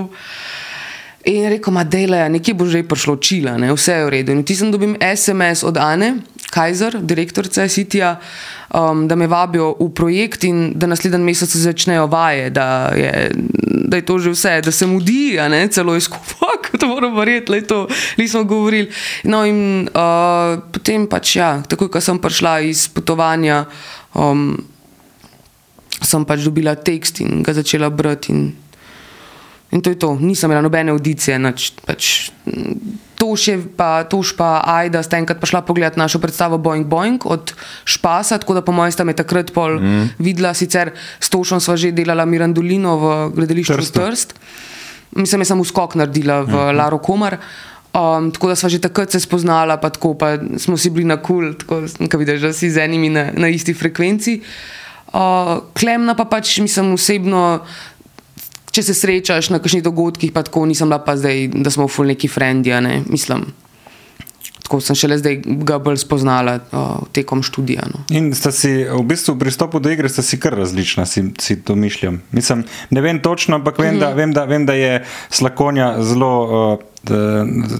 In 1.27 1.51
rekel, 1.51 1.75
ma 1.75 1.83
dela, 1.83 2.23
nekje 2.31 2.55
bo 2.55 2.63
že 2.63 2.87
prišlo 2.87 3.19
čila, 3.19 3.59
ne, 3.59 3.75
vse 3.75 3.99
je 3.99 4.07
v 4.07 4.13
redu. 4.15 4.31
In 4.31 4.47
ti 4.47 4.55
sem 4.55 4.71
dobim 4.71 4.95
SMS 5.03 5.67
od 5.67 5.75
Ane, 5.75 6.23
Kajzer, 6.57 6.97
direktorica 7.05 7.67
Sitija, 7.69 8.15
um, 8.73 9.05
da 9.07 9.15
me 9.15 9.27
vabijo 9.27 9.75
v 9.79 9.91
projekt 9.93 10.43
in 10.43 10.71
da 10.75 10.87
naslednji 10.89 11.21
mesec 11.23 11.51
se 11.51 11.59
začnejo 11.59 12.07
vaje, 12.09 12.49
da 12.49 12.91
je, 12.97 13.31
da 13.85 13.97
je 13.97 14.05
to 14.05 14.17
že 14.19 14.33
vse, 14.33 14.61
da 14.65 14.71
se 14.71 14.87
mudi, 14.89 15.37
a 15.39 15.47
ne 15.47 15.67
celo 15.67 15.95
izkupak, 15.95 16.71
to 16.79 16.87
moram 16.87 17.15
verjeti, 17.15 17.51
le 17.51 17.61
to 17.61 17.87
nismo 18.17 18.43
govorili. 18.43 18.89
No 19.23 19.45
in 19.45 19.87
uh, 19.93 20.57
potem 20.73 21.05
pač 21.07 21.35
ja, 21.37 21.61
takoj, 21.61 21.91
ko 21.93 22.01
sem 22.01 22.17
prišla 22.19 22.59
iz 22.65 22.87
potovanja, 22.89 23.65
um, 24.17 24.57
sem 26.01 26.25
pač 26.25 26.41
dobila 26.41 26.73
tekst 26.75 27.21
in 27.21 27.43
ga 27.45 27.53
začela 27.53 27.89
brati. 27.93 28.33
In, 29.77 29.81
to 29.85 29.93
je 29.93 29.99
to, 30.01 30.15
nisem 30.17 30.49
imela 30.49 30.65
nobene 30.65 30.91
audicije, 30.91 31.37
nač, 31.37 31.69
pač, 31.85 32.31
Toš 33.17 33.47
je 33.49 33.55
pa, 33.77 34.05
toš 34.05 34.35
pa 34.37 34.61
Aida, 34.61 35.01
sta 35.01 35.17
enkrat 35.17 35.41
prišla 35.41 35.63
pogledat 35.65 35.97
našo 35.97 36.21
predstavo 36.21 36.57
Boeing 36.61 36.85
Boeing 36.85 37.25
od 37.25 37.49
Špasa, 37.81 38.37
tako 38.37 38.53
da 38.53 38.61
po 38.61 38.71
mojem 38.71 38.93
sta 38.93 39.03
me 39.03 39.17
takrat 39.17 39.49
pol 39.53 39.81
mm. 39.81 40.21
videla, 40.21 40.53
sicer 40.53 40.93
s 40.93 41.29
Tošom 41.33 41.57
sva 41.57 41.73
že 41.81 41.89
delala 41.97 42.29
Mirandolino 42.29 42.93
v 43.01 43.05
gledališču 43.33 43.73
Trstu. 43.73 43.97
Trst. 44.05 44.37
Mislim, 45.17 45.41
da 45.41 45.49
sem 45.49 45.61
uskok 45.65 45.97
naredila 45.97 46.45
v 46.45 46.49
mm 46.49 46.53
-hmm. 46.53 46.77
Laro 46.77 47.01
Komar. 47.01 47.37
Um, 47.97 48.31
tako 48.31 48.53
da 48.53 48.55
smo 48.55 48.69
že 48.69 48.79
takrat 48.79 49.11
se 49.11 49.19
spoznala, 49.19 49.77
pa 49.77 49.89
tako 49.89 50.13
pa 50.13 50.37
smo 50.57 50.77
si 50.77 50.89
bili 50.89 51.05
na 51.05 51.17
kul, 51.17 51.57
cool, 51.65 51.89
tako 51.89 52.17
vidiš, 52.17 52.41
da 52.41 52.53
si 52.53 52.69
z 52.69 52.77
enimi 52.77 53.09
na, 53.09 53.31
na 53.33 53.49
isti 53.49 53.73
frekvenci. 53.73 54.41
Uh, 55.07 55.63
Klemna 55.73 56.13
pa 56.13 56.25
pač, 56.25 56.59
mislim, 56.59 56.93
osebno 56.93 57.65
če 58.77 58.83
se 58.85 58.93
srečaš 58.93 59.49
na 59.49 59.57
kakšnih 59.61 59.81
dogodkih, 59.85 60.31
pa 60.33 60.43
tako 60.45 60.67
nisem 60.69 60.91
bila 60.91 61.01
pa 61.01 61.17
zdaj, 61.17 61.47
da 61.65 61.73
smo 61.73 61.87
v 61.89 62.11
neki 62.13 62.29
frendi, 62.29 62.75
ne 62.81 63.01
mislim. 63.09 63.47
Tako 64.63 64.81
sem 64.81 64.95
šele 64.95 65.17
zdaj 65.17 65.37
ga 65.45 65.77
bolj 65.79 66.01
spoznala 66.01 66.57
uh, 66.59 67.07
tekom 67.15 67.43
študija. 67.43 67.85
No. 67.93 68.03
In 68.09 68.33
sta 68.35 68.51
si 68.51 68.83
v 68.83 69.03
bistvu 69.07 69.37
v 69.37 69.45
pristopu 69.45 69.79
do 69.79 69.91
igre, 69.93 70.09
sta 70.09 70.25
si 70.25 70.39
kar 70.39 70.57
različna, 70.57 71.05
si, 71.05 71.23
si 71.39 71.59
to 71.63 71.75
mišljam. 71.75 72.21
Mislim, 72.31 72.65
ne 72.89 73.01
vem 73.01 73.21
točno, 73.23 73.55
ampak 73.55 73.79
vem, 73.79 73.95
mm 73.95 73.97
-hmm. 73.97 73.99
da, 73.99 74.13
vem, 74.13 74.33
da, 74.33 74.45
vem, 74.45 74.65
da 74.65 74.73
je 74.73 75.03
Slakonja 75.29 75.95
zelo. 76.03 76.73
Uh, 76.73 76.83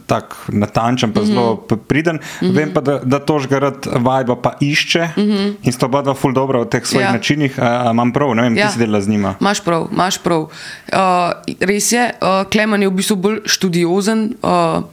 tako 0.06 0.36
natančen, 0.48 1.13
pa 1.13 1.20
mm 1.20 1.24
-hmm. 1.24 1.28
zelo 1.28 1.56
priden. 1.88 2.16
Mm 2.16 2.46
-hmm. 2.46 2.56
Vem 2.56 2.74
pa, 2.74 2.82
da, 2.82 3.00
da 3.04 3.20
to 3.20 3.40
žgarat 3.40 3.88
vajba 3.96 4.36
pa 4.36 4.54
išče 4.60 5.10
mm 5.18 5.22
-hmm. 5.22 5.54
in 5.63 5.74
sta 5.74 5.86
oba 5.86 6.02
dva 6.02 6.13
ful 6.13 6.34
dobro 6.34 6.63
v 6.63 6.70
teh 6.70 6.86
svojih 6.86 7.08
ja. 7.08 7.12
načinih. 7.12 7.60
Imam 7.92 8.13
prav, 8.13 8.36
ne 8.36 8.42
vem, 8.42 8.58
ja. 8.58 8.66
kje 8.66 8.74
si 8.74 8.80
delala 8.80 9.02
z 9.02 9.08
njima. 9.08 9.36
Imaš 9.42 9.63
prav, 9.63 9.88
imaš 9.92 10.18
prav. 10.18 10.42
Uh, 10.42 10.50
res 11.60 11.92
je, 11.92 12.12
uh, 12.22 12.52
Klemen 12.52 12.82
je 12.82 12.88
v 12.88 12.92
bistvu 12.92 13.16
bolj 13.16 13.40
študiozen. 13.46 14.34
Uh, 14.44 14.84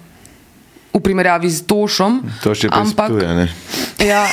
V 0.95 1.03
primerjavi 1.03 1.51
z 1.51 1.67
Tošom. 1.67 2.23
To 2.47 2.55
še 2.55 2.71
ampak, 2.71 3.11
ne. 3.11 3.51
Ja. 3.99 4.31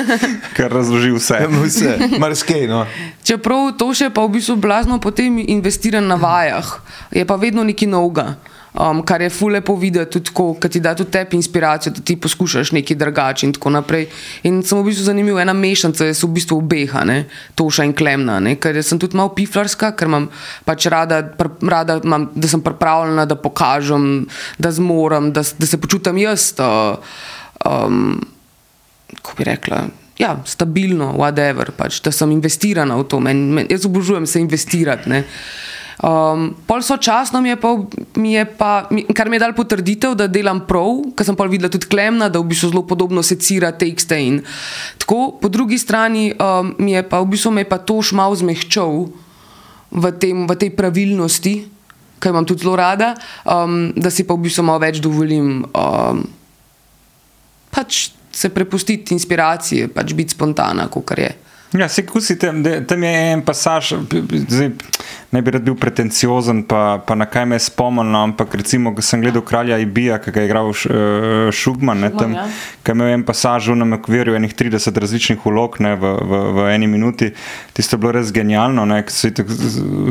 Kar 0.56 0.70
razloži 0.70 1.10
vse. 1.10 1.42
vse. 1.50 1.92
Marskej, 2.22 2.70
no. 2.70 2.86
Čeprav 3.26 3.74
Toš 3.74 4.06
je 4.06 4.10
pa 4.14 4.22
v 4.22 4.38
bistvu 4.38 4.54
blazno 4.62 5.02
potem 5.02 5.42
investiran 5.42 6.06
na 6.06 6.14
vajah, 6.14 6.78
je 7.10 7.26
pa 7.26 7.34
vedno 7.34 7.66
nekaj 7.66 7.90
novega 7.90 8.38
um, 8.74 9.02
kar 9.02 9.22
je 9.22 9.30
fule 9.30 9.60
po 9.60 9.76
videti, 9.76 10.10
tudi 10.18 10.30
ko 10.34 10.56
ti 10.68 10.80
da 10.80 10.94
tudi 10.94 11.10
tebi 11.10 11.36
inspiracijo, 11.36 11.92
da 11.92 12.00
ti 12.00 12.16
poskušaš 12.16 12.72
nekaj 12.72 12.96
drugače 12.96 13.46
in 13.46 13.52
tako 13.52 13.70
naprej. 13.70 14.08
In 14.42 14.62
sem 14.62 14.78
v 14.78 14.88
bistvu 14.88 15.04
zanimiv, 15.04 15.38
ena 15.38 15.52
mešanica 15.52 16.04
je 16.04 16.16
v 16.22 16.30
bistvu 16.34 16.58
obeha, 16.58 17.04
ne? 17.04 17.24
toša 17.54 17.86
in 17.86 17.94
klemna, 17.94 18.40
ne? 18.40 18.56
ker 18.56 18.82
sem 18.82 18.98
tudi 18.98 19.16
malo 19.16 19.34
piflarska, 19.34 19.94
ker 19.94 20.10
imam 20.10 20.28
pač 20.64 20.88
rada, 20.90 21.22
pr, 21.22 21.52
rada 21.70 22.00
imam, 22.04 22.30
da 22.34 22.50
sem 22.50 22.62
pripravljena, 22.62 23.26
da 23.30 23.38
pokažem, 23.38 24.26
da 24.58 24.72
zmorem, 24.74 25.32
da, 25.32 25.44
da 25.58 25.66
se 25.66 25.80
počutim 25.80 26.18
jaz. 26.18 26.52
Uh, 26.58 26.98
um, 27.64 28.18
ko 29.22 29.36
bi 29.38 29.46
rekla. 29.46 29.84
Ja, 30.18 30.36
stabilno, 30.46 31.12
whatever, 31.18 31.72
pač, 31.74 31.98
da 32.02 32.12
sem 32.14 32.30
investirana 32.30 32.96
v 32.98 33.06
to. 33.10 33.18
Men, 33.22 33.48
men, 33.54 33.70
jaz 33.70 33.86
obožujem 33.86 34.26
se 34.30 34.42
investirati. 34.42 35.10
Uh, 35.10 35.72
Um, 36.02 36.56
pol 36.66 36.82
sočasno 36.82 37.38
mi 37.40 37.52
je 37.52 37.56
pa, 37.56 37.70
mi 38.18 38.34
je 38.34 38.44
pa 38.44 38.86
mi, 38.90 39.04
kar 39.14 39.30
mi 39.30 39.36
je 39.36 39.44
dal 39.44 39.54
potrditev, 39.54 40.16
da 40.18 40.26
delam 40.26 40.64
prav, 40.66 41.14
ker 41.14 41.26
sem 41.26 41.38
pa 41.38 41.46
videla 41.46 41.70
tudi 41.70 41.86
klemna, 41.86 42.26
da 42.28 42.42
v 42.42 42.50
bistvu 42.50 42.72
zelo 42.72 42.82
podobno 42.82 43.22
secira 43.22 43.70
tekste. 43.70 44.18
Tako, 44.98 45.38
po 45.38 45.48
drugi 45.48 45.78
strani 45.78 46.32
um, 46.34 46.74
mi 46.78 46.98
je 46.98 47.02
pa 47.06 47.22
v 47.22 47.30
bistvu 47.34 47.54
pa 47.68 47.78
to 47.78 48.02
šmal 48.02 48.34
zmehčal 48.34 49.06
v, 49.94 50.04
tem, 50.18 50.46
v 50.50 50.52
tej 50.58 50.74
pravilnosti, 50.74 51.54
ki 52.18 52.26
imam 52.32 52.46
tudi 52.46 52.66
zelo 52.66 52.74
rada, 52.74 53.14
um, 53.46 53.94
da 53.94 54.10
si 54.10 54.26
pa 54.26 54.34
v 54.34 54.50
bistvu 54.50 54.66
malo 54.66 54.82
več 54.82 54.98
dovolim. 54.98 55.62
Um, 55.70 56.26
pač 57.70 58.10
se 58.34 58.50
prepustiti 58.50 59.14
inspiraciji, 59.14 59.88
pač 59.94 60.10
biti 60.10 60.34
spontana, 60.34 60.90
kot 60.90 61.14
je. 61.14 61.30
Ja, 61.74 61.88
se 61.88 62.06
kusite, 62.06 62.52
tam 62.86 63.02
je 63.02 63.12
en 63.32 63.40
pasaž, 63.42 63.94
zdaj, 64.48 64.68
ne 65.34 65.40
bi 65.42 65.50
rad 65.50 65.64
bil 65.66 65.74
pretenciozen, 65.74 66.60
pa, 66.70 67.00
pa 67.06 67.16
na 67.18 67.26
kaj 67.26 67.48
me 67.50 67.58
je 67.58 67.64
spomnil, 67.66 68.06
no, 68.14 68.20
ampak 68.28 68.54
recimo, 68.54 68.92
ko 68.94 69.02
sem 69.02 69.24
gledal 69.24 69.42
kralja 69.42 69.80
Ibija, 69.82 70.20
ki 70.22 70.30
ga 70.30 70.44
je 70.44 70.50
igral 70.50 70.70
uh, 70.70 71.50
Šugman, 71.50 72.04
ne, 72.06 72.12
tam, 72.14 72.36
ja. 72.38 72.46
ki 72.86 72.94
je 72.94 72.94
imel 72.94 73.10
en 73.16 73.26
pasaž 73.26 73.72
v 73.72 73.74
enem 73.74 73.98
okvirju, 73.98 74.36
enih 74.38 74.54
30 74.54 75.02
različnih 75.02 75.48
ulog 75.50 75.80
ne, 75.82 75.96
v, 75.98 76.14
v, 76.14 76.40
v 76.54 76.68
eni 76.76 76.86
minuti, 76.90 77.32
tisto 77.74 77.98
je 77.98 78.04
bilo 78.06 78.14
res 78.14 78.30
genialno, 78.34 78.86
ne, 78.86 79.02
so 79.10 79.32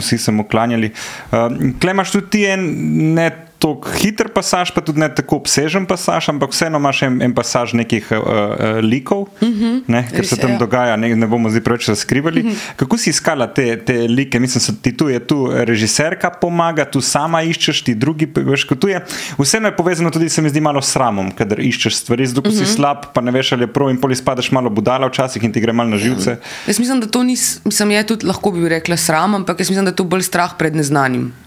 vsi 0.04 0.20
se 0.20 0.36
mu 0.36 0.44
klanjali. 0.44 0.92
Uh, 1.32 1.48
Klemaš 1.80 2.12
tudi 2.18 2.32
ti 2.36 2.46
en, 2.52 2.68
ne 3.16 3.32
tako 3.64 3.92
hiter 3.96 4.28
pasaž, 4.28 4.74
pa 4.76 4.82
tudi 4.84 5.00
ne 5.00 5.08
tako 5.08 5.40
obsežen 5.40 5.86
pasaž, 5.88 6.28
ampak 6.34 6.52
vseeno 6.52 6.82
imaš 6.82 7.04
en, 7.08 7.22
en 7.24 7.34
pasaž 7.36 7.74
nekih 7.80 8.10
uh, 8.12 8.20
uh, 8.20 8.80
likov, 8.84 9.28
mm 9.40 9.48
-hmm. 9.48 9.82
ne, 9.88 10.02
ker 10.12 10.28
se 10.28 10.38
tam 10.38 10.52
ja. 10.52 10.58
dogaja, 10.58 10.96
ne, 11.00 11.16
ne 11.16 11.28
bomo 11.28 11.50
zdaj 11.50 11.64
preveč 11.64 11.88
razkrivali. 11.88 12.44
Mm 12.44 12.50
-hmm. 12.50 12.76
Kako 12.76 12.98
si 12.98 13.10
iskala 13.10 13.48
te, 13.48 13.78
te 13.86 13.94
like? 14.08 14.40
Mislim, 14.40 14.64
da 14.68 14.82
ti 14.82 14.98
tu 14.98 15.10
je 15.10 15.20
tu 15.20 15.50
režiserka 15.54 16.30
pomaga, 16.30 16.86
tu 16.86 17.02
sama 17.02 17.44
iščeš, 17.44 17.84
ti 17.84 17.96
drugi 17.96 18.28
veš, 18.36 18.64
kot 18.64 18.80
tu 18.80 18.88
je. 18.88 19.02
Vseeno 19.38 19.68
je 19.68 19.76
povezano 19.76 20.12
tudi, 20.12 20.30
se 20.30 20.42
mi 20.42 20.50
zdi, 20.50 20.62
malo 20.62 20.82
sramom, 20.82 21.32
kader 21.32 21.60
iščeš 21.60 21.96
stvari, 21.96 22.26
zato 22.26 22.42
mm 22.42 22.44
-hmm. 22.44 22.58
si 22.58 22.64
mhm. 22.64 22.72
slab, 22.76 22.98
pa 23.14 23.22
ne 23.22 23.32
veš, 23.32 23.52
ali 23.52 23.64
je 23.64 23.74
prav 23.74 23.90
in 23.90 24.02
poli 24.02 24.16
spadaš 24.16 24.52
malo 24.52 24.70
budala 24.70 25.08
včasih 25.08 25.44
in 25.44 25.54
ti 25.54 25.62
gre 25.62 25.74
malo 25.74 25.90
na 25.90 25.98
živce. 25.98 26.30
Ja. 26.30 26.38
Jaz 26.68 26.80
mislim, 26.80 27.00
da 27.00 27.08
to 27.08 27.24
ni, 27.24 27.36
mislim, 27.66 27.92
je 27.92 28.08
tudi 28.08 28.26
lahko 28.26 28.52
bi 28.52 28.70
rekla 28.70 28.98
sram, 28.98 29.36
ampak 29.36 29.60
jaz 29.60 29.70
mislim, 29.70 29.86
da 29.86 29.92
je 29.92 29.96
to 29.96 30.04
bolj 30.04 30.22
strah 30.22 30.52
pred 30.58 30.76
neznanim. 30.76 31.43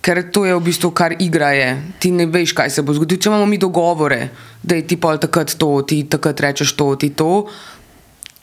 Ker 0.00 0.22
to 0.32 0.46
je 0.48 0.54
v 0.56 0.64
bistvu 0.64 0.90
kar 0.96 1.12
igra 1.20 1.52
je. 1.52 1.70
Ti 2.00 2.10
ne 2.16 2.24
veš, 2.26 2.54
kaj 2.56 2.70
se 2.72 2.82
bo 2.82 2.94
zgodilo. 2.96 3.20
Če 3.20 3.28
imamo 3.28 3.46
mi 3.46 3.60
dogovore, 3.60 4.30
da 4.62 4.78
je 4.78 4.86
ti 4.88 4.96
pol 4.96 5.20
takrat 5.20 5.52
to, 5.60 5.82
ti 5.84 6.04
takrat 6.08 6.40
rečeš 6.40 6.72
to, 6.72 6.94
ti 6.96 7.12
to. 7.12 7.44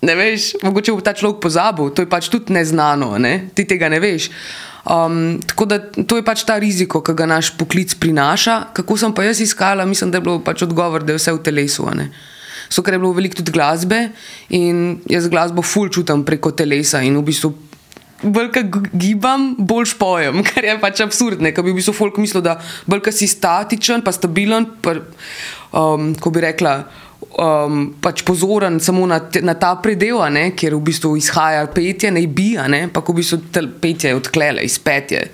Ne 0.05 0.13
veš, 0.13 0.51
mogoče 0.61 0.93
bo 0.93 1.01
ta 1.01 1.15
človek 1.17 1.41
pozabil, 1.41 1.89
to 1.89 2.05
je 2.05 2.09
pač 2.09 2.29
tudi 2.29 2.53
neznano, 2.53 3.15
ne? 3.17 3.49
ti 3.57 3.65
tega 3.65 3.89
ne 3.89 3.97
veš. 3.97 4.29
Um, 4.87 5.41
tako 5.41 5.65
da 5.65 5.79
to 5.81 6.19
je 6.19 6.23
pač 6.23 6.45
ta 6.47 6.59
riziko, 6.61 7.01
ki 7.01 7.17
ga 7.17 7.25
naš 7.25 7.49
poklic 7.57 7.97
prinaša. 7.97 8.71
Kako 8.77 8.97
sem 8.97 9.13
pa 9.17 9.25
jaz 9.25 9.41
iskala, 9.41 9.85
mislim, 9.89 10.13
da 10.13 10.21
je 10.21 10.27
bilo 10.29 10.39
pač 10.39 10.63
odgovor, 10.63 11.03
da 11.03 11.15
je 11.15 11.19
vse 11.19 11.33
v 11.33 11.41
telesu. 11.43 11.89
So, 12.69 12.83
ker 12.83 12.95
je 12.95 13.01
bilo 13.01 13.15
veliko 13.17 13.41
tudi 13.41 13.51
glasbe 13.51 14.09
in 14.53 14.99
jaz 15.09 15.27
glasbo 15.31 15.63
ful 15.63 15.89
čutim 15.89 16.23
preko 16.27 16.51
telesa 16.51 17.01
in 17.01 17.17
v 17.17 17.25
bistvu 17.27 17.53
bolj 18.21 18.49
gibam, 18.93 19.55
bolj 19.57 19.91
špojem, 19.93 20.41
kar 20.47 20.65
je 20.65 20.77
pač 20.81 21.01
absurdno. 21.05 21.51
Ker 21.53 21.65
bi 21.65 21.73
v 21.73 21.79
bistvu 21.79 21.95
folk 21.97 22.19
mislil, 22.21 22.43
da 22.45 22.57
bolj 22.89 23.11
si 23.15 23.29
statičen, 23.29 24.05
pa 24.05 24.13
stabilen, 24.15 24.69
pa, 24.81 24.97
um, 25.73 26.13
ko 26.19 26.33
bi 26.33 26.45
rekla. 26.47 26.79
Um, 27.37 27.91
pač 28.01 28.23
pozoren 28.25 28.79
samo 28.81 29.05
na, 29.09 29.19
te, 29.19 29.41
na 29.45 29.53
ta 29.57 29.75
predel, 29.81 30.19
ne, 30.33 30.51
kjer 30.57 30.73
v 30.77 30.85
bistvu 30.89 31.15
izhaja 31.19 31.65
petje, 31.73 32.11
ne 32.13 32.23
bi, 32.25 32.53
pa 32.93 33.01
ko 33.01 33.13
v 33.13 33.21
bistvu 33.21 33.67
petje 33.81 34.13
odklele 34.17 34.63
iz 34.65 34.77
petje. 34.81 35.27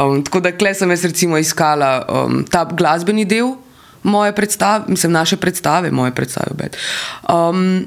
Um, 0.00 0.22
tako 0.24 0.40
da 0.40 0.54
kle 0.56 0.72
sem 0.74 0.90
jaz 0.90 1.04
recimo 1.04 1.38
iskala 1.38 1.90
um, 2.08 2.40
ta 2.46 2.64
glasbeni 2.64 3.26
del 3.28 3.56
moje 4.02 4.32
predstave, 4.32 4.84
mislim, 4.88 5.12
naše 5.12 5.36
predstave, 5.36 5.90
moje 5.90 6.14
predstave. 6.14 6.70
Um, 7.28 7.86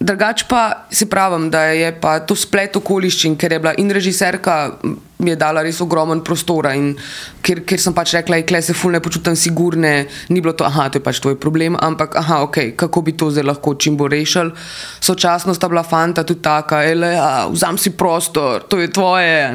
Drugač 0.00 0.42
pa 0.42 0.86
se 0.90 1.06
pravim, 1.08 1.50
da 1.50 1.62
je 1.72 1.88
to 2.26 2.36
splet 2.36 2.76
okoliščin, 2.76 3.36
ker 3.36 3.52
je 3.52 3.58
bila 3.58 3.72
in 3.80 3.90
režiserka 3.90 4.76
mi 5.18 5.32
je 5.32 5.36
dala 5.40 5.62
res 5.64 5.80
ogromen 5.80 6.20
prostor. 6.24 6.68
Ker, 7.46 7.60
ker 7.68 7.80
sem 7.80 7.94
pač 7.94 8.14
rekla, 8.16 8.40
da 8.42 8.60
se 8.64 8.74
fulne 8.76 9.00
počutim 9.00 9.36
sigurne, 9.38 10.06
ni 10.32 10.40
bilo 10.42 10.52
to, 10.56 10.64
aha, 10.66 10.88
to 10.90 10.98
je 10.98 11.04
pač 11.04 11.20
tvoj 11.22 11.36
problem, 11.40 11.76
ampak 11.80 12.16
aha, 12.18 12.40
ok, 12.46 12.76
kako 12.78 13.02
bi 13.06 13.14
to 13.16 13.30
zdaj 13.30 13.46
lahko 13.46 13.74
čim 13.80 13.96
bolj 13.96 14.12
rešil. 14.16 14.50
Sočasno 15.00 15.54
sta 15.54 15.70
bila 15.70 15.84
fanta 15.86 16.24
tudi 16.26 16.42
taka, 16.44 16.82
ele, 16.84 17.12
vzam 17.52 17.78
si 17.80 17.92
prostor, 17.96 18.66
to 18.68 18.80
je 18.82 18.90
tvoje. 18.92 19.52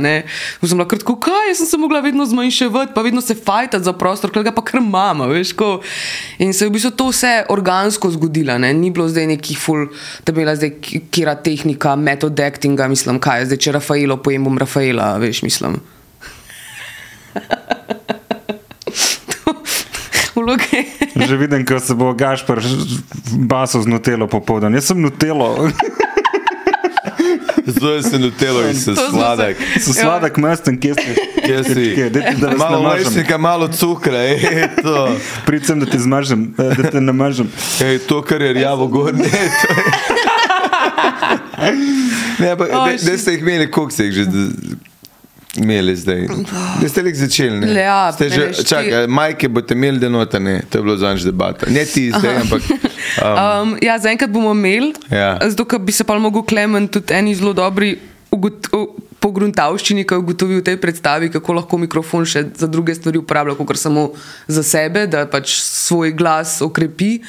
Sem 0.61 0.77
bila 0.77 0.87
kratko, 0.89 1.17
kaj, 1.21 1.51
jaz 1.51 1.61
sem 1.63 1.71
se 1.73 1.81
mogla 1.81 2.01
vedno 2.05 2.25
zmanjševati, 2.25 2.95
pa 2.95 3.05
vedno 3.05 3.21
se 3.21 3.35
fajtati 3.35 3.83
za 3.85 3.93
prostor, 3.93 4.33
ker 4.33 4.45
ga 4.47 4.55
pa 4.55 4.63
kar 4.65 4.81
mama, 4.81 5.27
veš, 5.29 5.53
ko. 5.57 5.81
In 6.41 6.55
se 6.55 6.65
je 6.65 6.71
v 6.71 6.77
bistvu 6.77 6.93
to 6.95 7.09
vse 7.11 7.33
organsko 7.51 8.13
zgodilo, 8.15 8.57
ne? 8.61 8.71
ni 8.73 8.89
bilo 8.93 9.09
zdaj 9.11 9.27
neki 9.35 9.57
ful, 9.59 9.89
da 10.25 10.31
bi 10.31 10.41
bila 10.41 10.55
zdaj 10.55 10.73
kira 11.11 11.35
tehnika, 11.35 11.97
metod 11.99 12.39
actinga, 12.39 12.87
mislim, 12.89 13.19
kaj 13.21 13.43
je 13.43 13.51
zdaj, 13.51 13.61
če 13.61 13.75
Rafaelo 13.77 14.17
pojem 14.23 14.47
bom 14.47 14.57
Rafaela, 14.61 15.13
veš, 15.21 15.43
mislim 15.43 15.50
mislim. 15.51 15.79
Že 21.13 21.27
že 21.27 21.35
vidim, 21.37 21.65
ko 21.65 21.77
se 21.77 21.93
bo 21.93 22.13
Gašpar 22.13 22.59
baso 23.37 23.77
z 23.77 23.87
nutelo 23.87 24.27
popoldan. 24.27 24.73
Jaz 24.73 24.85
sem 24.85 24.97
nutelo, 24.97 25.69
Zdaj 27.61 28.03
se 28.03 28.19
nutelo 28.19 28.61
in 28.63 28.73
se 28.75 28.81
smo 28.87 28.95
se- 28.95 29.09
sladek. 29.11 29.57
sladek 29.93 30.37
mesten, 30.37 30.75
kje 30.75 30.93
si. 30.95 31.11
Kje 31.41 31.63
si? 31.63 31.83
Kje, 31.93 32.09
dajte, 32.09 32.33
da 32.35 32.47
vas 32.47 32.57
Malo 32.57 32.79
namažem. 32.79 33.05
lešnika, 33.05 33.37
malo 33.37 33.67
cukra, 33.69 34.17
ej, 34.19 34.39
sem, 35.63 35.79
da 35.79 35.85
ti 35.85 35.99
zmažem, 35.99 36.53
eh, 36.53 36.73
da 36.73 36.89
te 36.89 37.01
namažem. 37.01 37.47
Ej, 37.79 37.99
to, 38.01 38.21
kar 38.21 38.41
je 38.41 38.53
rjavo 38.53 38.87
gor, 38.87 39.13
ne. 39.15 39.29
pa, 42.55 42.65
Oj, 42.65 42.97
da, 42.97 43.03
da 43.03 43.17
ste 43.17 43.31
jih 43.31 43.41
imeli, 43.41 43.71
koliko 43.71 43.91
ste 43.91 44.05
jih 44.05 44.13
že 44.15 44.25
imeli 45.53 45.95
zdaj? 45.95 46.27
Da 46.79 46.87
ste 46.87 47.01
jih 47.01 47.17
začeli, 47.17 47.59
ne? 47.59 47.73
Ja, 47.73 48.11
ste 48.11 48.29
že, 48.29 48.37
mene 48.39 48.53
šti- 48.53 48.67
čakaj, 48.67 49.07
majke 49.09 49.49
boste 49.49 49.73
imeli 49.73 49.99
denota, 49.99 50.39
ne? 50.39 50.61
To 50.63 50.77
je 50.77 50.83
bilo 50.83 50.97
zanj 50.97 51.23
debata. 51.23 51.67
Ne 51.67 51.85
ti 51.85 52.09
zdaj, 52.09 52.35
ampak... 52.37 52.61
Um, 53.13 53.37
Um, 53.63 53.77
ja, 53.81 53.97
zaenkrat 53.97 54.29
bomo 54.29 54.51
imeli, 54.51 54.93
Ja. 55.09 55.35
zato 55.41 55.65
ker 55.65 55.79
bi 55.79 55.91
se 55.91 56.03
pa 56.03 56.13
lahko 56.13 56.43
Klemen 56.43 56.87
tudi 56.87 57.11
eni 57.11 57.33
zelo 57.35 57.51
dobri 57.51 57.97
u- 58.31 58.87
pogruntavščini, 59.19 60.01
ki 60.01 60.13
je 60.13 60.19
ugotovil 60.19 60.59
v 60.59 60.63
tej 60.63 60.77
predstavi, 60.77 61.29
kako 61.29 61.53
lahko 61.53 61.77
mikrofon 61.77 62.23
še 62.23 62.45
za 62.55 62.67
druge 62.67 62.95
stvari 62.95 63.17
uporablja, 63.17 63.55
kot 63.55 63.75
samo 63.75 64.11
za 64.47 64.63
sebe, 64.63 65.07
da 65.07 65.25
pač 65.25 65.51
svoj 65.55 66.11
glas 66.11 66.61
okrepi. 66.61 67.21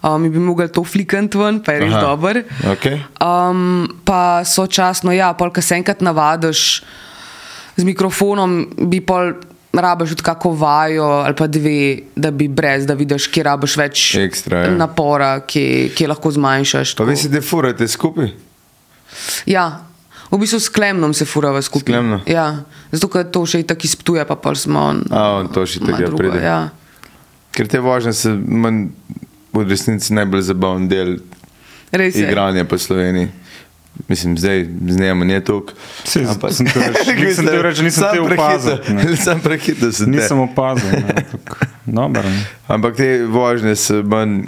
Um, 0.00 0.24
bi 0.24 0.38
mogli 0.38 0.68
to 0.68 0.82
flikant 0.82 1.34
ven, 1.34 1.60
pa 1.60 1.72
je 1.72 1.80
res 1.80 1.92
Aha, 1.92 2.00
dober. 2.04 2.42
okej. 2.64 2.96
Um, 3.20 3.62
pa 4.02 4.42
sočasno, 4.42 5.12
ja, 5.12 5.32
pol, 5.32 5.50
ko 5.50 5.60
se 5.60 5.74
enkrat 5.74 6.00
navadiš 6.00 6.82
z 7.78 7.86
mikrofonom, 7.86 8.58
bi 8.90 9.00
pol 9.00 9.32
rabiš 9.72 10.10
tudi 10.16 10.24
kako 10.26 10.50
vajo 10.58 11.04
ali 11.22 11.34
pa 11.38 11.46
dve, 11.46 11.98
da 12.16 12.30
bi 12.30 12.48
brez, 12.48 12.86
da 12.86 12.94
vidiš, 12.98 13.28
kje 13.30 13.42
rabiš 13.46 13.76
več 13.78 14.14
Ekstra, 14.18 14.64
ja. 14.66 14.70
napora, 14.74 15.36
kje, 15.46 15.92
kje 15.94 16.08
lahko 16.10 16.32
zmanjšaš. 16.34 16.94
pa 16.94 17.04
tako. 17.04 17.10
vi 17.10 17.16
se 17.16 17.28
defurate 17.28 17.88
skupaj? 17.88 18.32
Ja, 19.46 19.84
v 20.30 20.40
bistvu 20.42 20.60
s 20.60 20.68
klemnom 20.68 21.14
se 21.14 21.24
furava 21.24 21.62
skupaj. 21.62 21.86
S 21.86 21.86
Klemnom? 21.86 22.20
Ja, 22.26 22.64
zato 22.92 23.08
ker 23.08 23.30
to 23.30 23.44
še 23.46 23.62
tako 23.62 23.86
izptuje, 23.86 24.24
pa 24.26 24.36
pol 24.36 24.58
smo. 24.58 24.90
A, 25.10 25.22
on 25.38 25.48
to 25.52 25.64
še 25.66 25.80
tega 25.80 26.08
drugo, 26.08 26.18
pride. 26.18 26.42
Ja. 26.42 26.58
Ker 27.54 27.70
te 27.70 27.80
vožnje 27.80 28.12
so 28.12 28.34
manj 28.34 28.88
v 29.54 29.64
resnici 29.64 30.12
najbolj 30.14 30.42
zabaven 30.50 30.88
del 30.90 31.18
Res 31.90 32.18
je. 32.18 32.26
igranja 32.26 32.66
po 32.68 32.76
Sloveniji. 32.78 33.30
Mislim, 34.08 34.38
zdaj 34.38 34.66
z 34.88 34.96
njim 34.96 35.30
je 35.30 35.44
toliko. 35.44 35.72
Saj, 36.04 36.24
sem 36.56 36.66
te 36.66 36.80
reč- 36.80 37.16
glih 37.16 37.34
sem 37.36 37.46
te 37.46 37.62
reč, 37.62 37.80
nisem 37.80 38.04
te 38.12 38.20
opazil, 38.20 38.78
ne. 38.88 39.16
Sam 39.16 39.40
prehiter 39.40 39.92
sem. 39.92 40.10
Nisem 40.10 40.38
opazil. 40.38 40.90
ne, 40.90 41.24
ampak 41.32 41.68
Dobro. 41.86 42.22
ne. 42.22 42.46
Ampak 42.66 42.96
te 42.96 43.26
vožnje 43.26 43.76
so 43.76 44.02
manj 44.02 44.46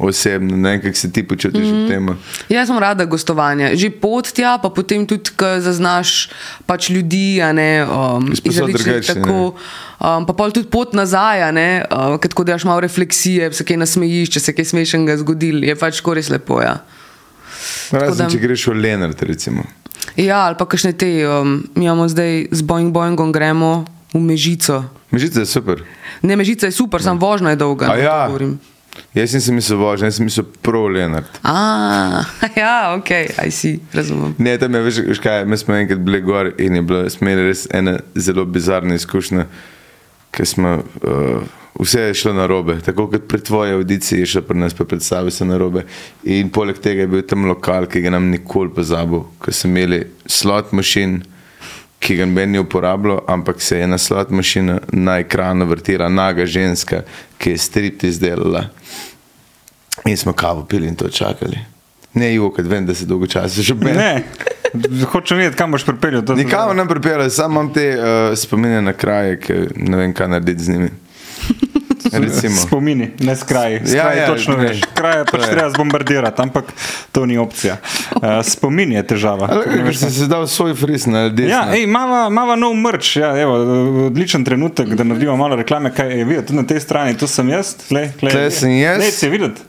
osebne, 0.00 0.56
ne 0.56 0.70
vem, 0.70 0.80
kako 0.80 0.96
se 0.96 1.12
ti 1.12 1.22
počutiš 1.28 1.60
mm 1.60 1.74
-hmm. 1.74 1.84
v 1.84 1.88
tem. 1.88 2.16
Jaz 2.48 2.68
sem 2.68 2.78
rada 2.78 3.04
gostovanja. 3.04 3.76
Že 3.76 3.90
pot 3.90 4.32
tja, 4.32 4.58
pa 4.62 4.68
potem 4.68 5.06
tudi, 5.06 5.30
ko 5.36 5.60
zaznaš 5.60 6.30
pač 6.66 6.90
ljudi, 6.90 7.40
a 7.42 7.52
ne, 7.52 7.84
um, 7.84 8.32
Iz 8.32 8.40
povsod 8.40 8.60
različnih 8.60 8.86
drugačne, 8.86 9.14
tako. 9.14 9.54
Um, 10.00 10.26
pa 10.26 10.32
pol 10.32 10.50
tudi 10.50 10.68
pot 10.68 10.92
nazaj, 10.92 11.42
a 11.42 11.50
ne, 11.52 11.84
uh, 11.90 12.16
ker 12.20 12.28
tako 12.28 12.44
daš 12.44 12.64
malo 12.64 12.80
refleksije, 12.80 13.52
se 13.52 13.64
kaj 13.64 13.76
nasmejiš, 13.76 14.30
če 14.30 14.40
se 14.40 14.52
kaj 14.52 14.64
smešnega 14.64 15.16
zgodil, 15.16 15.64
je 15.64 15.76
pač 15.76 16.02
res 16.14 16.28
lepo. 16.28 16.62
Ja. 16.62 16.80
Razen 17.92 18.26
da- 18.26 18.30
če 18.32 18.38
greš 18.38 18.66
v 18.70 18.76
Lenart, 18.80 19.22
recimo. 19.22 19.64
Ja, 20.16 20.46
ali 20.48 20.56
pa 20.58 20.66
kakšne 20.66 20.92
te, 20.92 21.10
um, 21.28 21.60
mi 21.74 21.84
imamo 21.84 22.08
zdaj 22.08 22.48
z 22.50 22.60
Boeing 22.66 22.92
Boeingom 22.92 23.32
gremo 23.32 23.84
v 24.14 24.20
Mežico. 24.20 24.84
Mežica 25.10 25.40
je 25.40 25.46
super. 25.46 25.84
Ne, 26.22 26.36
Mežica 26.36 26.66
je 26.66 26.74
super, 26.74 27.02
samo 27.02 27.20
vožnja 27.20 27.54
je 27.54 27.56
dolga. 27.56 27.86
No, 27.88 27.96
ja. 27.98 28.26
Jaz 29.14 29.34
nisem 29.34 29.54
mislil 29.54 29.78
vožnje, 29.78 30.10
jaz 30.10 30.18
sem 30.18 30.26
mislil 30.26 30.46
prav 30.62 30.88
Lenart. 30.90 31.38
A, 31.46 32.22
ja, 32.58 32.94
ok, 32.98 33.10
aj 33.38 33.50
si, 33.54 33.78
razumem. 33.94 34.34
Ne, 34.38 34.58
tam 34.58 34.74
je, 34.74 34.82
veš, 34.82 34.98
veš 35.08 35.20
kaj, 35.22 35.44
mi 35.46 35.56
smo 35.58 35.74
enkrat 35.78 36.02
bili 36.02 36.20
gor 36.20 36.50
in 36.58 36.74
je 36.74 36.82
bila 36.82 37.10
smo 37.10 37.28
imeli 37.28 37.46
res 37.48 37.66
ena 37.70 37.98
zelo 38.14 38.44
bizarna 38.44 38.94
izkušnja, 38.98 39.46
ker 40.34 40.46
smo, 40.46 40.82
uh, 41.06 41.42
vse 41.78 42.00
je 42.00 42.14
šlo 42.14 42.32
na 42.32 42.46
robe, 42.46 42.78
tako 42.84 43.06
kot 43.10 43.28
pri 43.28 43.40
tvoji 43.40 43.72
audiciji 43.72 44.20
je 44.20 44.26
šlo 44.26 44.42
pri 44.42 44.58
nas, 44.58 44.74
pa 44.74 44.84
predstavi 44.84 45.30
se 45.30 45.44
na 45.44 45.58
robe. 45.58 45.84
In 46.24 46.50
poleg 46.50 46.78
tega 46.78 47.06
je 47.06 47.06
bil 47.06 47.22
tam 47.22 47.46
lokal, 47.48 47.86
ki 47.86 48.00
ga 48.00 48.10
nam 48.10 48.30
nikoli 48.30 48.72
pozabil, 48.74 49.24
ker 49.42 49.54
so 49.54 49.68
imeli 49.68 50.02
slot 50.26 50.72
mašin, 50.72 51.20
ki 52.00 52.16
ga 52.16 52.26
noben 52.26 52.50
ni 52.52 52.58
uporabljal, 52.58 53.24
ampak 53.28 53.62
se 53.62 53.76
je 53.76 53.84
ena 53.84 53.98
slot 53.98 54.30
mašina 54.30 54.78
na 54.92 55.18
ekranu 55.20 55.66
vrtela, 55.68 56.08
naga 56.08 56.46
ženska, 56.46 57.02
ki 57.38 57.50
je 57.50 57.58
strip 57.58 58.04
izdelala. 58.04 58.68
In 60.06 60.16
smo 60.16 60.32
kavo 60.32 60.64
pili 60.64 60.88
in 60.88 60.96
to 60.96 61.08
čakali. 61.08 61.58
Ne, 62.14 62.34
jokaj, 62.34 62.64
vem, 62.64 62.86
da 62.86 62.94
se 62.94 63.06
dolgo 63.06 63.26
časa 63.26 63.62
že 63.62 63.74
meni. 63.74 63.96
Ne, 63.96 64.24
hočem 65.12 65.38
vedeti, 65.38 65.56
kam 65.56 65.72
boš 65.72 65.84
pripeljal. 65.86 66.24
Nikamor 66.36 66.76
ne 66.76 66.88
pripeljal, 66.88 67.30
samo 67.30 67.60
imam 67.60 67.72
te 67.74 67.84
uh, 67.98 68.38
spomine 68.38 68.82
na 68.82 68.92
kraje, 68.92 69.38
ki 69.40 69.54
ne 69.76 69.96
vem, 69.96 70.14
kaj 70.14 70.28
narediti 70.28 70.62
z 70.62 70.68
njimi. 70.68 70.90
Recimo. 72.12 72.56
Spomini, 72.56 73.10
ne 73.20 73.36
skraj. 73.36 73.72
Ja, 73.72 73.86
Skraj 73.86 74.18
ja, 74.18 74.26
točno 74.26 74.56
ne. 74.56 74.64
veš. 74.64 74.80
Kraj 74.94 75.24
pač 75.30 75.44
treba 75.50 75.70
zbombardirati, 75.70 76.42
ampak 76.42 76.72
to 77.12 77.26
ni 77.26 77.38
opcija. 77.38 77.76
Uh, 78.16 78.22
spomin 78.52 78.92
je 78.92 79.02
težava. 79.06 79.48
Ker 79.64 79.96
si 79.96 80.10
se 80.10 80.26
dal 80.30 80.46
svoj 80.50 80.74
fris 80.74 81.06
na 81.06 81.28
desno. 81.28 81.52
Ja, 81.52 81.62
ej, 81.76 81.86
mava, 81.90 82.28
mava 82.32 82.56
nov 82.58 82.74
mrč, 82.74 83.16
ja, 83.20 83.32
evo, 83.38 83.58
odličen 84.08 84.44
trenutek, 84.44 84.94
da 84.98 85.06
naredimo 85.06 85.36
malo 85.36 85.58
reklame, 85.60 85.92
kaj 85.94 86.18
je 86.18 86.24
videti. 86.24 86.46
Tudi 86.50 86.62
na 86.62 86.66
tej 86.66 86.80
strani, 86.82 87.18
tu 87.18 87.28
sem 87.30 87.48
jaz, 87.52 87.74
tle, 87.86 88.08
tle, 88.20 88.32
Tle 88.32 88.46
sem 88.54 88.72
jaz. 88.80 88.98
Ne, 89.02 89.10
si 89.14 89.28
videti. 89.30 89.68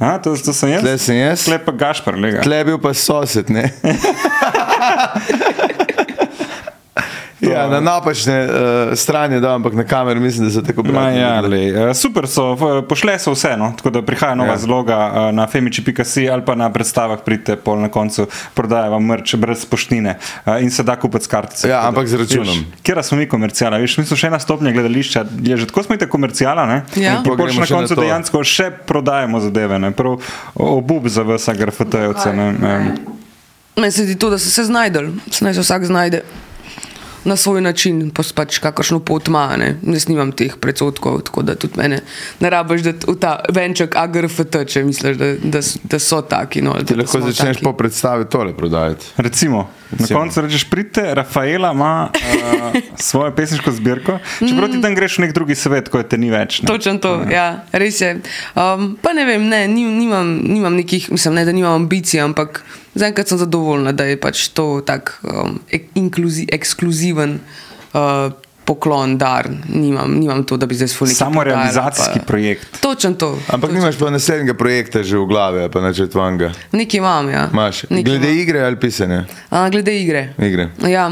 A, 0.00 0.16
to, 0.18 0.32
to 0.32 0.52
sem 0.56 0.70
jaz. 0.72 0.80
Tle 0.80 0.96
sem 0.98 1.16
jaz. 1.18 1.44
Tle 1.44 1.58
pa 1.60 1.72
Gašpar, 1.76 2.16
lega. 2.16 2.40
Tle 2.44 2.56
je 2.62 2.64
bil 2.70 2.78
pa 2.80 2.94
sosed, 2.96 3.52
ne? 3.52 3.68
ja, 7.50 7.68
na 7.68 7.80
napačne 7.80 8.44
uh, 8.44 8.50
strani, 8.94 9.40
da, 9.40 9.54
ampak 9.54 9.72
na 9.72 9.84
kameri 9.84 10.20
mislim, 10.20 10.46
da 10.46 10.52
so 10.52 10.62
tako 10.62 10.82
pravi. 10.82 11.18
ja, 11.18 11.40
lej, 11.40 11.90
eh, 11.90 11.94
super 11.94 12.28
so, 12.28 12.56
pošle 12.82 13.18
so 13.18 13.32
vseeno, 13.32 13.72
tako 13.76 13.90
da 13.90 14.02
prihaja 14.02 14.34
nova 14.34 14.48
Ja. 14.48 14.52
ja. 14.52 14.58
zloga 14.58 14.98
eh, 15.14 15.32
na 15.32 15.46
femiči.si 15.46 16.28
ali 16.30 16.42
pa 16.44 16.54
na 16.54 16.70
predstavah 16.70 17.18
pridite 17.24 17.56
pol 17.56 17.78
na 17.78 17.88
koncu, 17.88 18.26
prodaja 18.54 18.88
vam 18.88 19.04
mrč 19.04 19.34
brez 19.34 19.64
poštnine 19.64 20.16
eh, 20.46 20.62
in 20.62 20.70
se 20.70 20.82
da 20.82 20.96
kupiti 20.96 21.24
s 21.24 21.28
kartice. 21.28 21.68
Ja, 21.68 21.74
Tako 21.74 21.82
da, 21.82 21.88
ampak 21.88 22.08
z 22.08 22.14
računom. 22.14 22.64
Kjer 22.82 23.04
smo 23.04 23.18
mi 23.18 23.26
komercijala? 23.28 23.76
Veš, 23.78 23.98
mi 23.98 24.04
smo 24.04 24.16
še 24.16 24.26
ena 24.26 24.38
stopnja 24.38 24.72
gledališča, 24.72 25.24
je 25.42 25.56
že 25.56 25.66
tako 25.66 25.82
smo 25.82 25.96
te 25.96 26.08
komercijala, 26.08 26.66
ne? 26.66 26.82
Ja. 26.96 27.16
In 27.16 27.24
Pa 27.24 27.36
pol 27.36 27.46
na 27.46 27.60
na 27.60 27.66
koncu 27.66 27.94
to. 27.94 28.00
dejansko 28.00 28.44
še 28.44 28.70
prodajemo 28.86 29.40
zadeve, 29.40 29.78
ne? 29.78 29.90
Prav 29.90 30.18
obub 30.54 31.08
za 31.08 31.22
vse 31.22 31.54
grafitejevce, 31.54 32.32
ne? 32.32 32.52
ne. 32.52 32.74
Meni 33.76 33.92
se 33.92 34.04
zdi 34.04 34.18
to, 34.18 34.30
da 34.30 34.38
so 34.38 34.50
se 34.50 34.64
znajdel, 34.64 35.12
naj 35.40 35.54
se 35.54 35.60
vsak 35.60 35.84
znajde 35.84 36.22
na 37.24 37.36
svoj 37.36 37.60
način, 37.60 38.10
pa 38.10 38.22
s 38.22 38.32
pač 38.32 38.58
kakršno 38.58 39.00
pot 39.00 39.28
ima. 39.28 39.56
Ne? 39.56 39.76
Jaz 39.84 40.08
nimam 40.08 40.32
teh 40.32 40.56
predsotkov, 40.56 41.20
tako 41.22 41.42
da 41.42 41.54
tudi 41.54 41.76
mene 41.76 42.00
ne 42.40 42.50
rabiš, 42.50 42.80
da 42.80 42.92
v 43.04 43.16
ta 43.16 43.32
venček 43.48 43.96
AGRFT, 43.96 44.56
če 44.66 44.84
misliš, 44.84 45.16
da, 45.16 45.34
da, 45.36 45.60
da 45.84 45.98
so 45.98 46.22
taki. 46.22 46.62
No, 46.62 46.72
ali 46.72 46.84
Ti 46.84 46.94
da 46.94 47.00
lahko 47.00 47.18
smo 47.18 47.26
začneš 47.26 47.56
taki. 47.56 47.64
po 47.64 47.72
predstavi 47.72 48.24
tole 48.26 48.52
prodajati. 48.52 49.06
Recimo, 49.16 49.58
na 49.90 49.96
Recimo. 49.98 50.18
koncu 50.18 50.40
rečeš, 50.40 50.64
pridite, 50.64 51.14
Rafaela 51.14 51.72
ima 51.72 52.08
uh, 52.08 52.80
svojo 53.00 53.32
pesniško 53.32 53.72
zbirko, 53.72 54.18
čeprav 54.40 54.68
ti 54.68 54.80
tam 54.80 54.94
greš 54.94 55.18
v 55.18 55.22
nek 55.22 55.32
drugi 55.32 55.54
svet, 55.54 55.88
ko 55.88 55.98
je 55.98 56.08
te 56.08 56.18
ni 56.18 56.30
več. 56.30 56.62
Ne? 56.62 56.66
Točno 56.66 56.96
to, 56.96 57.24
ja, 57.28 57.46
res 57.72 58.00
je. 58.00 58.14
Um, 58.54 58.96
pa 58.96 59.12
ne 59.12 59.24
vem, 59.24 59.44
ne, 59.44 59.68
nim- 59.68 59.98
nimam, 59.98 60.38
nimam 60.38 60.74
nekih, 60.74 61.10
mislim, 61.10 61.34
ne, 61.34 61.44
da 61.44 61.52
nimam 61.52 61.74
ambicij, 61.74 62.20
ampak 62.20 62.62
zaenkrat 62.94 63.28
sem 63.28 63.38
zadovoljna, 63.38 63.92
da 63.92 64.04
je 64.04 64.20
pač 64.20 64.48
to 64.48 64.80
tak 64.86 65.20
um, 65.22 65.60
inkluzi, 65.94 66.46
ekskluziven 66.52 67.38
uh, 67.92 68.32
poklon, 68.64 69.18
dar. 69.18 69.48
Nimam, 69.68 70.12
nimam 70.14 70.44
to, 70.44 70.56
da 70.56 70.66
bi 70.66 70.74
zdaj 70.74 70.88
svoj 70.88 71.08
Samo 71.08 71.44
realizacijski 71.44 72.20
projekt. 72.26 72.80
Točno 72.80 73.12
to. 73.14 73.38
Ampak 73.48 73.72
nimaš 73.72 73.96
pa 73.98 74.10
naslednjega 74.10 74.54
projekta 74.54 75.02
že 75.02 75.18
v 75.18 75.26
glavi, 75.26 75.64
pa 75.72 75.80
načrtovanega. 75.80 76.52
Nekaj 76.72 76.98
imam, 76.98 77.30
ja. 77.30 77.48
Imaš. 77.52 77.82
Nekaj 77.90 78.02
Glede 78.02 78.28
imam. 78.30 78.38
igre 78.38 78.60
ali 78.60 78.80
pisanja? 78.80 79.24
A, 79.50 79.68
glede 79.68 79.96
igre. 80.00 80.34
Igre. 80.38 80.68
Ja, 80.88 81.10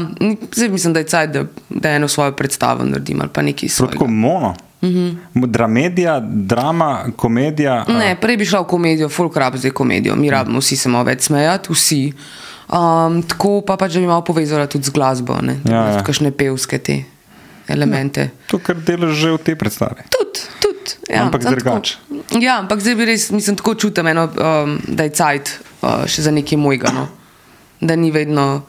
zdaj 0.55 0.69
mislim, 0.69 0.93
da 0.93 0.99
je 0.99 1.05
cajt, 1.05 1.31
da, 1.31 1.43
da 1.69 1.89
eno 1.89 2.07
svojo 2.07 2.31
predstavo 2.31 2.83
naredim 2.85 3.21
ali 3.21 3.29
pa 3.33 3.41
nekaj 3.41 3.69
Prav 3.77 3.89
Tako 3.89 3.97
svojega. 3.97 4.13
mono. 4.13 4.55
Mm. 4.81 4.87
-hmm. 4.87 5.47
Dramedija, 5.47 6.19
drama, 6.23 7.05
komedija. 7.15 7.85
Ne, 7.87 8.15
prej 8.21 8.37
bi 8.37 8.45
šla 8.45 8.59
v 8.59 8.67
komedijo, 8.67 9.09
folk 9.09 9.37
rab 9.37 9.55
zdaj 9.55 9.71
komedijo, 9.71 10.15
mi 10.15 10.29
rabimo 10.29 10.59
vsi 10.59 10.75
se 10.77 10.89
malo 10.89 11.03
več 11.03 11.21
smejati, 11.21 11.73
vsi. 11.73 12.13
Um, 12.69 13.23
tako 13.23 13.61
pa 13.61 13.77
pač, 13.77 13.93
da 13.93 13.99
bi 13.99 14.05
malo 14.07 14.21
povezala 14.21 14.67
tudi 14.67 14.85
z 14.85 14.89
glasbo, 14.89 15.41
ne, 15.41 15.59
Ja, 15.65 15.71
ja, 15.71 15.83
ja. 15.83 15.93
ja. 15.93 16.03
kakšne 16.03 16.31
pevske 16.31 16.77
te 16.77 17.03
elemente. 17.67 18.29
To, 18.47 18.57
kar 18.57 18.75
delaš 18.77 19.15
že 19.15 19.31
v 19.31 19.37
tej 19.37 19.55
predstavi. 19.55 20.05
Tudi, 20.09 20.39
tudi. 20.61 21.13
Ja, 21.13 21.23
Ampak 21.23 21.41
tako- 21.41 21.55
drugače. 21.55 21.97
Ja, 22.39 22.59
ampak 22.59 22.79
zdaj 22.79 22.95
bi 22.95 23.05
res, 23.05 23.31
mislim, 23.31 23.55
tako 23.55 23.73
čutim, 23.75 24.07
eno, 24.07 24.23
um, 24.27 24.79
da 24.87 25.03
je 25.03 25.09
cajt 25.09 25.49
uh, 25.81 26.05
še 26.05 26.21
za 26.21 26.31
nekaj 26.31 26.57
mojega. 26.57 26.91
No. 26.91 27.07
Da 27.81 27.95
ni 27.95 28.11
vedno. 28.11 28.61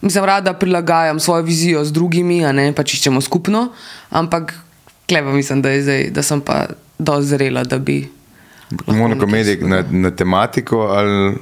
Mislim, 0.00 0.24
rada 0.24 0.52
prilagajam 0.52 1.20
svojo 1.20 1.42
vizijo 1.42 1.84
z 1.84 1.92
drugimi, 1.92 2.44
a 2.44 2.52
ne 2.52 2.72
pač 2.72 2.94
iščemo 2.94 3.20
skupno, 3.20 3.68
ampak 4.10 4.54
kleva 5.06 5.32
mislim, 5.32 5.62
da, 5.62 5.70
je 5.70 5.82
zdaj, 5.82 6.10
da 6.10 6.22
sem 6.22 6.40
pa 6.40 6.66
dozrela, 6.98 7.64
da 7.64 7.78
bi. 7.78 8.08
lahko 8.70 8.92
Monokomedij 8.94 9.58
na, 9.62 9.84
na 9.90 10.10
tematiko 10.10 10.76
ali 10.78 11.36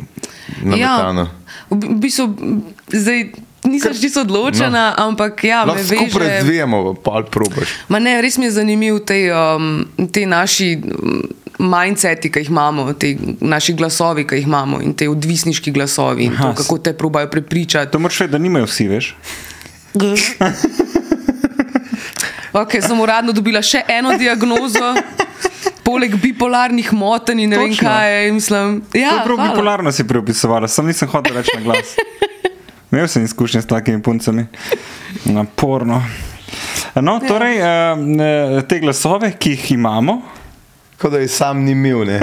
na 0.62 0.76
Ja, 0.76 0.92
metano? 0.92 1.28
v 1.70 1.96
bistvu, 1.96 2.26
zdaj 2.88 3.30
nisem 3.64 3.94
čisto 3.94 4.20
odločena, 4.20 4.90
no. 4.90 5.04
ampak 5.04 5.44
ja, 5.44 5.64
me 5.64 5.72
Lahko 5.72 5.84
skupaj 5.84 6.20
veže. 6.20 6.36
razvijamo, 6.36 6.94
pa 6.94 7.10
ali 7.12 7.24
probaš. 7.26 7.68
Ma 7.88 7.98
ne, 7.98 8.20
res 8.20 8.36
mi 8.38 8.44
je 8.44 8.50
zanimiv 8.52 8.98
te, 9.00 9.32
um, 9.32 9.86
te 10.12 10.26
naši 10.26 10.68
um, 10.76 11.22
mindseti, 11.60 12.28
ki 12.28 12.38
jih 12.40 12.50
imamo, 12.50 12.92
te 12.92 13.14
naši 13.40 13.72
glasovi, 13.72 14.26
ki 14.26 14.36
jih 14.36 14.46
imamo 14.46 14.82
in 14.82 14.92
te 14.92 15.08
odvisniški 15.08 15.72
glasovi 15.72 16.24
in 16.24 16.32
Aha, 16.34 16.42
to, 16.44 16.54
kako 16.54 16.78
te 16.78 16.92
probajo 16.94 17.30
prepričati. 17.30 17.92
To 17.92 17.98
moraš 17.98 18.20
vedeti, 18.20 18.32
da 18.32 18.38
nimajo 18.40 18.64
vsi, 18.66 18.88
veš. 18.88 19.14
Okay, 22.54 22.78
sem 22.78 22.94
uradno 22.94 23.32
dobila 23.32 23.58
še 23.58 23.80
eno 23.90 24.12
diagnozo, 24.20 24.92
poleg 25.82 26.14
bipolarnih 26.16 26.92
motenj 26.92 27.42
in 27.42 27.50
ne 27.50 27.56
Točno. 27.56 27.66
vem 27.66 27.78
kaj. 27.80 28.30
Mislim, 28.32 28.76
Ja, 28.92 29.00
ja, 29.00 29.16
prav 29.24 29.36
hvala. 29.36 29.50
bipolarno 29.50 29.92
si 29.92 30.06
preopisovala, 30.06 30.68
sem 30.68 30.86
nisem 30.86 31.08
hotel 31.08 31.34
reči 31.34 31.56
na 31.56 31.62
glas. 31.62 31.96
Imel 32.92 33.08
sem 33.08 33.24
izkušnje 33.24 33.62
s 33.62 33.66
takimi 33.66 33.98
puncami. 33.98 34.46
Naporno. 35.26 35.98
No, 36.94 37.18
torej, 37.18 37.58
eh, 37.58 38.62
te 38.62 38.78
glasove, 38.78 39.32
ki 39.34 39.50
jih 39.50 39.72
imamo, 39.72 40.20
Kot 40.94 41.10
da 41.10 41.18
je 41.18 41.28
sam 41.28 41.64
ni 41.64 41.72
imel. 41.72 42.04
Ne? 42.06 42.20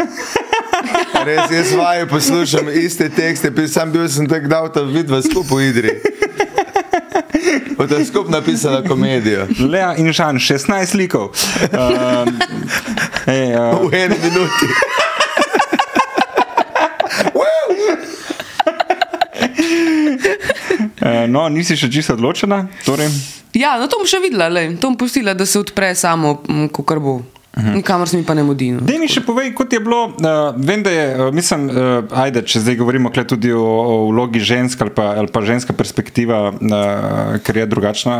Res, 1.27 1.51
jaz 1.51 1.73
vaju 1.75 2.07
poslušam 2.07 2.69
iste 2.71 3.09
tekste, 3.09 3.51
sam 3.67 3.91
bil 3.91 4.07
sem 4.07 4.25
tako 4.25 4.47
dal 4.47 4.71
ta 4.71 4.81
vidva 4.81 5.19
skupaj 5.21 5.57
v 5.57 5.67
Idri. 5.67 5.91
Od 7.77 7.89
ta 7.89 8.05
skupaj 8.05 8.31
napisana 8.31 8.83
komedija. 8.83 9.47
Lea 9.69 9.95
in 9.97 10.13
Žan, 10.13 10.35
16 10.37 10.95
likov. 10.95 11.21
Uh, 11.23 12.27
ej, 13.27 13.55
uh, 13.55 13.81
V 13.81 13.93
eni 13.93 14.15
minuti. 14.17 14.67
uh, 21.01 21.27
no, 21.33 21.49
nisi 21.49 21.77
še 21.77 21.91
čisto 21.91 22.13
odločena. 22.13 22.67
Torej, 22.85 23.11
Ja, 23.51 23.75
no 23.75 23.89
to 23.91 23.99
bom 23.99 24.07
še 24.07 24.21
videla, 24.23 24.47
lej. 24.47 24.77
to 24.79 24.87
bom 24.87 24.95
pustila, 24.95 25.33
da 25.35 25.43
se 25.45 25.59
odpre 25.59 25.91
samo, 25.91 26.39
ko 26.71 26.83
kar 26.87 27.01
bo. 27.03 27.17
Nikamor 27.57 28.07
se 28.07 28.17
mi 28.17 28.23
pa 28.23 28.33
ne 28.33 28.43
mudi. 28.43 28.71
No. 28.71 28.79
Dej 28.87 28.95
mi 28.95 29.09
še 29.11 29.19
povej, 29.27 29.51
kot 29.51 29.73
je 29.75 29.81
bilo. 29.83 30.13
Uh, 30.15 30.55
vem, 30.55 30.79
da 30.85 30.91
je, 30.93 31.03
uh, 31.11 31.31
mislim, 31.35 31.67
uh, 31.67 32.07
ajde, 32.23 32.45
če 32.47 32.61
zdaj 32.63 32.77
govorimo 32.79 33.11
tudi 33.11 33.51
o, 33.51 33.59
o 33.59 33.95
vlogi 34.07 34.39
žensk 34.39 34.79
ali 34.79 34.93
pa, 34.95 35.09
ali 35.19 35.27
pa 35.27 35.43
ženska 35.43 35.75
perspektiva, 35.75 36.39
uh, 36.55 37.35
ker 37.43 37.59
je 37.59 37.65
drugačna. 37.67 38.15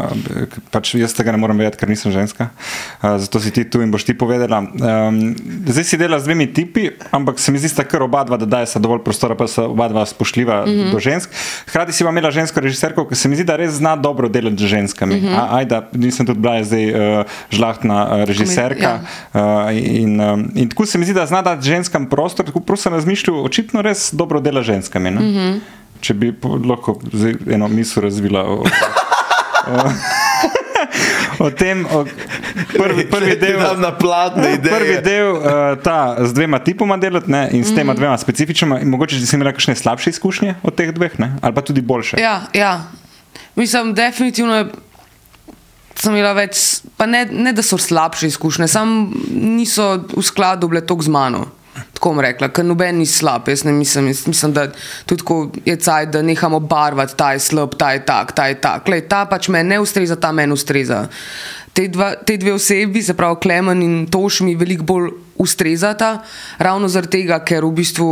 Pač 0.76 0.96
jaz 1.00 1.16
tega 1.16 1.32
ne 1.32 1.40
morem 1.40 1.64
vedeti, 1.64 1.80
ker 1.80 1.88
nisem 1.88 2.12
ženska. 2.12 2.50
Uh, 3.00 3.16
zato 3.24 3.40
si 3.40 3.54
ti 3.56 3.64
tu 3.64 3.80
in 3.80 3.94
boš 3.94 4.04
ti 4.10 4.18
povedala. 4.20 4.60
Um, 4.68 5.22
zdaj 5.64 5.88
si 5.88 6.02
dela 6.02 6.20
z 6.20 6.28
dvemi 6.28 6.50
tipi, 6.52 6.90
ampak 7.16 7.40
se 7.40 7.56
mi 7.56 7.64
zdi, 7.64 7.72
da 7.80 7.88
kar 7.88 8.04
oba 8.04 8.26
dva, 8.28 8.36
da 8.36 8.50
daje 8.60 8.84
dovolj 8.84 9.00
prostora, 9.08 9.40
pa 9.40 9.48
so 9.48 9.70
oba 9.72 9.88
dva 9.88 10.04
spoštljiva 10.04 10.66
mm 10.68 10.76
-hmm. 10.76 10.92
do 10.92 11.00
žensk. 11.00 11.32
Hkrati 11.72 11.96
si 11.96 12.04
pa 12.04 12.12
imela 12.12 12.36
žensko 12.36 12.60
režiserko, 12.60 13.08
ki 13.08 13.16
se 13.16 13.32
mi 13.32 13.40
zdi, 13.40 13.48
da 13.48 13.56
res 13.56 13.80
zna 13.80 13.96
dobro 13.96 14.28
delati 14.28 14.60
z 14.60 14.76
ženskami. 14.76 15.16
Mm 15.16 15.24
-hmm. 15.24 15.40
A, 15.40 15.58
ajda, 15.64 15.88
nisem 15.96 16.28
tudi 16.28 16.40
bila 16.40 16.60
zdaj 16.64 16.86
uh, 16.92 17.26
žlahtna 17.48 17.98
uh, 18.04 18.24
režiserka. 18.28 19.00
ja. 19.00 19.21
Uh, 19.34 19.42
in, 19.74 20.22
um, 20.22 20.52
in 20.56 20.70
tako 20.70 20.86
se 20.86 20.98
mi 20.98 21.06
zdi, 21.06 21.14
da 21.14 21.26
zna 21.26 21.42
dati 21.42 21.66
ženskam 21.68 22.06
prostor, 22.10 22.46
tako 22.46 22.60
prosto 22.60 22.84
sem 22.84 22.94
razmišljal, 22.94 23.46
očitno 23.46 23.82
res 23.82 24.10
dobro 24.14 24.40
dela 24.40 24.62
ženskami. 24.62 25.12
Mm 25.12 25.18
-hmm. 25.18 25.60
Če 26.02 26.14
bi 26.14 26.34
lahko 26.66 27.00
eno 27.52 27.68
misel 27.68 28.04
razvila 28.04 28.44
o, 28.44 28.64
o, 29.68 31.46
o 31.46 31.50
tem, 31.52 31.86
o, 31.86 32.06
prvi, 32.78 33.06
prvi 33.10 33.36
del. 33.36 33.60
na 33.80 33.92
platne 33.98 34.54
ideje. 34.54 34.76
Prvi 34.76 35.02
del, 35.02 35.32
uh, 35.32 35.44
ta 35.84 36.16
z 36.26 36.34
dvema 36.34 36.60
tipoma 36.60 36.98
delati 36.98 37.32
ne, 37.32 37.50
in 37.52 37.64
s 37.64 37.76
tema 37.76 37.94
dvema 37.94 38.18
specifičnima, 38.18 38.80
in 38.80 38.90
mogoče 38.90 39.20
si 39.26 39.36
imela 39.36 39.52
kakšne 39.52 39.76
slabše 39.76 40.10
izkušnje 40.10 40.56
od 40.64 40.76
teh 40.76 40.92
dveh, 40.92 41.20
ne, 41.20 41.36
ali 41.42 41.54
pa 41.56 41.62
tudi 41.62 41.82
boljše. 41.82 42.18
Ja, 42.20 42.42
ja. 42.54 42.84
Mislim, 43.56 43.94
definitivno 43.94 44.56
je- 44.56 44.66
sem 45.96 46.16
imela 46.16 46.34
več, 46.38 46.82
pa 46.98 47.08
ne, 47.10 47.26
ne 47.32 47.54
da 47.54 47.64
so 47.66 47.80
slabše 47.80 48.30
izkušnje, 48.32 48.68
samo 48.72 49.10
niso 49.32 49.94
v 50.12 50.24
skladu 50.26 50.70
bile 50.72 50.86
tako 50.86 51.08
z 51.08 51.14
mano. 51.14 51.48
Tako 51.72 52.12
bom 52.12 52.20
rekla, 52.24 52.50
ker 52.52 52.66
noben 52.68 52.98
ni 53.00 53.06
slab. 53.08 53.48
Jaz 53.48 53.64
ne 53.64 53.72
mislim, 53.72 54.10
jaz 54.12 54.26
mislim 54.28 54.54
da 54.54 54.66
tudi 55.08 55.24
ko 55.24 55.38
je 55.66 55.76
caj, 55.80 56.10
da 56.12 56.22
nehamo 56.26 56.60
barvati, 56.60 57.16
ta 57.18 57.32
je 57.34 57.40
slab, 57.40 57.78
ta 57.80 57.94
je 57.96 58.02
tak, 58.06 58.34
ta 58.36 58.48
je 58.52 58.58
tak. 58.62 58.90
Lej, 58.92 59.06
ta 59.08 59.24
pač 59.30 59.48
me 59.54 59.64
ne 59.64 59.80
ustreza, 59.80 60.18
ta 60.20 60.34
meni 60.36 60.52
ustreza. 60.54 61.06
Te, 61.72 61.86
dva, 61.88 62.12
te 62.28 62.36
dve 62.38 62.58
osebi, 62.58 63.04
se 63.04 63.16
pravi 63.16 63.40
Klemen 63.44 63.84
in 63.86 63.96
Toš, 64.12 64.42
mi 64.44 64.58
veliko 64.60 64.84
bolj 64.84 65.12
ustrezata, 65.42 66.12
ravno 66.62 66.88
zaradi 66.92 67.22
tega, 67.22 67.40
ker 67.46 67.66
v 67.66 67.74
bistvu, 67.82 68.10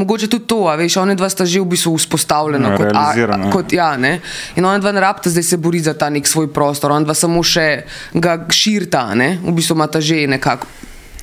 mogoče 0.00 0.28
tudi 0.32 0.48
to, 0.50 0.64
a 0.68 0.76
veš, 0.80 0.98
one 1.02 1.14
dva 1.18 1.30
sta 1.30 1.46
že 1.46 1.62
v 1.62 1.70
bistvu 1.74 1.94
vzpostavljena 1.96 2.74
Ja, 2.74 2.78
kot, 2.78 2.86
realizirana, 2.90 3.46
ja. 3.46 3.52
kot 3.52 3.72
ja, 3.76 3.90
ne. 4.00 4.16
In 4.58 4.64
ona 4.64 4.82
dva 4.82 4.92
ne 4.92 5.04
rabita 5.04 5.30
zdaj 5.30 5.46
se 5.46 5.60
boriti 5.62 5.88
za 5.88 5.94
ta 5.98 6.10
nek 6.10 6.26
svoj 6.26 6.50
prostor, 6.52 6.92
ona 6.92 7.06
dva 7.06 7.14
samo 7.14 7.42
še 7.42 7.84
ga 8.14 8.38
širita, 8.50 9.06
ne. 9.14 9.36
v 9.44 9.54
bistvu 9.54 9.78
ima 9.78 9.86
ta 9.86 10.02
že 10.04 10.26
nekako 10.26 10.66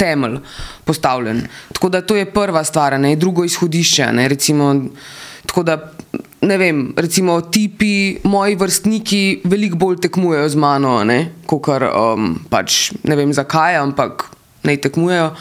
temelj 0.01 0.39
postavljen. 0.83 1.45
Tako 1.73 1.89
da 1.89 2.01
to 2.01 2.15
je 2.15 2.25
prva 2.25 2.63
stvar, 2.63 2.99
ne, 2.99 3.15
drugo 3.15 3.45
izhodišče. 3.45 4.07
Ne, 4.13 4.27
recimo, 4.27 4.73
tako 5.45 5.63
da, 5.63 5.77
ne 6.41 6.57
vem, 6.57 6.93
recimo 6.97 7.41
tipi, 7.41 8.17
moji 8.23 8.55
vrstniki 8.55 9.41
veliko 9.43 9.77
bolj 9.77 10.01
tekmujejo 10.07 10.49
z 10.49 10.55
mano, 10.55 10.97
kot 11.45 11.65
kar 11.65 11.85
um, 11.91 12.33
pač 12.49 12.91
ne 13.03 13.15
vem 13.15 13.33
zakaj, 13.33 13.77
ampak 13.77 14.25
ne 14.63 14.77
tekmujejo. 14.77 15.31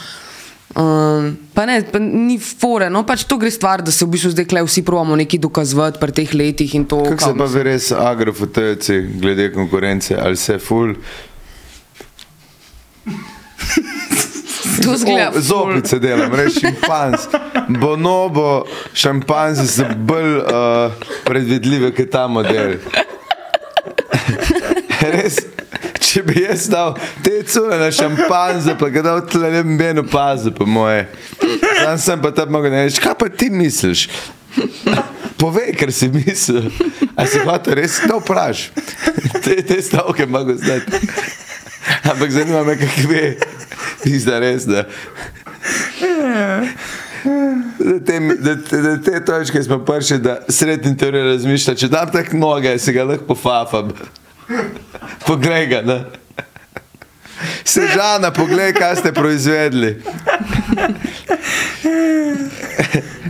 Um, 0.71 1.33
pa 1.55 1.65
ne, 1.67 1.81
pa 1.83 1.99
ni 1.99 2.37
fore, 2.39 2.87
no 2.95 3.03
pač 3.03 3.25
to 3.27 3.35
gre 3.43 3.51
stvar, 3.51 3.83
da 3.83 3.91
se 3.91 4.07
v 4.07 4.15
bistvu 4.15 4.31
zdaj 4.37 4.47
kle 4.53 4.63
vsi 4.63 4.85
provamo 4.87 5.17
nekaj 5.19 5.41
dokazovati 5.43 5.99
pri 5.99 6.15
teh 6.15 6.35
letih 6.35 6.75
in 6.79 6.85
to. 6.87 7.03
Kako 7.09 7.33
se 7.33 7.39
pa 7.39 7.49
vi 7.51 7.65
res 7.67 7.91
agrofotojci 7.91 9.01
glede 9.19 9.49
konkurence, 9.55 10.15
ali 10.15 10.39
se 10.39 10.59
ful? 10.59 10.95
To 14.81 14.97
zgleda 14.97 15.33
ful. 15.33 15.43
Zopice 15.43 15.99
delam, 16.01 16.33
reč 16.35 16.61
šimpanz. 16.63 17.27
Bonobo, 17.81 18.65
šampanzi 18.97 19.67
so 19.69 19.85
bolj 20.07 20.39
uh, 20.39 20.95
predvidljive, 21.27 21.91
kot 21.99 22.11
ta 22.15 22.25
model. 22.31 22.79
Res, 25.15 25.43
če 26.11 26.23
bi 26.27 26.43
jaz 26.43 26.67
dal 26.71 26.97
te 27.25 27.41
cune 27.47 27.79
na 27.79 27.91
šampanze, 27.95 28.75
pa 28.79 28.91
ga 28.91 29.05
dal 29.07 29.23
tle 29.31 29.51
ne 29.55 29.63
bi 29.67 29.77
meni 29.79 30.03
opazil, 30.03 30.55
po 30.57 30.67
moje. 30.67 31.07
Sam 31.85 31.99
sem 31.99 32.23
pa 32.23 32.33
tam 32.35 32.51
mogel 32.55 32.75
reči, 32.75 33.03
kaj 33.03 33.17
pa 33.19 33.31
ti 33.31 33.51
misliš? 33.51 34.09
Povej, 35.41 35.73
ker 35.79 35.93
si 35.95 36.11
mislil. 36.13 36.69
A 37.17 37.25
si 37.31 37.41
hotel 37.47 37.79
res 37.81 38.01
to 38.05 38.19
vpraš? 38.21 38.69
Te, 39.45 39.61
te 39.65 39.79
stavke 39.83 40.27
mogo 40.29 40.57
znati. 40.59 41.01
Ampak 42.11 42.31
zanima 42.35 42.65
me, 42.67 42.77
kako 42.77 43.09
ve. 43.09 43.25
Pizda 44.03 44.41
res, 44.43 44.67
da. 44.69 44.85
Da 47.79 47.99
te, 48.05 48.19
da, 48.41 48.55
da 48.55 48.95
te 49.05 49.25
točke 49.25 49.63
smo 49.63 49.81
prišli, 49.85 50.19
da 50.25 50.39
srednji 50.49 50.97
teorij 50.97 51.27
razmišlja, 51.33 51.75
če 51.77 51.89
dam 51.93 52.13
tak 52.13 52.33
noge, 52.37 52.77
si 52.81 52.93
ga 52.97 53.05
lahko 53.09 53.29
pofafam. 53.33 53.93
Poglej 55.29 55.67
ga, 55.67 55.83
ne. 55.83 55.99
Sežana, 57.65 58.31
poglej, 58.35 58.73
kaj 58.77 58.97
ste 59.01 59.13
proizvedli. 59.17 59.97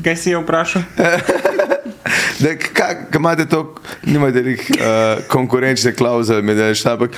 Kaj 0.05 0.17
si 0.17 0.31
je 0.33 0.39
vprašal? 0.41 0.83
Da, 2.41 2.57
kak, 2.57 2.73
kak 2.73 3.15
imate 3.15 3.45
to, 3.45 3.75
nimate 4.09 4.43
nekih 4.43 4.71
uh, 4.81 5.21
konkurenčne 5.29 5.93
klauzule, 5.93 6.41
ampak 6.89 7.13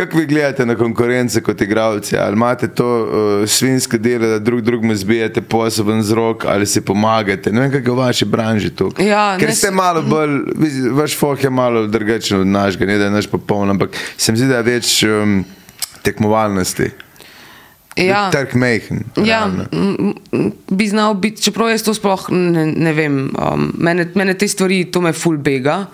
kako 0.00 0.18
vi 0.18 0.26
gledate 0.26 0.66
na 0.66 0.74
konkurence 0.76 1.42
kot 1.42 1.60
igravci? 1.60 2.16
Ali 2.16 2.32
imate 2.32 2.68
to 2.68 2.86
uh, 3.02 3.48
svinske 3.48 3.98
delo, 3.98 4.26
da 4.26 4.38
drug 4.38 4.60
drugemu 4.60 4.94
zbijate 4.94 5.40
poseben 5.40 6.02
z 6.02 6.12
rok 6.12 6.44
ali 6.44 6.66
si 6.66 6.80
pomagate? 6.80 7.52
Ne 7.52 7.60
vem, 7.60 7.70
kako 7.70 7.90
je 7.90 7.92
v 7.92 7.98
vaši 7.98 8.24
branži 8.24 8.70
tukaj. 8.70 9.06
Ja, 9.06 9.36
Ker 9.38 9.52
ste 9.54 9.70
malo 9.70 10.02
bolj, 10.02 10.40
vaš 10.92 11.18
foh 11.18 11.44
je 11.44 11.50
malo 11.50 11.86
drugačen 11.86 12.40
od 12.40 12.46
našega, 12.46 12.86
ne 12.86 12.98
da 12.98 13.04
je 13.04 13.10
naš 13.10 13.26
popoln, 13.26 13.70
ampak 13.70 13.96
se 14.16 14.32
mi 14.32 14.38
zdi, 14.38 14.48
da 14.48 14.62
je 14.62 14.68
več 14.70 15.02
um, 15.04 15.44
tekmovalnosti. 16.02 16.90
Ja. 17.96 18.30
Trg 18.32 18.54
mehen. 18.54 19.04
Ja, 19.26 19.50
bi 20.70 20.88
znal 20.88 21.14
biti, 21.14 21.42
čeprav 21.42 21.68
jaz 21.68 21.84
to 21.84 21.94
sploh 21.94 22.30
ne, 22.30 22.66
ne 22.66 22.92
vem. 22.96 23.18
Um, 23.36 23.72
mene, 23.76 24.08
mene 24.14 24.34
te 24.38 24.48
stvari, 24.48 24.86
to 24.92 25.02
me 25.04 25.12
ful 25.12 25.36
bega. 25.36 25.84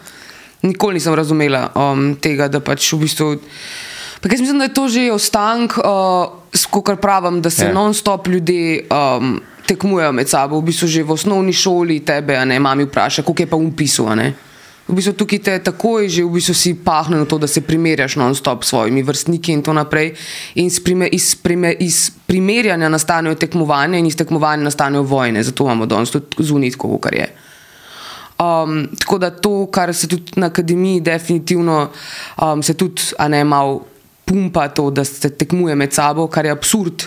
Nikoli 0.63 1.01
nisem 1.01 1.15
razumela 1.15 1.71
um, 1.75 2.13
tega, 2.21 2.47
da 2.49 2.61
pač 2.61 2.93
v 2.93 3.03
bistvu. 3.03 3.33
Pa 4.27 4.33
jaz 4.33 4.41
mislim, 4.41 4.59
da 4.59 4.65
je 4.65 4.75
to 4.75 4.89
že 4.89 5.13
ostank, 5.13 5.79
uh, 5.79 6.27
kot 6.71 7.01
pravim, 7.01 7.43
da 7.43 7.51
se 7.51 7.65
Ja. 7.65 7.71
yeah. 7.71 7.75
non-stop 7.75 8.27
ljudje 8.27 8.87
um, 8.91 9.41
tekmujejo 9.67 10.13
med 10.13 10.29
sabo. 10.29 10.59
V 10.59 10.63
bistvu 10.63 10.89
že 10.89 11.03
v 11.03 11.13
osnovni 11.13 11.53
šoli 11.53 12.01
tebe, 12.01 12.37
a 12.37 12.45
ne, 12.45 12.59
mami 12.59 12.85
vpraša, 12.85 13.23
koliko 13.23 13.43
je 13.43 13.47
pa 13.47 14.15
ne. 14.15 14.35
V 14.89 14.95
bistvu 14.95 15.13
tukaj 15.13 15.39
te 15.39 15.59
takoj 15.59 16.09
že 16.09 16.25
v 16.25 16.31
bistvu 16.31 16.55
si 16.55 16.75
pahne 16.75 17.17
na 17.17 17.25
to, 17.25 17.39
da 17.39 17.47
se 17.47 17.61
primerjaš 17.61 18.17
non-stop 18.17 18.65
s 18.65 18.69
svojimi 18.69 19.03
vrstniki 19.03 19.53
in 19.53 19.63
tako 19.63 19.73
naprej. 19.73 20.15
In 20.55 20.67
iz, 20.67 20.81
prime, 20.81 21.07
iz, 21.07 21.35
prime, 21.35 21.73
iz 21.79 22.11
primerjanja 22.27 22.89
nastanejo 22.89 23.35
tekmovanja 23.35 23.99
in 23.99 24.07
iz 24.07 24.17
tekmovanja 24.17 24.63
nastanejo 24.63 25.03
vojne. 25.03 25.43
Zato 25.43 25.65
imamo 25.65 25.87
danes 25.87 26.11
tudi 26.11 26.27
zunit, 26.39 26.77
kot 26.77 27.13
je. 27.13 27.31
Um, 28.39 28.89
tako 28.99 29.19
da 29.19 29.31
to, 29.31 29.67
kar 29.67 29.95
se 29.95 30.09
tudi 30.09 30.33
na 30.37 30.47
akademiji, 30.47 31.01
definitivno 31.01 31.91
um, 32.43 32.63
se 32.63 32.75
tudi, 32.75 33.03
a 33.19 33.29
ne 33.29 33.45
malo 33.45 33.96
pumpa 34.27 34.67
to, 34.75 34.91
da 34.91 35.05
se 35.07 35.31
tekmuje 35.31 35.77
med 35.79 35.95
sabo, 35.95 36.27
kar 36.27 36.45
je 36.45 36.55
absurd. 36.55 37.07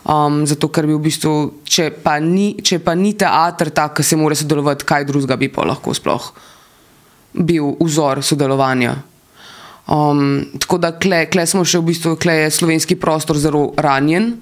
Um, 0.00 0.46
zato, 0.48 0.70
ker 0.72 0.86
bi 0.88 0.94
v 0.96 1.02
bistvu, 1.04 1.34
če 1.68 1.90
pa 2.02 2.16
ni, 2.24 2.54
če 2.64 2.78
pa 2.80 2.94
ni 2.96 3.12
teater 3.18 3.68
tak, 3.74 3.98
ki 3.98 4.06
se 4.06 4.16
mora 4.16 4.38
sodelovati, 4.38 4.86
kaj 4.88 5.04
drugega 5.10 5.36
bi 5.36 5.50
pa 5.52 5.66
lahko 5.68 5.92
sploh 5.96 6.30
bil 7.30 7.76
vzor 7.78 8.22
sodelovanja. 8.26 8.96
Um, 9.90 10.46
tako 10.58 10.78
da 10.78 10.92
kle, 10.98 11.24
kle 11.30 11.46
smo 11.46 11.64
še 11.66 11.80
v 11.80 11.90
bistvu, 11.90 12.14
kle 12.20 12.44
je 12.44 12.54
slovenski 12.54 12.96
prostor 12.98 13.38
zelo 13.38 13.70
ranjen. 13.78 14.36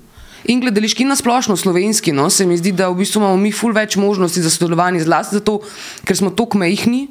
In 0.48 0.60
gledališki 0.62 1.04
na 1.08 1.16
splošno 1.18 1.56
slovenski, 1.58 2.12
no, 2.14 2.28
se 2.30 2.46
mi 2.46 2.56
zdi, 2.56 2.72
da 2.76 2.88
v 2.92 3.00
bistvu 3.00 3.20
imamo 3.20 3.36
mi 3.40 3.52
ful 3.52 3.74
več 3.76 3.96
možnosti 3.98 4.44
za 4.44 4.52
sodelovanje, 4.52 5.02
zlasti 5.04 5.40
zato, 5.40 5.58
ker 6.06 6.16
smo 6.16 6.30
tako 6.36 6.60
mehni 6.62 7.08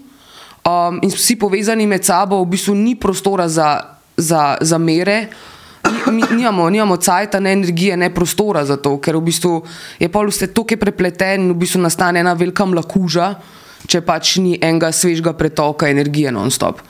um, 0.64 1.02
in 1.04 1.12
vsi 1.14 1.36
povezani 1.38 1.88
med 1.90 2.06
sabo, 2.08 2.40
v 2.46 2.54
bistvu 2.56 2.78
ni 2.78 2.96
prostora 2.96 3.50
za, 3.52 3.97
za, 4.18 4.58
za 4.62 4.78
mere. 4.78 5.28
Mi, 6.12 6.24
nimamo, 6.32 6.70
nimamo 6.70 6.98
cajta, 6.98 7.40
ne 7.40 7.52
energije, 7.54 7.98
ne 7.98 8.10
prostora 8.14 8.66
za 8.66 8.78
to, 8.78 8.98
ker 9.00 9.16
v 9.16 9.22
bistvu 9.30 9.62
je 10.00 10.10
pol 10.12 10.28
vse 10.28 10.50
tako 10.52 10.76
prepleten 10.80 11.48
in 11.48 11.54
v 11.54 11.62
bistvu 11.64 11.82
nastane 11.82 12.20
ena 12.20 12.34
velika 12.34 12.66
mlakuža, 12.66 13.34
če 13.88 14.02
pač 14.02 14.38
ni 14.44 14.58
enega 14.62 14.92
svežega 14.92 15.34
pretoka 15.38 15.88
energije 15.90 16.32
non-stop. 16.32 16.82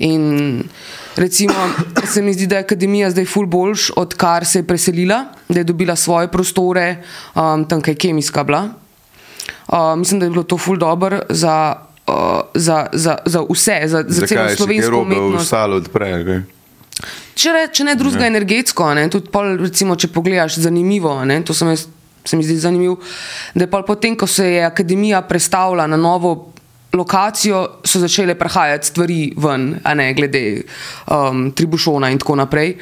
In 0.00 0.62
recimo, 1.16 1.54
se 2.08 2.22
mi 2.22 2.32
zdi, 2.32 2.46
da 2.46 2.56
je 2.56 2.64
akademija 2.64 3.10
zdaj 3.10 3.26
ful 3.28 3.46
boljš, 3.46 3.90
odkar 4.00 4.46
se 4.48 4.62
je 4.62 4.66
preselila, 4.66 5.24
da 5.48 5.60
je 5.60 5.64
dobila 5.64 5.96
svoje 5.96 6.30
prostore, 6.32 7.02
um, 7.34 7.66
tam 7.68 7.82
kaj 7.84 7.94
kemijska 7.94 8.44
bila. 8.44 8.62
Uh, 9.68 9.94
mislim, 9.98 10.20
da 10.20 10.26
je 10.26 10.30
bilo 10.30 10.42
to 10.42 10.58
ful 10.58 10.78
dobro 10.80 11.20
za, 11.28 11.76
uh, 12.08 12.40
za, 12.54 12.86
za, 12.92 13.18
za 13.26 13.44
vse, 13.50 13.82
za, 13.86 14.04
za 14.08 14.26
celo 14.26 14.48
slovensko 14.56 15.02
umetnost. 15.02 15.52
Odpre, 15.52 16.06
okay. 16.24 16.42
Če, 17.34 17.52
re, 17.54 17.64
če 17.72 17.86
ne 17.88 17.94
drugega 17.96 18.26
ja. 18.26 18.32
energetsko, 18.32 18.90
ne, 18.96 19.06
tudi 19.12 19.30
pol, 19.32 19.56
recimo, 19.62 19.96
če 19.96 20.10
pogledaš, 20.12 20.60
zanimivo, 20.64 21.14
ne, 21.24 21.40
to 21.46 21.56
se 21.56 21.68
mi, 21.68 21.76
se 21.76 22.36
mi 22.36 22.44
zdi 22.44 22.58
zanimivo, 22.60 22.98
da 23.54 23.66
je 23.66 23.84
potem, 23.86 24.16
ko 24.16 24.28
se 24.28 24.46
je 24.56 24.64
akademija 24.66 25.22
predstavila 25.28 25.86
na 25.88 25.96
novo 26.00 26.52
lokacijo, 26.92 27.62
so 27.86 28.02
začele 28.02 28.34
prihajati 28.34 28.86
stvari 28.86 29.20
ven, 29.38 29.72
a 29.84 29.94
ne 29.94 30.10
glede 30.14 30.42
um, 31.06 31.48
tribušona 31.54 32.10
in 32.10 32.18
tako 32.18 32.36
naprej. 32.42 32.74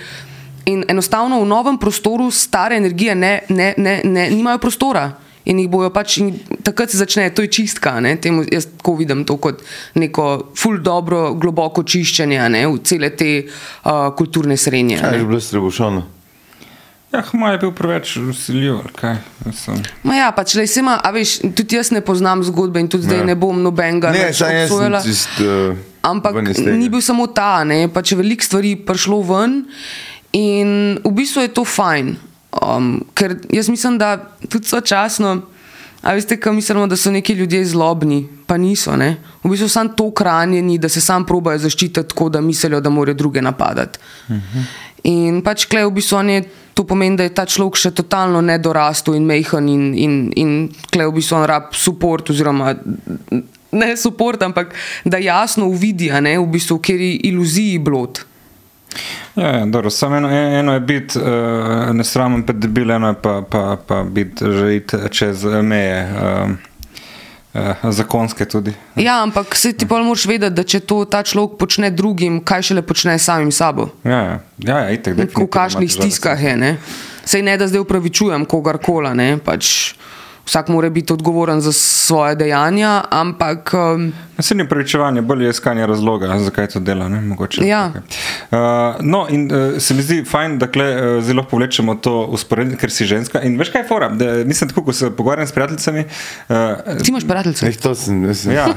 In 0.68 0.84
enostavno 0.88 1.40
v 1.40 1.48
novem 1.48 1.78
prostoru 1.80 2.30
stare 2.30 2.76
energije 2.76 3.14
ne, 3.14 3.32
ne, 3.48 3.74
ne, 3.76 4.00
ne, 4.04 4.28
nimajo 4.30 4.58
prostora 4.58 5.10
in 5.48 5.62
jih 5.62 5.70
bojo 5.72 5.90
pač, 5.94 6.18
in 6.20 6.34
takrat 6.64 6.92
se 6.92 7.00
začne, 7.00 7.30
to 7.34 7.42
je 7.44 7.52
čistka. 7.52 7.96
Temu, 8.22 8.44
jaz 8.52 8.68
tako 8.78 8.98
vidim 9.00 9.24
to 9.24 9.38
kot 9.40 9.64
neko 9.96 10.52
ful 10.56 10.78
dobro, 10.84 11.32
globoko 11.34 11.82
čiščenje 11.82 12.48
ne, 12.52 12.66
v 12.68 12.78
cele 12.84 13.10
te 13.16 13.32
uh, 13.48 14.12
kulturne 14.16 14.56
srednje. 14.60 15.00
Kaj 15.00 15.18
je 15.18 15.26
bilo 15.26 15.40
strebušano? 15.40 16.04
Ja, 17.12 17.22
moj 17.32 17.54
je 17.54 17.58
bil 17.58 17.70
preveč 17.72 18.16
usiljiv. 18.20 18.82
Ja, 20.04 20.26
pač, 20.36 20.54
lej, 20.58 20.68
ima, 20.76 20.98
veš, 21.14 21.38
tudi 21.56 21.78
jaz 21.78 21.88
ne 21.96 22.02
poznam 22.04 22.44
zgodbe 22.44 22.82
in 22.84 22.90
tudi 22.92 23.08
zdaj 23.08 23.22
ja. 23.22 23.28
ne 23.30 23.36
bom 23.38 23.62
nobenega 23.64 24.12
obsojala. 24.12 25.00
Uh, 25.00 25.78
Ampak 26.04 26.36
ni 26.68 26.90
bil 26.92 27.00
samo 27.00 27.24
ta, 27.32 27.64
pač 27.96 28.12
veliko 28.12 28.44
stvari 28.44 28.76
prišlo 28.76 29.22
ven 29.24 29.62
in 30.36 31.00
v 31.00 31.12
bistvu 31.16 31.48
je 31.48 31.54
to 31.56 31.64
fajn. 31.64 32.27
Um, 32.62 33.04
ker 33.14 33.36
jaz 33.52 33.68
mislim, 33.68 33.98
da 33.98 34.16
tudi 34.48 34.68
sočasno, 34.68 35.36
a 36.02 36.14
veste, 36.14 36.38
kaj 36.40 36.52
mislimo, 36.52 36.86
da 36.86 36.96
so 36.96 37.10
neki 37.10 37.32
ljudje 37.32 37.64
zlobni, 37.64 38.28
pa 38.46 38.56
niso. 38.56 38.96
Ne? 38.96 39.16
V 39.42 39.50
bistvu 39.50 39.68
so 39.68 39.72
samo 39.72 39.94
tako 39.98 40.24
ranjeni, 40.24 40.78
da 40.78 40.88
se 40.88 41.00
sam 41.00 41.26
probajo 41.26 41.58
zaščititi 41.58 42.08
tako, 42.08 42.28
da 42.28 42.40
mislijo, 42.40 42.80
da 42.80 42.90
morajo 42.90 43.14
druge 43.14 43.42
napadati. 43.42 43.98
Uh 44.28 44.36
-huh. 44.36 44.64
In 45.04 45.42
pač 45.42 45.64
klej 45.64 45.86
v 45.86 45.90
bistvu 46.00 46.16
on 46.18 46.30
je. 46.30 46.48
To 46.78 46.84
pomeni, 46.86 47.16
da 47.16 47.24
je 47.26 47.34
ta 47.34 47.42
človek 47.46 47.74
še 47.74 47.90
totalno 47.90 48.40
nedorastel 48.40 49.14
in 49.14 49.24
mehen, 49.26 49.68
in, 49.68 49.94
in, 49.98 50.32
in 50.36 50.68
klej 50.90 51.08
v 51.08 51.14
bistvu 51.16 51.36
on 51.36 51.44
rab 51.44 51.74
support, 51.74 52.30
oziroma 52.30 52.74
ne 53.72 53.96
support, 53.96 54.42
ampak 54.42 54.74
da 55.04 55.18
jasno 55.18 55.66
uvidi, 55.66 56.10
v 56.10 56.46
bistvu, 56.46 56.78
kjer 56.78 57.00
je 57.00 57.16
iluziji 57.32 57.78
blot. 57.78 58.24
Ja, 59.36 59.48
ja, 59.56 59.66
dobro, 59.66 59.90
samo 59.90 60.16
eno, 60.16 60.30
eno 60.30 60.72
je 60.72 60.80
biti 60.80 61.18
uh, 61.18 61.24
nesramen, 61.94 62.42
pa 62.46 62.52
debil, 62.52 62.90
eno 62.90 63.08
je 63.08 63.14
pa, 63.22 63.42
pa, 63.50 63.76
pa 63.86 64.02
biti 64.02 64.44
že 64.44 64.76
iti 64.76 64.96
čez 65.10 65.44
meje. 65.44 66.08
Uh, 66.12 66.50
Zakonske 67.90 68.44
tudi. 68.44 68.72
Ja, 68.96 69.22
ampak 69.22 69.56
se 69.56 69.72
ti 69.72 69.86
pa 69.88 69.98
moraš 70.02 70.26
vedeti, 70.26 70.54
da 70.54 70.62
če 70.62 70.80
to 70.80 71.04
ta 71.10 71.22
človek 71.22 71.56
počne 71.58 71.90
drugim, 71.90 72.42
kaj 72.44 72.62
šele 72.70 72.82
počne 72.86 73.16
samim 73.18 73.50
sabo. 73.52 73.88
Ja, 74.04 74.10
ja, 74.10 74.36
ja, 74.58 74.78
ja 74.78 74.90
itek, 74.94 75.16
v 75.34 75.46
kakšnih 75.50 75.90
stiskah 75.92 76.42
je. 76.42 76.54
Ne? 76.56 76.76
Sej 77.24 77.42
ne, 77.42 77.56
da 77.58 77.66
zdaj 77.66 77.82
upravičujem 77.82 78.44
kogarkoli. 78.44 79.10
Pač 79.44 79.94
vsak 80.48 80.68
mora 80.68 80.90
biti 80.90 81.12
odgovoren 81.12 81.60
za 81.60 81.72
svoje 82.08 82.34
dejanja, 82.34 83.04
ampak. 83.10 83.74
Um, 83.74 84.12
Se 84.38 84.54
ni 84.54 84.68
pravičevanje, 84.68 85.22
bolj 85.22 85.44
je 85.44 85.50
iskanje 85.50 85.86
razloga, 85.86 86.38
zakaj 86.38 86.66
to 86.66 86.80
dela. 86.80 87.08
Ne, 87.08 87.20
ja. 87.66 87.92
uh, 88.50 88.58
no, 89.00 89.26
in 89.30 89.50
uh, 89.52 89.80
se 89.82 89.94
mi 89.94 90.02
zdi 90.02 90.22
fajn, 90.24 90.58
da 90.58 90.68
kle, 90.70 90.86
uh, 90.94 91.24
zelo 91.24 91.42
povlečemo 91.42 91.96
to 91.98 92.22
usporedno, 92.32 92.78
ker 92.78 92.90
si 92.90 93.06
ženska. 93.06 93.42
In 93.42 93.58
veš 93.58 93.72
kaj 93.74 93.82
je 93.82 93.88
fora? 93.88 94.08
Da, 94.14 94.30
mislim, 94.46 94.70
tako, 94.70 94.84
ko 94.86 94.92
se 94.92 95.10
pogovarjam 95.10 95.46
s 95.46 95.52
prijateljicami. 95.52 96.04
Uh, 96.48 96.54
Ti 97.02 97.10
imaš 97.10 97.26
prijateljice? 97.26 97.66
Eh, 97.66 97.80
to 97.82 97.94
sem, 97.94 98.22
sem. 98.34 98.54
Ja, 98.54 98.68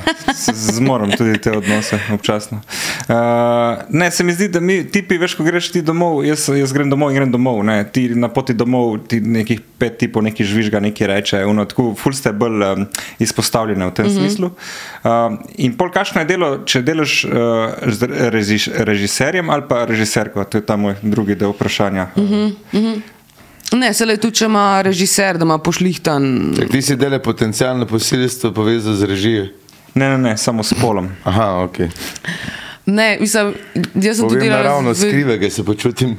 zmoram 0.74 1.14
tudi 1.14 1.38
te 1.38 1.54
odnose 1.58 2.00
občasno. 2.14 2.62
Uh, 3.08 3.16
ne, 3.90 4.12
se 4.12 4.24
mi 4.24 4.34
zdi, 4.34 4.50
da 4.50 4.60
mi 4.60 4.82
tipi, 4.92 5.22
veš, 5.22 5.38
ko 5.38 5.46
greš 5.46 5.72
ti 5.72 5.86
domov, 5.86 6.24
jaz, 6.26 6.50
jaz 6.58 6.74
grem 6.74 6.90
domov 6.90 7.14
in 7.14 7.22
grem 7.22 7.32
domov. 7.32 7.62
Ne, 7.70 7.84
ti 7.86 8.10
na 8.16 8.34
poti 8.34 8.58
domov, 8.58 8.98
ti 9.08 9.22
nekih 9.22 9.62
pet 9.78 10.02
tipov, 10.02 10.26
neki 10.26 10.46
žvižga, 10.46 10.82
neki 10.82 11.08
reče, 11.08 11.46
uno, 11.46 11.70
tako, 11.70 11.92
ful 11.98 12.18
ste 12.18 12.34
bolj 12.34 12.66
um, 12.66 12.90
izpostavljene 13.22 13.86
v 13.86 13.94
tem 13.94 14.06
mm 14.06 14.10
-hmm. 14.10 14.20
smislu. 14.20 14.48
Uh, 14.48 15.12
In 15.56 15.78
pol, 15.78 15.92
kakšno 15.92 16.22
je 16.22 16.26
delo, 16.26 16.58
če 16.66 16.82
delaš 16.82 17.26
uh, 17.26 17.32
z 17.88 18.08
režiš, 18.30 18.70
režiserjem 18.78 19.50
ali 19.50 19.64
pa 19.70 19.86
režiserko? 19.86 20.44
To 20.44 20.58
je 20.58 20.66
ta 20.66 20.76
moj 20.76 20.96
drugi 21.02 21.36
del 21.36 21.50
vprašanja. 21.50 22.08
Uh 22.16 22.24
-huh, 22.24 22.54
uh 22.74 22.80
-huh. 22.80 23.02
Ne, 23.72 23.94
se 23.94 24.06
le 24.06 24.18
tu, 24.18 24.32
če 24.32 24.46
ima 24.46 24.82
režiser, 24.82 25.38
da 25.38 25.46
ima 25.48 25.58
pošlihtan. 25.58 26.54
Tak, 26.58 26.70
ti 26.72 26.82
si 26.82 26.96
dele 26.96 27.22
potencijalno 27.24 27.86
posilstvo 27.88 28.52
povezano 28.52 28.96
z 28.96 29.04
režijo? 29.04 29.46
Ne, 29.96 30.10
ne, 30.10 30.18
ne, 30.18 30.38
samo 30.38 30.64
s 30.64 30.74
polom. 30.82 31.10
Aha, 31.24 31.64
ok. 31.64 31.78
Ne, 32.86 33.18
mislim, 33.20 33.54
jaz 33.96 34.18
sem 34.18 34.30
tudi 34.30 34.40
delal. 34.42 34.64
Ravno 34.64 34.94
z... 34.94 35.08
skrivega 35.08 35.50
se 35.50 35.66
počutim. 35.66 36.10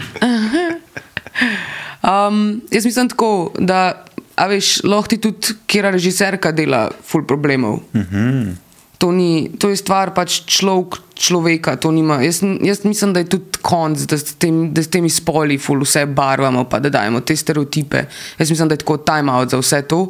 um, 2.03 2.63
jaz 2.71 2.85
mislim 2.85 3.09
tako, 3.09 3.53
da, 3.59 4.05
a 4.37 4.49
veš, 4.49 4.83
lahko 4.85 5.13
ti 5.13 5.21
tudi, 5.23 5.57
kjer 5.67 5.91
režiserka 5.93 6.53
dela, 6.53 6.89
full 7.03 7.27
problemov. 7.29 7.81
Uh 7.93 8.01
mhm. 8.01 8.21
-huh 8.21 8.71
to, 9.03 9.11
ni, 9.11 9.51
to 9.59 9.67
je 9.75 9.77
stvar 9.83 10.15
pač 10.15 10.47
človek, 10.47 11.03
človeka. 11.19 11.75
Jaz, 12.23 12.39
jaz 12.63 12.85
mislim, 12.87 13.11
da 13.11 13.25
je 13.25 13.35
tudi 13.35 13.59
konc, 13.59 13.99
da 14.07 14.15
s, 14.15 14.37
tem, 14.39 14.71
da 14.71 14.79
s 14.79 14.87
temi 14.95 15.11
spoli 15.11 15.59
vse 15.59 16.07
barvamo, 16.07 16.69
pa 16.71 16.79
da 16.79 16.87
dajemo 16.89 17.21
te 17.27 17.35
stereotipe. 17.35 18.05
Jaz 18.39 18.51
mislim, 18.51 18.71
da 18.71 18.79
je 18.79 18.85
tako 18.85 19.01
time 19.03 19.33
out 19.33 19.51
za 19.51 19.59
vse 19.59 19.83
to. 19.91 20.07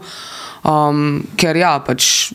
Um, 0.68 1.24
ker 1.40 1.56
ja, 1.56 1.78
pač. 1.80 2.34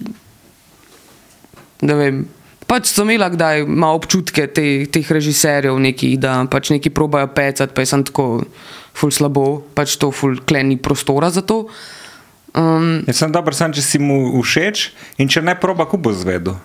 Vem, 1.77 2.25
pač 2.65 2.89
so 2.89 3.05
imeli 3.05 3.29
kdaj 3.38 3.61
malo 3.69 4.01
občutke 4.01 4.47
te, 4.49 4.65
teh 4.89 5.13
režiserjev, 5.13 5.77
nekih, 5.77 6.17
da 6.17 6.39
pač 6.49 6.73
neki 6.73 6.89
probajo 6.89 7.29
pecati, 7.38 7.69
pa 7.69 7.85
je 7.85 7.93
sem 7.93 8.01
tako 8.01 8.41
ful 8.98 9.14
slabo, 9.14 9.62
pač 9.78 9.93
to 10.02 10.10
ful 10.10 10.39
kleni 10.41 10.80
prostora 10.82 11.30
za 11.30 11.45
to. 11.45 11.70
Um, 12.58 13.06
Jaz 13.06 13.22
sem 13.22 13.30
dober, 13.30 13.54
sem, 13.54 13.70
če 13.70 13.84
si 13.86 14.02
mu 14.02 14.41
všeč 14.41 14.89
in 15.22 15.30
če 15.30 15.45
ne 15.45 15.54
proba, 15.54 15.86
ko 15.86 16.02
bo 16.02 16.10
zvedel. 16.16 16.58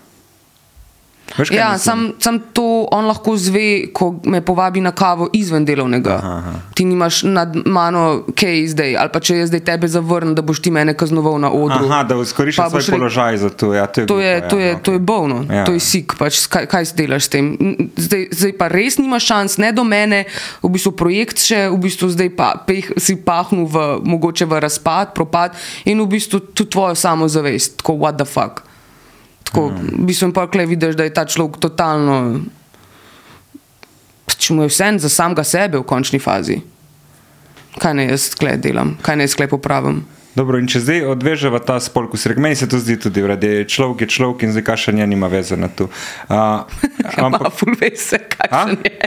Veš, 1.38 1.50
ja, 1.50 1.78
sam, 1.78 2.12
sam 2.18 2.38
to 2.52 2.86
on 2.92 3.06
lahko 3.08 3.36
zve, 3.36 3.88
ko 3.92 4.20
me 4.24 4.40
povabi 4.44 4.80
na 4.80 4.92
kavo 4.92 5.28
izven 5.32 5.64
delovnega. 5.64 6.16
Aha, 6.20 6.32
aha. 6.36 6.52
Ti 6.74 6.84
nimaš 6.84 7.22
nad 7.22 7.56
mano 7.66 8.24
kaj 8.36 8.66
zdaj, 8.74 8.96
ali 9.00 9.10
pa 9.12 9.20
če 9.20 9.38
jaz 9.38 9.48
zdaj 9.48 9.62
tebe 9.64 9.88
zavrnem, 9.88 10.34
da 10.36 10.44
boš 10.44 10.60
ti 10.62 10.70
mene 10.70 10.94
kaznoval 10.98 11.38
na 11.40 11.48
odru. 11.52 11.88
Aha, 11.88 12.02
da 12.04 12.18
izkoriščaš 12.20 12.70
svoj 12.70 12.84
re... 12.86 12.96
položaj 12.96 13.36
za 13.36 13.50
to. 13.50 13.72
Ja, 13.74 13.86
to, 13.86 14.00
je 14.00 14.06
to, 14.06 14.18
je, 14.20 14.34
glupo, 14.34 14.50
to, 14.50 14.58
je, 14.58 14.66
ja, 14.68 14.76
okay. 14.76 14.82
to 14.82 14.92
je 14.92 14.98
bolno, 14.98 15.38
ja. 15.48 15.64
to 15.64 15.76
je 15.76 15.80
sik, 15.80 16.16
pač, 16.18 16.42
kaj, 16.52 16.68
kaj 16.68 16.90
delaš 16.98 17.30
s 17.30 17.32
tem. 17.32 17.48
Zdaj, 17.96 18.26
zdaj 18.36 18.52
pa 18.60 18.68
res 18.72 18.98
nimaš 19.00 19.30
šans, 19.32 19.56
ne 19.62 19.72
do 19.72 19.86
mene, 19.88 20.24
v 20.60 20.72
bistvu 20.76 20.92
projekt 20.98 21.40
še, 21.40 21.64
v 21.72 21.80
bistvu 21.86 22.10
zdaj 22.12 22.32
pa 22.36 22.52
peh, 22.66 22.92
si 23.00 23.16
pahnil 23.16 23.64
v, 23.72 23.86
mogoče 24.04 24.48
v 24.50 24.60
razpad, 24.66 25.16
propad 25.16 25.56
in 25.88 26.02
v 26.04 26.10
bistvu 26.12 26.42
tudi 26.52 26.76
tvojo 26.76 26.98
samozavest, 26.98 27.80
tako 27.80 27.96
what 28.04 28.20
the 28.20 28.28
fuck. 28.28 28.66
Tako, 29.53 29.68
v 29.68 30.07
bistvu 30.09 30.32
pa 30.32 30.46
klej 30.48 30.64
vidiš, 30.66 30.96
da 30.96 31.05
je 31.05 31.12
ta 31.12 31.26
človek 31.28 31.61
totalno, 31.61 32.40
če 34.24 34.55
mu 34.57 34.64
je 34.64 34.70
vse 34.72 34.86
za 35.05 35.11
samega 35.12 35.44
sebe 35.44 35.76
v 35.76 35.84
končni 35.84 36.16
fazi. 36.16 36.57
Kaj 37.76 37.92
naj 37.92 38.09
jaz 38.09 38.24
klej 38.32 38.57
delam, 38.64 38.96
kaj 39.05 39.20
naj 39.20 39.28
jaz 39.28 39.36
klej 39.36 39.50
popravim. 39.53 40.00
Dobro, 40.35 40.57
in 40.57 40.68
če 40.70 40.80
zdaj 40.80 41.03
odvežemo 41.12 41.59
ta 41.61 41.76
spol, 41.83 42.07
ko 42.09 42.16
si 42.16 42.30
rekel, 42.30 42.41
meni 42.47 42.57
se 42.57 42.68
to 42.68 42.78
zdi 42.80 42.97
tudi, 43.01 43.20
da 43.20 43.49
je 43.49 43.66
človek 43.68 44.07
je 44.07 44.09
človek 44.14 44.47
in 44.47 44.55
zdaj 44.55 44.64
kašanje 44.64 45.07
nima 45.07 45.28
veze 45.28 45.59
na 45.61 45.68
to. 45.68 45.91
Uh, 46.28 46.64
Ampak, 47.26 47.53
ful 47.53 47.76
vese, 47.80 48.22
kakšen 48.33 48.80
je. 48.80 48.95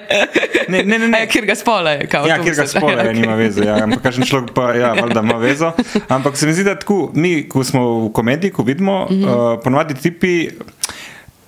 Ne, 0.66 0.80
ne, 0.82 0.98
ne. 0.98 1.08
ne. 1.08 1.20
Ja, 1.22 1.30
kjer 1.30 1.46
ga 1.46 1.54
spola 1.54 1.92
je, 1.94 2.08
kao. 2.10 2.26
Ja, 2.26 2.40
kjer 2.42 2.56
ga 2.58 2.64
spola 2.66 3.04
je, 3.04 3.12
Ja, 3.12 3.14
nima 3.14 3.36
veze. 3.38 3.66
Ja. 3.66 3.76
Ampak 3.86 4.02
kažem 4.02 4.26
človek 4.30 4.54
pa, 4.58 4.72
ja, 4.74 4.94
valjda 4.98 5.22
ima 5.22 5.38
vezo. 5.38 5.72
Ampak 6.10 6.38
se 6.38 6.50
mi 6.50 6.54
zdi, 6.58 6.66
da 6.66 6.74
tako, 6.80 7.12
mi, 7.14 7.44
ko 7.50 7.64
smo 7.64 7.84
v 8.08 8.10
komediji, 8.18 8.54
ko 8.54 8.66
vidimo, 8.66 9.06
mm 9.06 9.14
-hmm. 9.14 9.54
uh, 9.54 9.62
ponovadi 9.64 9.94
tipi. 9.94 10.50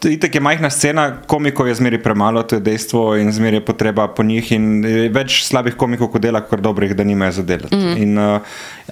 Itek 0.06 0.36
je 0.36 0.42
majhna 0.42 0.70
scena, 0.70 1.04
komikov 1.26 1.68
je 1.68 1.76
zmeri 1.76 1.98
premalo, 1.98 2.44
to 2.44 2.56
je 2.56 2.62
dejstvo, 2.62 3.16
in 3.18 3.32
zmeri 3.34 3.58
je 3.58 3.66
potreba 3.66 4.06
po 4.08 4.24
njih. 4.24 4.52
In 4.54 4.86
je 4.86 5.08
več 5.10 5.40
slabih 5.48 5.74
komikov, 5.74 6.12
kot 6.14 6.22
dela, 6.22 6.44
kot 6.46 6.62
dobrih, 6.62 6.94
da 6.96 7.04
nimajo 7.04 7.32
za 7.40 7.44
delati. 7.44 7.76
Mm 7.76 7.80
-hmm. 7.80 8.04
in, 8.04 8.18
uh, 8.18 8.42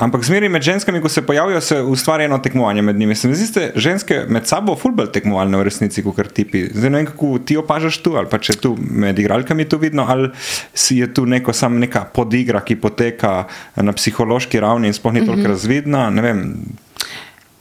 ampak 0.02 0.24
zmeri 0.24 0.50
med 0.50 0.62
ženskami, 0.62 1.02
ko 1.02 1.10
se 1.10 1.22
pojavijo, 1.22 1.62
se 1.62 1.82
ustvari 1.82 2.24
eno 2.24 2.38
tekmovanje 2.38 2.82
med 2.82 2.96
njimi. 2.96 3.16
Se 3.16 3.28
mi 3.28 3.36
zdi, 3.36 3.60
da 3.60 3.80
ženske 3.80 4.26
med 4.30 4.48
sabo 4.48 4.76
fulbol 4.76 5.08
tekmovalne 5.08 5.58
v 5.58 5.64
resnici, 5.64 6.04
kot 6.04 6.34
tipi. 6.34 6.70
Zdaj 6.74 6.90
ne 6.90 6.98
vem, 6.98 7.06
kako 7.06 7.40
ti 7.46 7.58
opažaš 7.58 7.98
tu, 7.98 8.16
ali 8.16 8.28
pa 8.32 8.38
če 8.38 8.54
tu 8.54 8.78
med 8.92 9.20
igralkami 9.20 9.66
to 9.66 9.78
vidno, 9.78 10.06
ali 10.10 10.30
si 10.74 10.98
je 10.98 11.14
tu 11.14 11.26
neko, 11.26 11.54
sam 11.54 11.80
neka 11.80 12.06
podigra, 12.14 12.62
ki 12.62 12.76
poteka 12.76 13.46
na 13.76 13.92
psihološki 13.92 14.60
ravni 14.60 14.88
in 14.88 14.94
sploh 14.94 15.14
ni 15.14 15.20
toliko 15.20 15.38
mm 15.38 15.46
-hmm. 15.46 15.50
razvidna. 15.50 16.10
Ne 16.10 16.22
vem, 16.22 16.56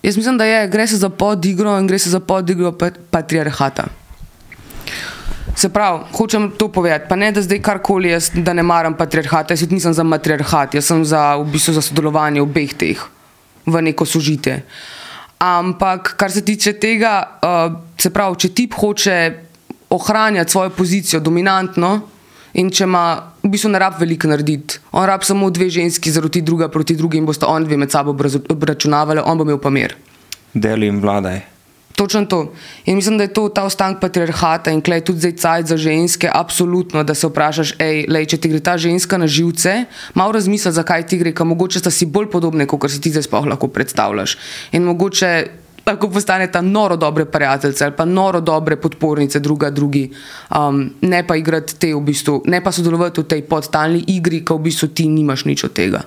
Jaz 0.05 0.17
mislim, 0.17 0.39
da 0.39 0.45
je, 0.45 0.69
gre 0.69 0.87
se 0.87 0.97
za 0.97 1.09
podigro 1.09 1.79
in 1.81 1.87
gre 1.87 1.99
se 1.99 2.11
za 2.11 2.21
podigro 2.21 2.73
pa- 2.73 2.91
patriarhata. 3.11 3.87
Se 5.57 5.69
pravi, 5.69 6.03
hočem 6.13 6.51
to 6.59 6.69
povedati, 6.69 7.07
pa 7.09 7.17
ne 7.17 7.31
da 7.33 7.43
zdaj 7.43 7.63
karkoli 7.63 8.11
jaz, 8.11 8.31
da 8.35 8.53
ne 8.53 8.63
maram 8.63 8.97
patriarhata, 8.99 9.55
jaz 9.55 9.63
tudi 9.65 9.79
nisem 9.79 9.95
za 9.95 10.05
matriarhat, 10.05 10.75
jaz 10.75 10.91
sem 10.91 11.05
za, 11.05 11.37
v 11.41 11.47
bistvu 11.55 11.73
za 11.79 11.83
sodelovanje 11.83 12.43
obeh 12.43 12.75
teh 12.75 13.01
v 13.67 13.83
neko 13.83 14.05
sožitje. 14.05 14.61
Ampak, 15.39 16.15
kar 16.21 16.33
se 16.33 16.45
tiče 16.45 16.77
tega, 16.81 17.15
uh, 17.41 17.77
se 17.99 18.11
pravi, 18.11 18.37
če 18.45 18.49
tip 18.55 18.75
hoče 18.77 19.17
ohranjati 19.91 20.51
svojo 20.51 20.71
pozicijo 20.71 21.21
dominantno 21.21 22.01
in 22.61 22.71
če 22.71 22.85
ima, 22.85 23.34
v 23.45 23.53
bistvu 23.53 23.71
ne 23.71 23.79
rab 23.79 24.01
veliko 24.01 24.29
narediti, 24.29 24.81
on 24.93 25.07
rab 25.07 25.25
samo 25.25 25.51
dve 25.51 25.69
ženski 25.71 26.11
zaroti 26.11 26.43
druga 26.43 26.69
proti 26.69 26.97
drugi 26.97 27.21
in 27.21 27.27
bosta 27.27 27.47
on 27.47 27.65
dve 27.65 27.77
med 27.77 27.93
sabo 27.93 28.17
obračunavali, 28.49 29.21
on 29.25 29.39
bo 29.39 29.45
imel 29.45 29.59
pa 29.61 29.71
mir. 29.71 29.95
deli 30.55 30.87
in 30.87 31.01
vladaj. 31.03 31.41
Točno 31.95 32.25
to. 32.27 32.53
In 32.85 32.97
mislim, 32.97 33.19
da 33.19 33.25
je 33.25 33.33
to 33.33 33.49
ta 33.49 33.63
ostanek 33.65 34.01
patriarhata 34.01 34.71
in 34.71 34.81
klej 34.83 35.05
tudi 35.07 35.19
zdaj 35.19 35.33
cajt 35.33 35.67
za 35.67 35.77
ženske, 35.77 36.31
absolutno, 36.33 37.05
da 37.05 37.15
se 37.15 37.27
vprašaš, 37.27 37.75
ej, 37.79 38.07
lej, 38.11 38.27
če 38.27 38.37
ti 38.37 38.51
gre 38.51 38.59
ta 38.61 38.75
ženska 38.79 39.19
na 39.19 39.27
živce, 39.31 39.85
malo 40.15 40.35
razmisli, 40.35 40.73
zakaj 40.73 41.07
ti 41.07 41.19
gre, 41.19 41.31
ker 41.31 41.47
mogoče 41.47 41.79
sta 41.79 41.91
si 41.95 42.07
bolj 42.07 42.33
podobne, 42.33 42.67
kot 42.67 42.91
si 42.91 42.99
ti 43.01 43.15
zdaj 43.15 43.29
sploh 43.29 43.47
lahko 43.47 43.71
predstavljaš. 43.71 44.37
In 44.75 44.91
mogoče 44.91 45.31
lahko 45.87 46.11
postaneta 46.11 46.61
noro 46.61 46.97
dobre 46.97 47.25
prijateljice 47.25 47.85
ali 47.85 47.97
pa 47.97 48.05
noro 48.05 48.41
dobre 48.41 48.77
podpornice 48.77 49.41
druga 49.41 49.71
drugi, 49.71 50.11
um, 50.51 50.91
ne 51.01 51.27
pa 51.27 51.37
igrati 51.37 51.79
te 51.79 51.95
v 51.95 52.01
bistvu, 52.01 52.43
ne 52.47 52.61
pa 52.65 52.73
sodelovati 52.73 53.21
v 53.21 53.25
tej 53.25 53.43
podtalni 53.43 54.05
igri, 54.07 54.45
ko 54.45 54.57
v 54.57 54.71
bistvu 54.71 54.89
ti 54.89 55.09
nimaš 55.09 55.45
nič 55.45 55.65
od 55.65 55.73
tega. 55.73 56.03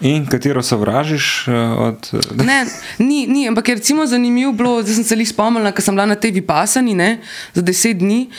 In 0.00 0.24
katero 0.26 0.62
sovražiš 0.62 1.48
uh, 1.48 1.54
od. 1.78 2.10
Ne, 2.44 2.64
ni, 2.98 3.26
ni, 3.26 3.48
ampak 3.48 3.68
je 3.68 3.74
recimo 3.74 4.06
zanimivo 4.06 4.52
bilo, 4.52 4.82
da 4.82 4.88
sem 4.88 5.04
se 5.04 5.16
jih 5.16 5.28
spomnila, 5.28 5.72
ker 5.76 5.84
sem 5.84 5.94
bila 5.94 6.06
na 6.08 6.16
tej 6.16 6.32
vipasani 6.40 6.94
ne, 6.96 7.18
za 7.52 7.62
deset 7.62 8.00
dni 8.00 8.30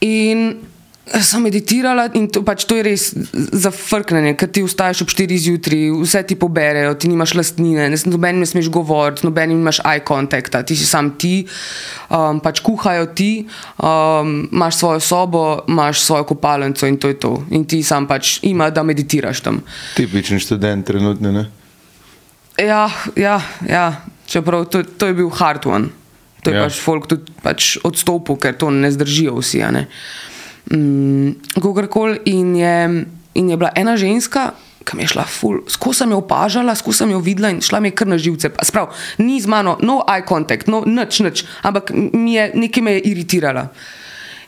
in 0.00 0.69
sem 1.18 1.42
meditirala 1.42 2.06
in 2.14 2.28
to, 2.30 2.42
pač 2.46 2.64
to 2.68 2.76
je 2.78 2.84
res 2.86 3.04
zafrknjenje, 3.34 4.36
ker 4.38 4.50
ti 4.52 4.62
vstaješ 4.62 5.02
ob 5.04 5.10
4 5.10 5.38
zjutraj, 5.42 5.82
vse 6.04 6.22
ti 6.28 6.36
poberejo, 6.38 6.94
ti 6.94 7.10
nimaš 7.10 7.34
lastnine, 7.34 7.88
ne, 7.90 7.98
nobenim 8.06 8.44
ne 8.44 8.46
smeš 8.46 8.70
govoriti, 8.70 9.26
nobenim 9.26 9.58
nimaš 9.58 9.82
eye 9.82 10.04
contacta, 10.06 10.62
ti 10.62 10.76
si 10.78 10.86
sam 10.86 11.12
ti, 11.18 11.42
um, 12.08 12.38
pač 12.44 12.62
kuhajo 12.62 13.10
ti, 13.16 13.44
um, 13.82 14.48
imaš 14.52 14.78
svojo 14.82 15.00
sobo, 15.02 15.44
imaš 15.68 16.04
svojo 16.06 16.28
kopalnico 16.30 16.86
in 16.86 16.98
to 17.02 17.10
je 17.10 17.18
to. 17.18 17.32
In 17.50 17.64
ti 17.64 17.82
sam 17.82 18.06
pač 18.06 18.38
ima, 18.46 18.70
da 18.70 18.86
meditiraš 18.86 19.42
tam. 19.42 19.62
Tipičen 19.98 20.38
študent 20.38 20.86
trenutno, 20.86 21.32
ne? 21.32 21.48
Ja, 22.60 22.90
ja, 23.16 23.40
ja. 23.68 24.04
čeprav 24.26 24.64
to, 24.70 24.82
to 24.82 25.06
je 25.06 25.14
bil 25.14 25.30
hard 25.30 25.66
one. 25.66 25.88
To 26.44 26.50
je 26.50 26.56
Ja. 26.56 26.64
pač 26.64 26.78
folk 26.80 27.06
tudi 27.10 27.32
pač 27.42 27.76
odstopil, 27.84 28.36
ker 28.40 28.54
to 28.56 28.70
ne 28.70 28.88
zdržijo 28.92 29.36
vsi. 29.42 29.60
Ne? 29.74 29.88
Mm, 30.70 31.34
Kogarkoli 31.60 32.20
in 32.30 32.56
je, 32.56 33.04
in 33.34 33.50
je 33.50 33.56
bila 33.56 33.70
ena 33.74 33.96
ženska, 33.96 34.52
ki 34.84 34.96
mi 34.96 35.02
je 35.02 35.08
šla 35.08 35.24
skozi 35.68 35.98
sem 35.98 36.10
jo 36.10 36.18
opažala, 36.22 36.74
skozi 36.74 36.98
sem 36.98 37.10
jo 37.10 37.20
videla 37.20 37.50
in 37.50 37.60
šla 37.60 37.80
mi 37.80 37.88
je 37.88 37.94
kar 37.94 38.08
na 38.08 38.18
živce. 38.18 38.48
Pa 38.48 38.64
Sprav, 38.64 38.94
ni 39.18 39.40
z 39.40 39.46
mano, 39.46 39.76
no 39.82 40.04
eye 40.08 40.26
contact, 40.28 40.68
no 40.68 40.82
nič, 40.86 41.20
nič, 41.20 41.44
ampak 41.62 41.90
mi 41.94 42.34
je 42.34 42.50
nekaj 42.54 42.82
me 42.82 42.92
je 42.92 43.00
iritirala. 43.12 43.68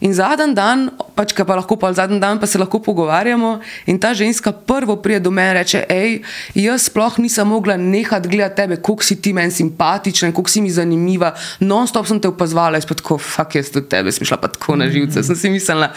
In 0.02 0.10
zadnji 0.10 0.54
dan, 0.58 0.88
pač 1.14 1.30
ka 1.30 1.44
pa 1.46 1.54
lahko 1.54 1.76
pa 1.78 1.92
zadnji 1.94 2.18
dan, 2.18 2.40
pa 2.42 2.46
se 2.50 2.58
lahko 2.58 2.80
pogovarjamo. 2.82 3.62
In 3.86 4.00
ta 4.02 4.10
ženska 4.10 4.50
prvo 4.50 4.96
pride 4.98 5.22
do 5.22 5.30
mene 5.30 5.54
in 5.54 5.56
reče: 5.60 5.84
Hej, 5.86 6.26
jaz 6.58 6.88
sploh 6.90 7.18
nisem 7.22 7.46
mogla 7.46 7.76
nehati 7.78 8.28
gledati 8.28 8.56
tebe, 8.56 8.76
koliko 8.82 9.06
si 9.06 9.20
ti 9.22 9.32
meni 9.32 9.54
simpatična 9.54 10.28
in 10.28 10.34
koliko 10.34 10.50
si 10.50 10.60
mi 10.60 10.74
zanimiva. 10.74 11.34
Non-stop 11.62 12.10
sem 12.10 12.18
te 12.18 12.26
opazovala, 12.32 12.82
jaz 12.82 12.88
pa 12.90 12.98
tako, 12.98 13.18
fuck, 13.22 13.54
jaz 13.54 13.70
tudi 13.70 13.86
tebe, 13.94 14.10
sem 14.10 14.26
šla 14.26 14.40
pa 14.42 14.50
tako 14.50 14.74
na 14.80 14.90
živce, 14.90 15.22
sem 15.22 15.38
si 15.38 15.54
mislila. 15.54 15.92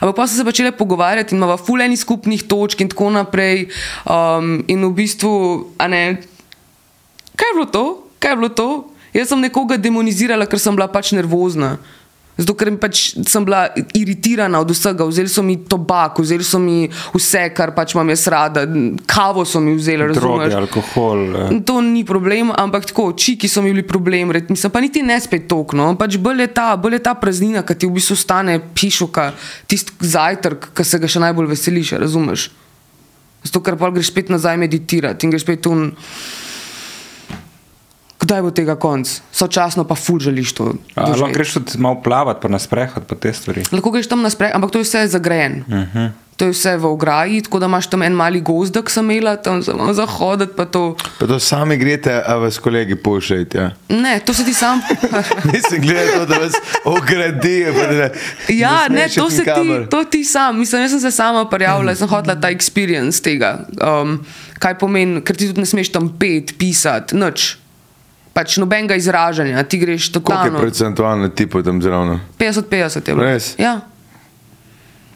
Ampak 0.00 0.16
pa 0.16 0.26
so 0.26 0.40
se 0.40 0.48
začele 0.48 0.72
pogovarjati 0.72 1.36
in 1.36 1.42
imamo 1.42 1.60
fuleni 1.60 1.96
skupnih 1.96 2.48
točk 2.48 2.80
in 2.80 2.88
tako 2.88 3.12
naprej. 3.12 3.68
Um, 4.08 4.64
in 4.64 4.80
v 4.88 4.94
bistvu, 4.96 5.32
a 5.76 5.92
ne, 5.92 6.22
kaj 7.36 7.52
je 7.52 7.56
bilo 7.60 7.68
to? 7.68 7.84
Kaj 8.16 8.32
je 8.32 8.40
bilo 8.40 8.48
to? 8.48 8.68
Jaz 9.12 9.28
sem 9.28 9.44
nekoga 9.44 9.76
demonizirala, 9.76 10.48
ker 10.48 10.56
sem 10.56 10.72
bila 10.72 10.88
pač 10.88 11.12
nervozna. 11.12 11.76
Zato, 12.32 12.54
ker 12.54 12.70
pač 12.76 13.00
sem 13.22 13.44
bila 13.44 13.66
iritirana 13.92 14.56
od 14.56 14.70
vsega. 14.70 15.04
Vzeli 15.04 15.28
so 15.28 15.42
mi 15.42 15.58
tobak, 15.58 16.16
vzeli 16.16 16.40
so 16.42 16.56
mi 16.56 16.86
vse, 17.12 17.52
kar 17.52 17.74
pač 17.76 17.92
imam 17.92 18.08
jaz 18.08 18.24
rada, 18.26 18.62
kavo 19.04 19.44
so 19.44 19.60
mi 19.60 19.74
vzeli, 19.74 20.08
Droge, 20.08 20.48
razumeš? 20.48 20.54
alkohol. 20.54 21.20
eh. 21.36 21.60
To 21.62 21.80
ni 21.82 22.00
problem, 22.02 22.48
ampak 22.50 22.86
tako, 22.86 23.12
čiki 23.12 23.44
so 23.46 23.60
mi 23.60 23.68
bili 23.68 23.84
problem, 23.84 24.32
red- 24.32 24.48
mislim, 24.48 24.72
pa 24.72 24.80
niti 24.80 25.02
ne 25.02 25.20
spet 25.20 25.44
tokno. 25.44 25.92
Pač 25.94 26.16
bolj 26.16 26.40
je 26.40 26.48
ta, 26.48 26.72
bolj 26.76 26.94
je 26.94 27.02
ta 27.02 27.14
praznina, 27.14 27.60
ki 27.60 27.74
ti 27.74 27.86
v 27.86 27.92
bistvu 27.92 28.16
stane 28.16 28.56
pišoka, 28.74 29.32
tisti 29.66 29.92
zajtrk, 30.00 30.72
ki 30.72 30.84
se 30.84 30.98
ga 30.98 31.06
še 31.06 31.20
najbolj 31.20 31.46
veseliš, 31.46 31.92
razumeš? 31.98 32.48
Zato, 33.42 33.60
ker 33.60 33.76
pa 33.76 33.90
greš 33.90 34.08
spet 34.08 34.28
nazaj 34.28 34.56
meditirati 34.56 35.26
in 35.26 35.30
greš 35.30 35.42
spet 35.42 35.66
un. 35.66 35.92
Kdaj 38.32 38.42
bo 38.42 38.50
tega 38.50 38.78
konc? 38.80 39.10
Sočasno 39.28 39.84
pa 39.84 39.92
ful 39.92 40.16
želiš 40.16 40.56
to. 40.56 40.72
A. 40.96 41.12
Lahko 41.12 41.28
greš 41.36 41.52
tudi 41.60 41.76
malo 41.76 42.00
plavati, 42.00 42.40
pa 42.40 42.48
na 42.48 42.56
sprehod, 42.56 43.04
pa 43.04 43.12
te 43.14 43.28
stvari. 43.32 43.68
Lahko 43.68 43.92
greš 43.92 44.08
tam 44.08 44.24
naprej, 44.24 44.54
ampak 44.56 44.72
to 44.72 44.80
je 44.80 44.88
vse 44.88 45.06
zagrajen. 45.12 45.64
Uh 45.68 45.74
-huh. 45.74 46.10
To 46.36 46.44
je 46.44 46.50
vse 46.56 46.76
v 46.76 46.84
ograji, 46.86 47.42
tako 47.42 47.58
da 47.58 47.66
imaš 47.66 47.86
tam 47.86 48.02
en 48.02 48.12
mali 48.12 48.40
gozdek, 48.40 48.90
sem 48.90 49.10
imela 49.10 49.36
tam 49.36 49.62
samo 49.62 49.92
za 49.94 50.06
hoditi. 50.06 50.52
Pa 50.56 50.64
to. 50.64 50.96
Pa 51.18 51.26
to 51.26 51.38
sami 51.38 51.76
greste, 51.76 52.22
a 52.26 52.36
vas 52.36 52.58
kolegi 52.58 52.96
pošljete. 52.96 53.58
Ja. 53.58 53.70
Ne, 53.88 54.20
to 54.24 54.34
se 54.34 54.44
ti 54.44 54.54
sam. 54.54 54.80
Mislim, 55.52 55.82
gledaj 55.82 56.06
to, 56.06 56.26
da 56.26 56.38
vas 56.38 56.52
ogradijo. 56.84 57.74
pa 57.74 57.94
da 57.94 58.08
Ja, 58.48 58.88
ne, 58.88 59.02
nasmešek 59.02 59.22
to 59.22 59.30
se 59.30 59.44
ti, 59.44 59.50
nikamor. 59.60 59.88
to 59.88 60.04
ti 60.04 60.24
sam. 60.24 60.58
Mislim, 60.58 60.82
jaz 60.82 60.90
sem 60.90 61.00
se 61.00 61.10
sama 61.10 61.44
prijavila, 61.44 61.94
sem 61.94 62.08
hotela 62.08 62.40
ta 62.40 62.48
experience 62.48 63.22
tega. 63.22 63.58
Um, 64.02 64.24
kaj 64.58 64.78
pomeni, 64.78 65.20
ker 65.20 65.36
ti 65.36 65.46
tudi 65.46 65.60
ne 65.60 65.66
smeš 65.66 65.92
tam 65.92 66.16
pet, 66.18 66.54
pisati, 66.58 67.16
nič. 67.16 67.61
Pač 68.32 68.56
nobenega 68.56 68.96
izražanja, 68.96 69.62
ti 69.62 69.78
greš 69.78 70.12
Koliko 70.12 70.32
je 70.32 70.38
totalno. 70.38 70.58
procentualno 70.58 71.28
tipo 71.28 71.62
tam 71.62 71.82
zraven? 71.82 72.20
50-50 72.38 72.96
je 72.96 73.14
bilo. 73.14 73.24
Res? 73.24 73.54
Ja. 73.58 73.80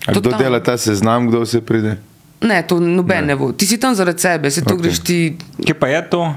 A 0.06 0.12
Kdo 0.12 0.30
dela 0.38 0.60
ta 0.62 0.76
seznam, 0.78 1.28
kdo 1.28 1.40
vse 1.40 1.60
pride? 1.60 1.96
Ne, 2.40 2.62
to 2.62 2.76
noben 2.80 3.24
ne, 3.26 3.32
ne 3.32 3.36
bo. 3.36 3.52
Ti 3.52 3.66
si 3.66 3.78
tam 3.80 3.94
zaradi 3.94 4.20
sebe, 4.20 4.50
se 4.50 4.60
to 4.60 4.74
Okej. 4.74 4.76
okay. 4.76 4.82
greš 4.82 4.98
ti. 5.00 5.18
Kje 5.64 5.74
pa 5.74 5.88
je 5.88 6.02
to? 6.10 6.34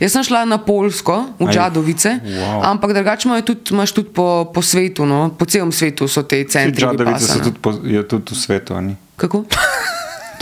Jaz 0.00 0.12
sem 0.12 0.24
šla 0.26 0.44
na 0.44 0.58
Polsko, 0.58 1.30
v 1.38 1.46
Aj, 1.46 1.54
Džadovice, 1.54 2.10
wow. 2.20 2.60
ampak 2.66 2.92
drugače 2.92 3.28
imajo 3.28 3.42
tudi, 3.42 3.70
imaš 3.70 3.92
tudi 3.92 4.10
po, 4.10 4.50
po 4.54 4.62
svetu, 4.62 5.06
no? 5.06 5.30
po 5.38 5.46
celem 5.46 5.72
svetu 5.72 6.08
so 6.10 6.22
te 6.22 6.42
centri. 6.44 6.82
Džadovice 6.82 7.24
so 7.24 7.38
tudi, 7.38 7.58
po, 7.62 7.70
je 7.82 8.02
tudi 8.02 8.34
v 8.34 8.38
svetu. 8.38 8.74
a 8.74 8.80
ni? 8.82 8.96
Kako? 9.16 9.44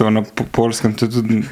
To 0.01 0.11
na 0.11 0.25
po- 0.25 0.49
polskem, 0.49 0.97
to 0.97 1.05
je 1.05 1.11
tudi, 1.13 1.45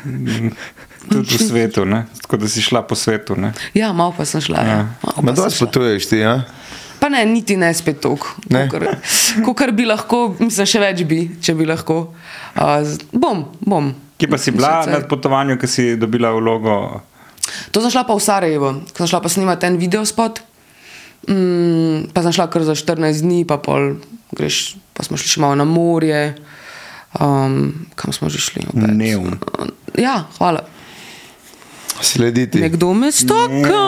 tudi 1.10 1.36
v 1.36 1.48
svetu, 1.48 1.84
ne? 1.84 2.04
tako 2.22 2.40
da 2.40 2.48
si 2.48 2.62
šla 2.62 2.82
po 2.86 2.94
svetu. 2.94 3.36
Ne? 3.36 3.52
Ja, 3.74 3.92
malo 3.92 4.14
pa 4.16 4.24
sem 4.24 4.40
šla. 4.40 4.64
Ja. 4.64 4.78
malo 5.02 5.26
Ma 5.26 5.34
dosti 5.36 5.64
potuješ 5.64 6.08
ti, 6.10 6.22
ja? 6.22 6.40
Pa 7.00 7.08
ne, 7.08 7.24
niti 7.26 7.56
ne 7.56 7.72
spet 7.74 8.00
toliko. 8.00 8.28
Kot 9.44 9.72
bi 9.72 9.86
lahko, 9.88 10.34
mislim, 10.38 10.68
še 10.68 10.82
več 10.82 11.04
bi, 11.08 11.22
če 11.40 11.54
bi 11.56 11.66
lahko. 11.68 12.02
Uh, 12.54 12.84
bom, 13.12 13.46
bom. 13.64 13.92
Kje 14.20 14.28
pa 14.28 14.38
si 14.38 14.52
bila 14.52 14.84
na 14.84 15.00
potovanju, 15.08 15.56
ki 15.60 15.68
si 15.70 15.84
dobila 15.96 16.34
vlogo? 16.36 17.00
To 17.72 17.80
sem 17.80 17.92
šla 17.92 18.04
pa 18.04 18.16
v 18.16 18.22
Sarajevo, 18.22 18.72
ko 18.92 19.02
sem 19.02 19.10
šla 19.14 19.22
pa 19.24 19.32
snemati 19.32 19.68
en 19.70 19.80
videospot. 19.80 20.42
Mm, 21.28 22.10
pa 22.12 22.24
sem 22.24 22.36
šla 22.36 22.50
kar 22.52 22.64
za 22.68 22.76
14 22.76 23.24
dni, 23.24 23.42
pa, 23.48 23.56
pol, 23.60 23.94
greš, 24.36 24.76
pa 24.96 25.04
smo 25.06 25.16
šli 25.20 25.32
še 25.32 25.42
malo 25.42 25.56
na 25.56 25.64
morje. 25.68 26.34
Um, 27.16 27.88
kam 27.98 28.12
smo 28.14 28.28
že 28.30 28.38
šli? 28.44 28.68
opet? 28.68 28.92
Neum. 28.92 29.40
Ja, 29.98 30.28
hvala. 30.36 30.62
Slediti. 32.02 32.60
Nekdo 32.60 32.92
me 32.94 33.12
stoka. 33.12 33.80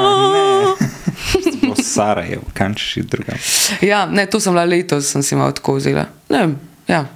V 1.63 1.83
Sarajevo, 1.83 2.43
kam 2.53 2.75
češ 2.75 2.97
iti 2.97 3.09
drugam. 3.09 3.39
Ja, 3.81 4.07
ne, 4.07 4.27
to 4.27 4.41
sem 4.41 4.53
bila 4.53 4.65
letos, 4.65 5.09
sem 5.13 5.23
si 5.23 5.37
malo 5.37 5.53
tako 5.53 5.75
vzela. 5.79 6.07
Ne 6.29 6.39
vem, 6.39 6.57
ja, 6.89 7.07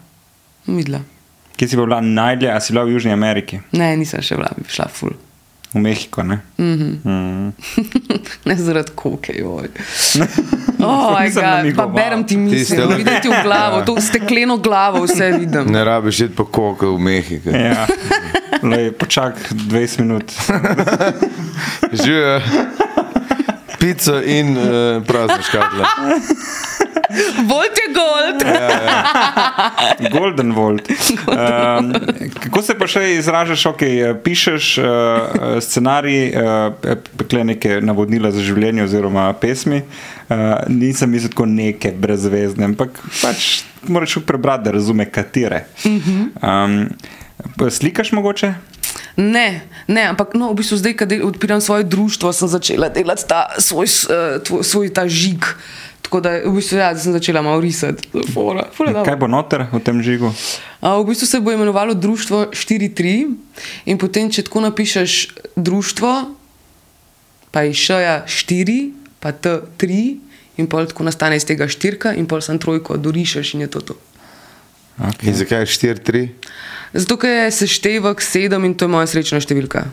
videla. 0.67 1.01
Kje 1.57 1.69
si 1.69 1.77
bila 1.77 2.01
najdlje, 2.01 2.51
a 2.53 2.61
si 2.61 2.73
bila 2.73 2.85
v 2.85 2.97
Južni 2.97 3.13
Ameriki? 3.13 3.61
Ne, 3.73 3.97
nisem 3.97 4.23
še 4.23 4.37
bila, 4.37 4.53
bi 4.57 4.69
šla 4.73 4.89
ful. 4.93 5.15
V 5.75 5.79
Mehiko, 5.79 6.23
ne? 6.23 6.39
ne 8.49 8.55
zaradi 8.57 8.93
koke, 8.95 9.33
joj. 9.39 9.69
Oh, 10.79 11.17
my 11.19 11.25
Nisem 11.25 11.43
God, 11.43 11.77
pa 11.77 11.87
berem 11.89 12.21
ti 12.29 12.37
misli, 12.37 12.59
Tiste- 12.77 12.87
vidim 12.87 13.15
ti 13.23 13.29
v 13.29 13.39
glavo, 13.43 13.81
to 13.83 13.97
stekleno 14.01 14.57
glavo 14.57 15.07
vse 15.07 15.31
vidim. 15.41 15.73
Ne 15.73 15.85
rabiš 15.85 16.21
iti 16.21 16.35
po 16.37 16.45
koke 16.45 16.87
v 16.87 16.99
Mehiko. 17.01 17.51
Ja. 17.51 17.87
Lej, 18.63 18.93
počak 18.93 19.35
20 19.53 19.99
minut. 20.01 20.33
Živijo 21.93 22.41
pico 23.79 24.21
in 24.23 24.57
uh, 24.57 24.65
prazne 25.05 25.43
škatle. 25.43 25.85
Volt 27.51 27.77
je 27.81 27.89
gold. 27.95 28.45
Golden 30.13 30.53
Volt. 30.53 30.89
Um, 31.27 31.93
kako 32.41 32.63
se 32.63 32.75
pa 32.79 32.87
še 32.89 33.03
izražaš, 33.17 33.67
ok, 33.69 33.83
pišeš 34.25 34.67
uh, 34.79 34.87
scenarij, 35.61 36.31
uh, 36.33 36.95
pekle 37.19 37.43
neke 37.45 37.81
navodila 37.85 38.31
za 38.33 38.41
življenje 38.45 38.87
oziroma 38.87 39.27
pesmi. 39.41 39.83
Uh, 39.83 40.63
nisem 40.73 41.13
mislil 41.13 41.35
tako 41.35 41.49
neke 41.51 41.93
brezvezne, 41.93 42.71
ampak 42.71 42.97
pač 43.21 43.67
moraš 43.91 44.19
prebrati, 44.27 44.69
da 44.69 44.77
razume 44.79 45.09
katere. 45.11 45.67
Um, 45.85 46.79
slikaš 47.71 48.15
mogoče? 48.17 48.55
Ne, 49.17 49.65
ne, 49.89 50.13
ampak 50.13 50.37
no, 50.37 50.53
v 50.53 50.61
bistvu 50.61 50.77
zdaj, 50.77 50.95
ko 51.01 51.05
odpiram 51.25 51.61
svoje 51.61 51.89
društvo, 51.89 52.33
sem 52.37 52.49
začela 52.49 52.93
delati 52.93 53.25
ta 53.25 53.49
svoj, 53.57 53.89
eh, 53.89 54.39
tvoj, 54.45 54.61
svoj 54.65 54.93
ta 54.93 55.09
žig. 55.09 55.41
Tako 56.07 56.21
da 56.23 56.37
v 56.39 56.53
bistvu, 56.55 56.79
ja, 56.79 56.93
sem 56.95 57.11
začela 57.11 57.43
malo 57.43 57.59
risati. 57.59 58.07
Fora, 58.31 58.69
fora, 58.71 58.93
dobro. 58.95 59.05
Kaj 59.09 59.17
bo 59.19 59.27
noter 59.27 59.67
v 59.73 59.81
tem 59.83 59.99
žigu? 59.99 60.31
A, 60.79 60.95
V 61.03 61.11
bistvu 61.11 61.27
se 61.27 61.41
bo 61.43 61.51
imenovalo 61.51 61.99
Društvo 61.99 62.55
4.3 62.55 63.35
in 63.91 63.99
potem, 63.99 64.31
če 64.31 64.47
tako 64.47 64.63
napišeš 64.71 65.13
društvo, 65.59 66.13
pa 67.51 67.67
je 67.67 67.75
šaja 67.75 68.23
4, 68.23 68.95
pa 69.19 69.35
t 69.35 69.59
3 69.83 70.63
in 70.63 70.71
pol 70.71 70.87
tako 70.87 71.03
nastane 71.11 71.37
iz 71.37 71.45
tega 71.45 71.67
štirka 71.67 72.15
in 72.15 72.31
pol 72.31 72.39
sem 72.39 72.59
trojko 72.63 72.97
dorišeš 73.03 73.59
in 73.59 73.67
je 73.67 73.71
to 73.75 73.81
to. 73.91 73.95
In 75.27 75.35
zakaj 75.35 75.67
je 75.67 75.75
4-3? 75.75 76.23
Zato, 76.95 77.19
ker 77.19 77.35
je 77.35 77.51
seštevek 77.51 78.23
7 78.23 78.63
in 78.63 78.79
to 78.79 78.87
je 78.87 78.95
moja 78.95 79.11
srečna 79.11 79.43
številka. 79.43 79.91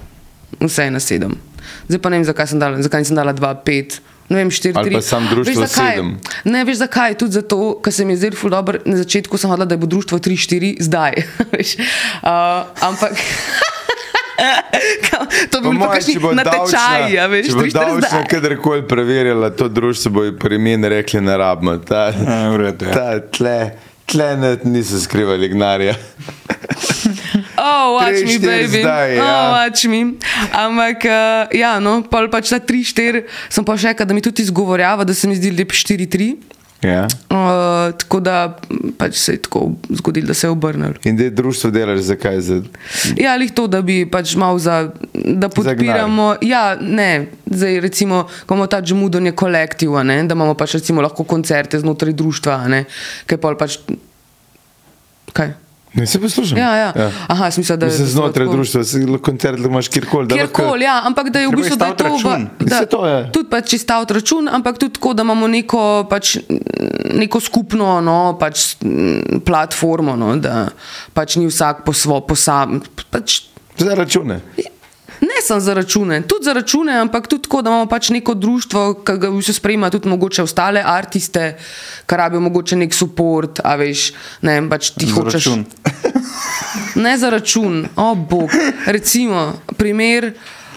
Vse 0.62 0.86
je 0.86 0.94
na 0.94 1.02
7. 1.02 1.34
Zdaj 1.90 2.00
pa 2.00 2.14
ne 2.14 2.22
vem, 2.22 2.28
zakaj 2.30 2.54
sem 2.54 2.62
dala, 2.62 2.78
zakaj 2.86 3.02
nisem 3.02 3.18
dala 3.18 3.34
2, 3.34 3.50
5. 3.66 4.13
Ne 4.30 4.38
vem, 4.38 4.52
4, 4.52 4.74
3. 4.74 4.80
Ali 4.80 4.92
pa 4.94 5.02
samo 5.02 5.30
društvo 5.30 5.68
sedem. 5.68 6.20
Ne, 6.44 6.64
veš 6.64 6.78
zakaj? 6.78 7.18
Tudi 7.20 7.32
zato, 7.32 7.80
ker 7.84 7.94
se 7.94 8.06
mi 8.06 8.14
je 8.14 8.18
zdelo 8.18 8.36
ful 8.40 8.50
dobro. 8.50 8.80
Na 8.86 8.98
začetku 8.98 9.38
sem 9.38 9.50
hodila, 9.52 9.66
da 9.66 9.78
bo 9.78 9.88
društvo 9.88 10.20
3, 10.20 10.48
4, 10.48 10.76
zdaj. 10.80 11.14
Veš, 11.54 11.76
uh, 11.78 11.84
ampak. 12.82 13.12
to 15.52 15.62
bi 15.62 15.70
bilo 15.70 15.90
kakšni 15.90 16.16
natečaji, 16.36 17.20
a 17.20 17.28
veš, 17.32 17.48
če 17.48 17.54
bo 17.54 17.62
3, 17.62 17.70
4, 17.70 17.74
davčna 17.74 18.24
kadarkoli 18.32 18.88
preverjala 18.88 19.50
to 19.56 19.68
društvo, 19.70 20.12
bo 20.12 20.22
pri 20.40 20.58
meni 20.58 20.90
rekli 20.90 21.22
ne 21.22 21.38
rabimo. 21.38 21.78
Ta, 21.78 22.12
Ja, 22.14 22.50
ja. 22.58 22.72
ta 22.74 23.20
tle, 23.32 23.72
tle 24.10 24.36
ne, 24.38 24.58
niso 24.64 25.00
skrivali 25.00 25.50
gnarja. 25.54 25.96
Oh, 27.64 27.96
watch 27.96 28.20
Tri, 28.20 28.26
me, 28.28 28.40
baby. 28.44 28.82
zdaj, 28.84 29.16
ja. 29.16 29.24
Oh, 29.24 29.54
watch 29.56 29.86
me. 29.88 30.02
Ampak, 30.52 31.06
uh, 31.08 31.48
ja, 31.56 31.78
no, 31.80 32.02
pol 32.04 32.28
pač 32.28 32.52
ta 32.52 32.60
3-4, 32.60 33.24
sem 33.48 33.64
pa 33.64 33.78
še 33.80 33.94
rekel, 33.94 34.10
da 34.10 34.18
mi 34.18 34.24
tudi 34.26 34.44
izgovorjava, 34.44 35.06
da 35.08 35.16
se 35.16 35.30
mi 35.32 35.38
zdi 35.40 35.54
lep 35.56 35.72
4-3. 35.72 36.34
Ja. 36.84 37.06
Uh, 37.32 37.96
tako 37.96 38.20
da 38.20 38.58
m, 38.68 38.92
pač 39.00 39.16
se 39.16 39.38
je 39.38 39.42
tako 39.46 39.72
zgodilo, 39.96 40.28
da 40.28 40.36
se 40.36 40.48
je 40.48 40.52
obrnil. 40.52 40.98
In 41.08 41.16
da 41.16 41.30
je 41.30 41.32
društvo 41.32 41.72
delaš, 41.72 42.04
zakaj? 42.10 42.42
Za, 42.44 42.58
Ja, 43.16 43.38
lih 43.40 43.56
to, 43.56 43.70
da 43.72 43.80
bi 43.82 44.02
pač 44.12 44.36
malo 44.36 44.60
za, 44.60 44.90
da 45.16 45.48
podpiramo. 45.48 46.44
Ja, 46.44 46.76
ne, 46.76 47.28
zdaj 47.48 47.80
recimo, 47.80 48.26
ko 48.44 48.58
imamo 48.60 48.68
ta 48.68 48.82
džemudonje 48.84 49.32
kolektiv, 49.32 49.96
a 49.96 50.04
ne, 50.04 50.20
da 50.28 50.36
imamo 50.36 50.60
pač 50.60 50.76
recimo 50.82 51.00
lahko 51.02 51.24
koncerte 51.24 51.80
znotraj 51.80 52.12
društva, 52.20 52.60
ne, 52.68 52.84
kaj 53.32 53.40
pol 53.40 53.56
pač. 53.56 53.80
Kaj? 55.32 55.56
Ne 55.94 56.06
se 56.06 56.20
poslušam. 56.20 56.58
Ja, 56.58 56.76
ja. 56.76 56.94
Aha, 57.28 57.52
smisel, 57.52 57.78
da 57.78 57.86
Mislim, 57.86 58.08
znotraj 58.08 58.46
tako- 58.46 58.56
društva, 58.56 58.84
se 58.84 58.98
lahko 59.00 59.18
koncert 59.20 59.60
imaš 59.60 59.88
kjerkoli. 59.88 60.28
da 60.28 60.36
lahko- 60.36 60.54
Kjerkoli, 60.56 60.84
ja, 60.84 61.02
ampak 61.06 61.30
da 61.30 61.40
je 61.40 61.48
v 61.48 61.52
bistvu 61.52 61.76
da 61.76 61.86
je 61.86 61.98
to, 61.98 62.04
račun. 62.04 62.50
da, 62.60 62.76
Saj 62.76 62.86
to 62.86 63.06
je. 63.06 63.32
tudi 63.32 63.50
pač 63.50 63.70
čisto 63.70 64.06
račun, 64.10 64.48
ampak 64.48 64.78
tudi 64.78 64.94
tako, 64.94 65.14
da 65.14 65.22
imamo 65.22 65.48
neko, 65.48 65.84
pač, 66.10 66.38
neko 67.14 67.40
skupno 67.40 68.02
no, 68.02 68.38
pač, 68.40 68.76
m, 68.82 69.22
platformo, 69.42 70.16
no, 70.16 70.36
da 70.38 70.68
pač 71.14 71.36
ni 71.36 71.48
vsak 71.48 71.84
po 71.86 71.94
svoje, 71.94 72.22
posam, 72.28 72.82
pač, 73.10 73.42
Za 73.78 73.96
račune. 73.96 74.42
Ne 75.24 75.40
samo 75.42 75.60
za 75.60 75.74
račune, 75.74 76.22
tudi 76.22 76.46
za 76.46 76.54
račune, 76.54 76.94
ampak 77.00 77.28
tudi 77.28 77.44
tako, 77.44 77.62
da 77.62 77.70
imamo 77.70 77.86
pač 77.86 78.10
neko 78.10 78.34
društvo, 78.34 78.82
ki 79.06 79.18
ga 79.18 79.30
v 79.30 79.40
bistvu 79.40 79.54
sprejema 79.54 79.90
tudi 79.90 80.10
mogoče 80.10 80.44
ostale 80.44 80.84
artiste, 80.86 81.56
ki 82.06 82.16
rabijo 82.16 82.42
mogoče 82.42 82.76
nek 82.76 82.92
podpor, 83.00 83.48
a 83.64 83.76
veš, 83.76 84.12
ne 84.42 84.58
vem, 84.58 84.70
pač 84.70 84.92
ti 84.92 85.06
Za 85.06 85.16
hočeš. 85.16 85.34
račun. 85.34 85.66
Ne 86.96 87.18
za 87.18 87.30
račun, 87.30 87.86
o 87.96 88.12
oh, 88.12 88.18
bog. 88.18 88.50
Recimo, 88.86 89.54
primer. 89.78 90.34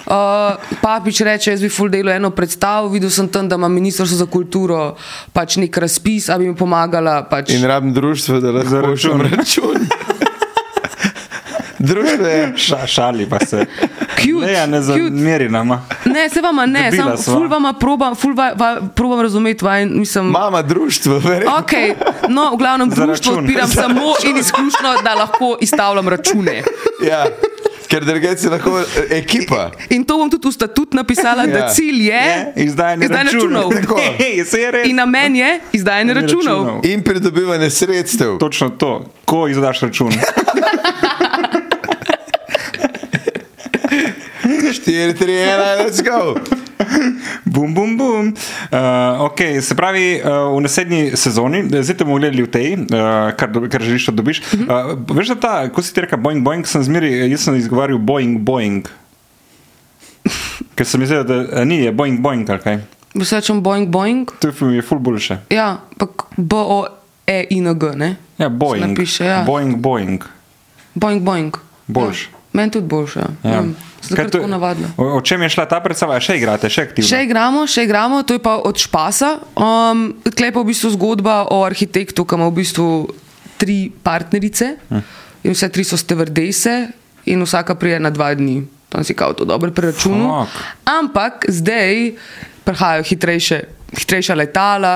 Uh, 0.06 0.54
papič 0.82 1.20
reče, 1.26 1.50
jaz 1.50 1.60
bi 1.60 1.68
ful 1.68 1.88
delo 1.90 2.12
eno 2.14 2.30
predstavo, 2.30 2.88
videl 2.88 3.10
sem 3.10 3.26
tam, 3.28 3.48
da 3.48 3.56
ima 3.58 3.66
ministrstvo 3.68 4.18
za 4.18 4.26
kulturo 4.26 4.94
pač 5.34 5.56
nek 5.58 5.76
razpis, 5.76 6.28
da 6.30 6.38
bi 6.38 6.46
mi 6.46 6.54
pomagala. 6.54 7.24
Pač. 7.26 7.50
In 7.50 7.64
rabim 7.66 7.90
društvo, 7.92 8.38
da 8.40 8.52
lahko 8.54 8.70
Za 8.70 8.82
pošljem 8.82 9.20
račun. 9.20 9.74
račun. 9.74 9.88
društvo 11.78 12.26
je. 12.26 12.52
Ša, 12.56 12.86
šali 12.86 13.26
pa 13.30 13.38
se. 13.40 13.66
Cute, 14.16 14.46
Ne, 14.46 14.52
ja, 14.52 14.66
ne 14.66 14.82
zameri 14.82 15.48
nama. 15.48 15.82
Ne, 16.04 16.28
se 16.28 16.40
vama 16.40 16.66
ne, 16.66 16.90
Debila 16.90 17.16
sam 17.16 17.34
ful 17.34 17.48
vama 17.48 17.72
probam, 17.72 18.14
ful 18.14 18.34
va, 18.34 18.52
va, 18.56 18.80
probam 18.94 19.20
razumeti 19.20 19.64
vaj, 19.64 19.86
mislim. 19.86 20.26
Mama 20.26 20.62
društvo, 20.62 21.18
verjetno. 21.18 21.52
Ok, 21.56 21.72
no, 22.28 22.50
v 22.54 22.56
glavnem 22.56 22.90
Za 22.90 22.96
društvo 22.96 23.32
račun. 23.32 23.44
odpiram 23.44 23.68
Za 23.68 23.82
samo 23.82 24.14
in 24.24 24.36
izključno, 24.36 24.94
da 25.04 25.14
lahko 25.14 25.56
izstavljam 25.60 26.08
račune. 26.08 26.62
Ja. 27.06 27.26
Ker 27.88 28.04
drugače 28.04 28.36
si 28.36 28.48
lahko 28.48 28.80
eh, 28.80 28.84
ekipa. 29.10 29.70
In 29.90 30.04
to 30.04 30.16
bom 30.18 30.30
tudi 30.30 30.48
v 30.48 30.52
statut 30.52 30.92
napisala, 30.92 31.42
ja. 31.42 31.46
da 31.48 31.68
cilj 31.68 32.00
je 32.02 32.22
Je 32.22 32.52
izdajanje 32.56 33.04
izdajanje 33.04 33.30
računov. 33.30 33.70
računov. 33.70 33.98
Je. 34.74 34.90
In 34.90 34.96
namen 34.96 35.36
je 35.36 35.60
izdajanje 35.72 36.14
računov. 36.14 36.64
računov. 36.66 36.80
In 36.84 37.02
pridobivanje 37.02 37.70
sredstev. 37.70 38.38
Točno 38.38 38.68
to, 38.70 39.04
ko 39.24 39.48
izdaš 39.48 39.80
račun. 39.80 40.12
4, 44.84 45.14
3, 45.14 45.32
1, 45.32 45.84
let's 45.84 46.02
go. 46.02 46.36
Bum, 47.44 47.74
bum, 47.74 47.96
bum. 47.96 48.26
Uh, 48.72 49.24
okay, 49.24 49.60
se 49.60 49.74
pravi, 49.74 50.20
uh, 50.20 50.56
v 50.56 50.60
naslednji 50.60 51.16
sezoni, 51.16 51.64
zdaj 51.70 51.96
te 51.96 52.04
bomo 52.04 52.18
gledali 52.18 52.44
v 52.44 52.50
tej, 52.52 52.68
uh, 52.76 53.32
kar, 53.38 53.50
do, 53.52 53.64
kar 53.70 53.82
želiš, 53.82 54.10
da 54.10 54.16
dobiš. 54.20 54.42
Uh, 54.52 54.92
veš, 55.16 55.34
da 55.34 55.36
ta, 55.40 55.54
ko 55.72 55.82
si 55.82 55.94
ti 55.94 56.04
rekel 56.04 56.20
Boeing, 56.20 56.44
Boeing, 56.44 56.68
sem 56.68 56.84
zmeri, 56.84 57.10
jaz 57.30 57.48
sem 57.48 57.56
izgovarjal 57.56 57.98
Boeing, 57.98 58.38
Boeing. 58.44 58.88
Ker 60.76 60.86
se 60.86 60.98
mi 60.98 61.08
zdi, 61.08 61.22
da 61.24 61.62
a 61.62 61.64
ni, 61.64 61.80
je 61.86 61.92
Boeing, 61.92 62.20
Boeing, 62.20 62.50
ali 62.50 62.62
kaj. 62.62 62.78
Se 63.24 63.40
rečem 63.40 63.62
Boeing, 63.64 63.88
Boeing. 63.88 64.30
To 64.40 64.52
je 64.52 64.82
ful 64.82 64.98
boljše. 65.00 65.38
Ja, 65.50 65.80
pa 65.96 66.06
B-O-E-I-N-G, 66.36 67.96
ne? 67.96 68.16
Ja, 68.38 68.48
Boeing. 68.48 68.92
Napiše, 68.92 69.24
ja. 69.24 69.42
Boeing, 69.46 69.80
Boeing. 69.80 70.24
Boeing, 70.94 71.24
Boeing. 71.24 71.56
Boljš. 71.88 72.28
Ja. 72.28 72.35
Meni 72.56 72.72
tudi 72.72 72.88
boljše. 72.88 73.20
Ja. 73.44 73.60
Kaj 74.14 74.24
je 74.24 74.30
to-. 74.30 74.40
O, 74.96 75.04
o 75.18 75.20
čem 75.20 75.42
je 75.44 75.48
šla 75.52 75.66
ta 75.68 75.80
predstava? 75.84 76.16
Še 76.22 76.38
igrate, 76.40 76.70
še 76.72 76.86
aktivno? 76.88 77.08
Še 77.08 77.20
igramo, 77.26 77.64
še 77.68 77.84
igramo, 77.84 78.22
to 78.24 78.38
je 78.38 78.42
pa 78.42 78.56
od 78.64 78.80
Špasa. 78.80 79.36
Um, 79.58 80.08
Tleh 80.24 80.54
pa 80.54 80.62
v 80.62 80.70
bistvu 80.70 80.94
zgodba 80.94 81.42
o 81.52 81.60
arhitektu, 81.66 82.24
ki 82.24 82.38
ima 82.38 82.48
v 82.48 82.56
bistvu 82.62 82.88
tri 83.60 83.90
partnerice 83.90 84.76
in 85.44 85.52
vse 85.52 85.68
tri 85.72 85.84
so 85.84 85.98
stevardese 86.00 86.92
in 87.28 87.42
vsaka 87.42 87.76
prije 87.76 88.00
na 88.00 88.12
dva 88.14 88.32
dni. 88.36 88.62
Tam 88.88 89.04
si 89.04 89.16
kao 89.18 89.34
to 89.34 89.44
dobro 89.44 89.72
preračunal. 89.74 90.46
Ampak 90.86 91.50
zdaj 91.50 92.14
prihajajo 92.64 93.02
hitrejše, 93.10 93.58
hitrejša 93.98 94.34
letala. 94.38 94.94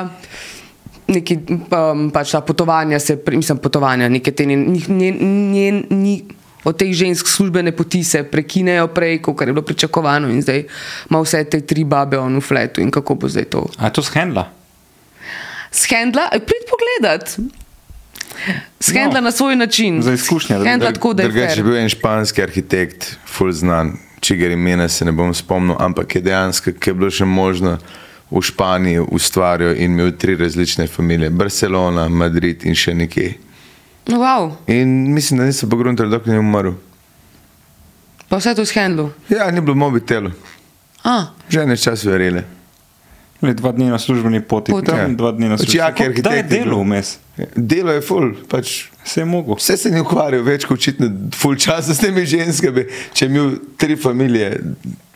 Neki 1.11 1.35
um, 1.51 2.07
pač 2.15 2.31
ta 2.31 2.39
potovanja, 2.47 3.01
se, 3.03 3.19
mislim, 3.19 3.59
potovanja, 3.59 4.07
neke 4.07 4.31
te 4.31 4.47
njen, 4.47 4.63
njen, 4.87 5.17
njen, 5.51 5.79
njen, 5.91 6.21
od 6.65 6.77
teh 6.77 6.93
žensk 6.93 7.27
službene 7.27 7.73
poti 7.73 8.05
se 8.05 8.23
prekinejo 8.23 8.87
prej, 8.89 9.19
kot 9.21 9.41
je 9.41 9.47
bilo 9.49 9.63
pričakovano, 9.63 10.29
in 10.29 10.43
zdaj 10.43 10.65
ima 11.11 11.21
vse 11.21 11.45
te 11.45 11.61
tri 11.63 11.85
babe 11.85 12.19
on 12.19 12.37
v 12.37 12.43
fletu 12.43 12.81
in 12.81 12.91
kako 12.91 13.15
bo 13.15 13.29
zdaj 13.29 13.45
to. 13.47 13.67
A 13.79 13.87
je 13.87 13.93
to 13.93 14.03
shendla? 14.03 14.51
Shendla, 15.73 16.29
prid 16.31 16.65
pogledat. 16.67 17.39
Shendla 18.81 19.15
No, 19.15 19.21
na 19.23 19.31
svoj 19.31 19.57
način. 19.57 20.03
za 20.03 20.13
izkušnje, 20.13 20.57
da- 20.57 20.65
Shendla 20.65 20.93
tako, 20.93 21.15
da 21.15 21.23
je 21.23 21.29
Drugače 21.29 21.45
je 21.45 21.55
fair. 21.55 21.65
bil 21.65 21.77
en 21.77 21.89
španski 21.89 22.43
arhitekt, 22.43 23.17
full 23.27 23.53
znan, 23.53 23.93
čigar 24.21 24.51
imena 24.51 24.89
se 24.89 25.05
ne 25.05 25.13
bom 25.13 25.35
spomnil, 25.35 25.77
ampak 25.79 26.15
je 26.15 26.23
dejansko, 26.23 26.73
ki 26.73 26.91
je 26.91 26.95
bilo 26.95 27.11
še 27.11 27.25
možno 27.25 27.79
v 28.31 28.41
Španiji 28.41 29.01
ustvarjal 29.03 29.75
in 29.75 29.93
imel 29.93 30.13
tri 30.13 30.37
različne 30.37 30.87
familije: 30.87 31.31
Barcelona, 31.31 32.09
Madrid 32.09 32.65
in 32.65 32.75
še 32.75 32.95
nekje. 32.95 33.35
No, 34.11 34.19
wow. 34.19 34.51
In 34.67 35.15
mislim, 35.15 35.39
da 35.39 35.47
niso 35.47 35.69
pogruntali, 35.71 36.11
dokler 36.11 36.35
ni 36.35 36.41
umrl. 36.41 36.73
Pa 38.29 38.37
vse 38.37 38.55
to 38.55 38.65
s 38.67 38.75
Hendlu. 38.75 39.11
Ja, 39.29 39.51
ni 39.51 39.61
bilo 39.61 39.75
mobitelu, 39.75 40.31
že 41.49 41.67
ne 41.67 41.77
čas 41.77 42.05
verjele. 42.05 42.45
Le 43.41 43.55
dva 43.57 43.73
dni 43.73 43.87
na 43.89 43.99
službeni 43.99 44.43
poti, 44.45 44.73
tam 44.85 44.99
Ja. 44.99 45.09
dva 45.09 45.33
dni 45.33 45.49
na 45.49 45.57
službeni 45.59 45.81
poti. 45.81 46.23
Da 46.23 46.31
je 46.31 46.37
arhitekt 46.37 46.53
je 46.53 46.59
delo 46.59 46.83
vmes, 46.83 47.19
Delo 47.57 47.93
je 47.93 48.01
full, 48.05 48.35
pač 48.49 48.91
vse 49.05 49.21
je 49.21 49.25
mogel. 49.25 49.57
Vse 49.57 49.77
se 49.77 49.91
ni 49.91 50.01
ukvarjal, 50.01 50.43
več 50.45 50.67
kot 50.69 50.77
očitno, 50.77 51.09
full 51.35 51.57
časa 51.57 51.95
s 51.95 52.03
temi 52.05 52.27
ženskami. 52.29 52.85
Če 53.17 53.25
je 53.25 53.31
imel 53.31 53.55
tri 53.81 53.97
familije, 53.97 54.61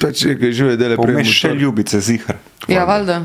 pač 0.01 0.25
rekel, 0.25 0.53
žive 0.57 0.77
dele 0.81 0.97
prej. 0.97 1.15
Pomeš 1.15 1.35
še 1.43 1.53
ljubice, 1.53 2.01
zihar. 2.01 2.39
ja, 2.69 2.87
valjda. 2.89 3.21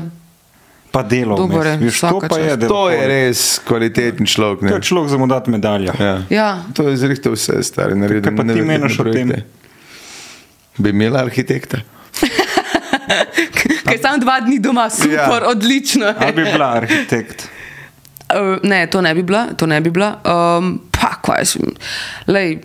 Pa 0.90 1.02
delo 1.02 1.38
je, 1.38 1.76
Viš, 1.78 2.00
to 2.00 2.18
pa 2.20 2.38
je. 2.38 2.58
To 2.58 2.90
je 2.90 3.06
res 3.06 3.60
kvaliteten 3.60 4.26
človek. 4.26 4.58
To 4.58 4.66
Ne? 4.66 4.72
je 4.72 4.80
človek 4.82 5.08
za 5.08 5.18
mu 5.18 5.26
dati 5.26 5.50
medaljo. 5.50 5.92
Ja. 5.94 6.22
Ja. 6.28 6.48
To 6.74 6.88
je 6.88 6.96
zrihtel 6.96 7.32
vse, 7.32 7.62
stari. 7.62 7.94
naredil 7.94 8.22
Kaj 8.22 8.36
pa 8.36 8.42
ti 8.44 8.60
meniš 8.60 8.98
o 8.98 9.04
tem? 9.06 9.30
Bi 10.76 10.90
imela 10.90 11.20
arhitekta? 11.20 11.78
Kaj 13.84 13.98
sam 13.98 14.20
dva 14.20 14.40
dni 14.40 14.58
doma, 14.58 14.90
super, 14.90 15.12
Ja. 15.12 15.30
ja. 15.36 15.46
odlično. 15.46 16.14
Ali 16.18 16.32
bi 16.32 16.44
bila 16.44 16.72
arhitekt? 16.72 17.48
Uh, 18.28 18.58
ne, 18.62 18.86
to 18.86 19.00
ne 19.00 19.14
bi 19.14 19.22
bila. 19.22 19.46
To 19.52 19.66
ne 19.66 19.80
bi 19.80 19.90
bila. 19.90 20.18
Um, 20.58 20.80
pa, 20.90 21.14
kaj 21.22 21.42
vem. 21.56 21.74
Lej, 22.26 22.58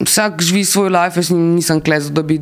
vsak 0.00 0.40
živi 0.40 0.64
svoj 0.64 0.88
life, 0.88 1.16
jaz 1.16 1.28
nisem 1.30 1.78
klez, 1.78 2.10
da 2.10 2.22
bi 2.22 2.38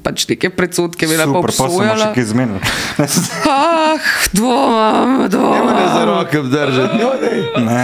pač 0.00 0.26
neke 0.26 0.50
predsotke 0.50 1.04
imela 1.04 1.24
pa 1.24 1.32
Super, 1.32 1.42
pa 1.42 1.52
sem 1.52 1.58
še 1.58 1.72
obsojala. 1.72 2.06
kaj 2.12 2.24
zmenil. 2.24 2.58
Ah, 3.48 3.98
dvomam, 4.32 5.10
Ne 5.18 5.28
dvomam. 5.28 5.66
more 5.66 5.86
za 5.88 6.04
roke 6.04 6.38
obdržati. 6.38 6.94
No, 6.96 7.10
daj. 7.16 7.38
Ne. 7.60 7.82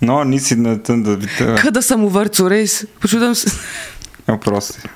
No, 0.00 0.24
nisi 0.24 0.56
na 0.56 0.76
tem, 0.76 1.02
da 1.04 1.12
bi 1.14 1.28
te 1.28 1.44
Kaj 1.56 1.70
da 1.70 1.82
sem 1.82 2.00
v 2.00 2.08
vrtu, 2.08 2.48
res. 2.48 2.84
Počutim 2.98 3.34
se. 3.34 3.50
oprosti. 4.26 4.88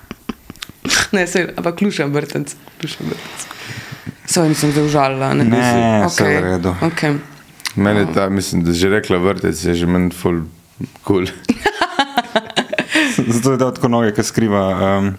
Ne, 1.12 1.26
se, 1.26 1.52
ampak 1.52 1.76
klušam 1.76 2.09
vrtenc. 2.11 2.55
Klušam 2.80 3.07
vrtenc. 3.07 3.40
Svoj 4.26 4.48
nisem 4.48 4.72
zdaj 4.72 4.84
užalila. 4.84 5.34
Ne, 5.34 5.44
Ne, 5.44 5.62
vse 6.07 6.24
v 6.24 6.40
redu. 6.40 6.72
Okay. 6.82 7.18
Mene 7.76 8.07
ta, 8.09 8.28
mislim, 8.28 8.64
da 8.64 8.72
že 8.72 8.88
rekla 8.90 9.18
vrtec, 9.18 9.52
je 9.59 9.74
že 9.74 9.86
meni 9.86 10.09
full 10.11 10.46
cool. 11.03 11.27
Zato 13.29 13.51
je 13.51 13.59
dal 13.59 13.72
tako 13.72 13.89
noge, 13.89 14.12
ki 14.12 14.22
skriva. 14.25 14.62
Um, 14.99 15.14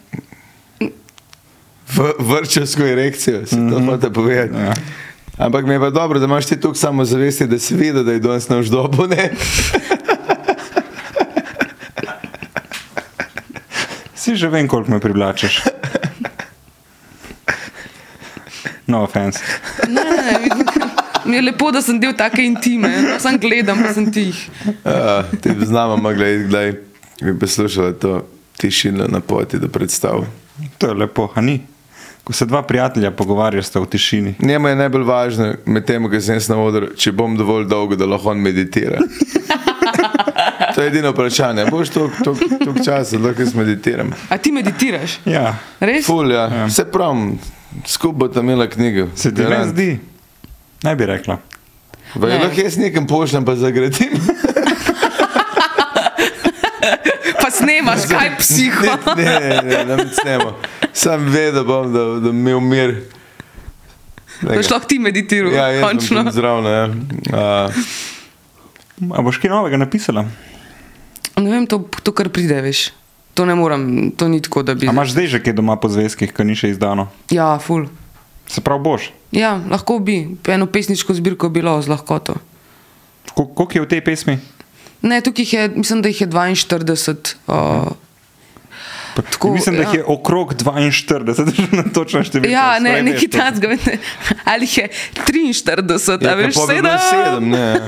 V- 1.88 2.14
Vrčevsko 2.20 2.84
erekcijo, 2.84 3.46
se 3.46 3.56
to 3.56 3.62
Mhm. 3.62 3.86
morate 3.86 4.10
povedati. 4.10 4.54
Ja. 4.56 4.74
Ampak 5.38 5.66
mi 5.66 5.74
je 5.74 5.80
pa 5.80 5.90
dobro, 5.90 6.20
da 6.20 6.26
imaš 6.26 6.46
ti 6.46 6.58
tukaj 6.58 6.76
samo 6.78 7.06
zavesti, 7.06 7.48
da 7.48 7.60
si 7.60 7.76
videl, 7.76 8.04
da 8.04 8.12
je 8.12 8.20
danes 8.20 8.50
na 8.50 8.58
vždobu. 8.58 9.08
Ne? 9.08 9.30
si 14.16 14.34
že 14.34 14.48
vem, 14.48 14.68
koliko 14.68 14.92
me 14.92 15.00
privlačeš. 15.00 15.62
No, 18.88 19.02
offense. 19.02 19.40
Ne, 19.88 20.04
ne, 20.04 20.40
vidim, 20.40 20.45
mi 21.26 21.36
je 21.36 21.42
lepo, 21.42 21.72
da 21.72 21.82
sem 21.82 22.00
del 22.00 22.14
take 22.18 22.44
intime. 22.46 22.92
Sam 23.20 23.38
gledam, 23.38 23.84
pa 23.84 23.94
sem 23.94 24.12
tih. 24.12 24.50
Uh, 24.66 25.40
ti 25.42 25.50
znamo, 25.66 25.98
gledaj, 25.98 26.38
kdaj 26.48 26.74
bi 27.22 27.40
poslušala 27.40 27.94
to 27.94 28.28
tišino 28.58 29.08
na 29.08 29.20
poti 29.20 29.60
do 29.60 29.68
predstav. 29.68 30.26
To 30.78 30.88
je 30.88 30.94
lepo, 30.94 31.30
a 31.36 31.42
ni. 31.42 31.62
Ko 32.24 32.34
se 32.34 32.46
dva 32.46 32.62
prijatelja 32.62 33.12
pogovarjata 33.12 33.80
v 33.80 33.86
tišini. 33.86 34.36
Njemu 34.40 34.68
je 34.68 34.76
najbolj 34.76 35.04
važno, 35.04 35.54
med 35.66 35.86
tem, 35.86 36.10
ko 36.10 36.22
sem 36.22 36.40
na 36.50 36.58
odru, 36.58 36.88
če 36.98 37.12
bom 37.12 37.38
dovolj 37.38 37.68
dolgo, 37.70 37.96
da 37.96 38.06
lahko 38.06 38.30
on 38.34 38.42
meditira. 38.42 39.00
To 40.76 40.82
je 40.82 40.88
edino 40.88 41.12
vprašanje. 41.12 41.66
Boš 41.72 41.90
toliko 41.90 42.74
časa, 42.86 43.18
da 43.18 43.28
lahko 43.28 43.42
jaz 43.42 43.54
meditiram. 43.56 44.10
A 44.30 44.38
ti 44.38 44.52
meditiraš? 44.52 45.20
Ja, 45.26 45.56
Res? 45.80 46.06
Ful, 46.06 46.32
ja. 46.32 46.66
Vse 46.68 46.84
pravim, 46.92 47.38
skupaj 47.88 48.20
bo 48.20 48.28
tam 48.28 48.50
imela 48.50 48.68
knjigo. 48.70 49.08
se 49.16 49.34
ti 49.36 49.42
ne 49.42 49.62
zdi? 49.68 50.00
Ne 50.86 50.96
bi 50.96 51.06
rekla. 51.06 51.38
Ne. 52.16 52.38
lahko 52.40 52.62
jaz 52.62 52.78
nekam 52.78 53.08
pošljem, 53.08 53.46
pa 53.46 53.56
zagradim. 53.56 54.14
Pa 57.42 57.52
snemaš, 57.52 58.06
kaj 58.10 58.38
psiho. 58.40 58.86
Ne, 59.18 59.26
ne, 59.26 59.62
ne, 59.64 59.86
ne, 59.86 59.96
ne 59.98 60.06
snemo. 60.14 60.56
Sam 60.94 61.28
vedel 61.30 61.66
bom, 61.66 61.94
da, 61.94 62.04
da 62.20 62.32
mi 62.32 62.54
umir. 62.54 62.96
Da 64.42 64.64
šlo 64.64 64.80
ti 64.80 65.00
meditiral, 65.00 65.54
Ja, 65.54 65.82
končno. 65.82 66.26
zraven. 66.32 66.66
Ja. 67.30 67.70
Uh, 69.02 69.16
A 69.18 69.22
boš 69.22 69.38
kaj 69.38 69.50
novega 69.52 69.78
napisala? 69.78 70.26
Ne 71.38 71.52
vem, 71.52 71.68
to, 71.68 71.82
to 72.04 72.14
kar 72.16 72.30
pride, 72.30 72.62
veš. 72.64 72.90
To 73.36 73.46
ne 73.46 73.56
morem, 73.56 74.12
to 74.16 74.28
ni 74.28 74.40
tako, 74.42 74.64
da 74.64 74.74
bi. 74.74 74.88
A 74.88 74.94
imaš 74.96 75.12
zdaj 75.12 75.28
že 75.28 75.40
kaj 75.44 75.54
doma 75.54 75.76
po 75.76 75.92
zvezkih, 75.92 76.32
ki 76.32 76.44
ni 76.48 76.56
še 76.56 76.72
izdano? 76.72 77.10
Ja, 77.30 77.58
ful. 77.60 77.90
Se 78.48 78.62
pravi, 78.64 78.84
boš. 78.84 79.10
Ja, 79.36 79.60
lahko 79.70 80.00
bi. 80.00 80.16
Eno 80.48 80.66
pesniško 80.66 81.14
zbirko 81.14 81.50
bilo 81.50 81.76
z 81.82 81.88
lahkoto. 81.88 82.36
Ko- 83.30 83.48
Koliko 83.48 83.74
je 83.74 83.82
v 83.82 83.88
tej 83.88 84.02
pesmi? 84.02 84.36
Ne, 85.02 85.20
tukaj 85.22 85.46
je, 85.46 85.68
mislim, 85.76 86.02
da 86.02 86.08
jih 86.08 86.22
je 86.22 86.28
42. 86.28 87.36
Uh, 87.46 87.46
Pa, 87.46 87.96
Tako, 89.16 89.52
mislim, 89.52 89.76
da 89.76 89.82
jih 89.82 89.90
ja. 89.90 89.98
je 89.98 90.04
okrog 90.08 90.54
42, 90.54 91.24
da 91.24 91.52
je 91.54 91.68
na 91.74 91.84
točno 91.90 92.20
številka. 92.22 92.50
ja, 92.50 92.80
ne, 92.80 93.02
neki 93.04 93.26
veš 93.26 93.32
to. 93.32 93.38
tacga. 93.38 93.68
Ali 94.46 94.66
jih 94.66 94.78
je 94.78 94.90
43, 95.16 96.20
ja, 96.20 96.32
a 96.32 96.36
veš, 96.36 96.54
bilo 96.54 96.68
sedem. 96.68 97.00
sedem, 97.02 97.50
ne. 97.56 97.80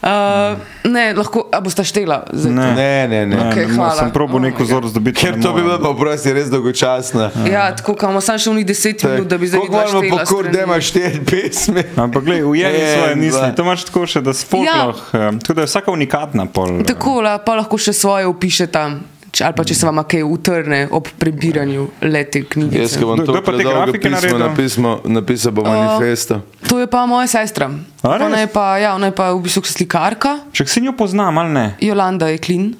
Uh, 0.00 0.54
ne, 0.84 1.12
lahko, 1.12 1.48
a 1.50 1.60
boste 1.60 1.84
štela. 1.84 2.22
Zdaj, 2.32 2.52
Ne. 2.52 2.66
Ne, 2.68 3.08
ne, 3.08 3.26
ne. 3.26 3.36
Ne, 3.36 3.48
Okej, 3.48 3.66
ne, 3.66 3.74
hvala. 3.74 3.96
Sem 3.96 4.10
probo 4.10 4.36
Oh 4.36 4.40
neko 4.40 4.58
my 4.58 4.64
vzor 4.64 4.86
zdobiti. 4.86 5.18
Ker 5.18 5.34
to 5.36 5.52
bi 5.52 5.62
bilo 5.62 5.76
pa 5.76 5.90
prosti 5.92 6.32
res 6.32 6.46
dolgočasno. 6.46 7.30
Ja, 7.44 7.68
tako 7.72 7.94
kamo 7.94 8.20
sam 8.20 8.38
še 8.38 8.48
v 8.48 8.54
njih 8.56 8.66
10 8.68 9.04
minut, 9.04 9.26
da 9.26 9.36
bi 9.36 9.46
zdaj 9.46 9.58
Koliko 9.60 9.74
moramo 9.74 10.00
videla 10.00 10.22
pokur, 10.22 10.48
da 10.48 10.62
imaš 10.62 10.84
štiri 10.86 11.20
pesmi? 11.22 11.82
Ampak, 11.96 12.22
gledaj, 12.22 12.44
ujemi 12.44 12.78
En, 12.80 12.94
svoje 12.94 13.14
misli. 13.16 13.48
To 13.52 13.62
imaš 13.62 13.84
tako 13.84 14.06
še, 14.06 14.20
da 14.20 14.32
sploh 14.32 14.64
Ja. 14.64 14.80
eh, 15.12 15.30
Tako 15.36 15.52
da 15.52 15.60
je 15.60 15.66
vsaka 15.66 15.90
unikatna 15.90 16.46
pol. 16.46 16.80
eh. 16.80 16.86
Tako, 16.86 17.20
la, 17.20 17.38
pa 17.38 17.54
lahko 17.54 17.76
še 17.76 17.92
svoje 17.92 18.26
upiše 18.26 18.66
tam. 18.68 19.02
Če- 19.30 19.44
Ali 19.44 19.54
pa 19.54 19.62
če 19.62 19.74
se 19.74 19.84
vam 19.84 20.00
kaj 20.02 20.22
utrne 20.24 20.88
ob 20.90 21.08
prebiranju 21.14 21.88
lete 22.02 22.42
knjige. 22.44 22.80
Jaz, 22.80 22.96
ki 22.96 23.04
bom 23.04 23.18
to 23.18 23.32
grafike 23.34 24.08
pismo 24.10 24.38
napismo, 24.38 24.90
napisal 25.04 25.52
bo 25.52 25.62
manifesto. 25.62 26.40
To 26.64 26.78
je 26.78 26.86
pa 26.86 27.04
moja 27.04 27.26
sestra. 27.28 27.68
A? 28.02 28.16
Ona 28.16 28.40
je 28.40 28.48
pa, 28.48 28.78
ja, 28.78 28.94
ona 28.94 29.06
je 29.06 29.14
pa 29.14 29.30
v 29.30 29.40
bistvu 29.40 29.62
slikarka, 29.64 30.38
Če 30.50 30.66
si 30.66 30.80
njo 30.80 30.92
poznam, 30.92 31.36
ali 31.36 31.50
ne? 31.50 31.66
Jolanda 31.78 32.28
je 32.28 32.38
klin. 32.38 32.72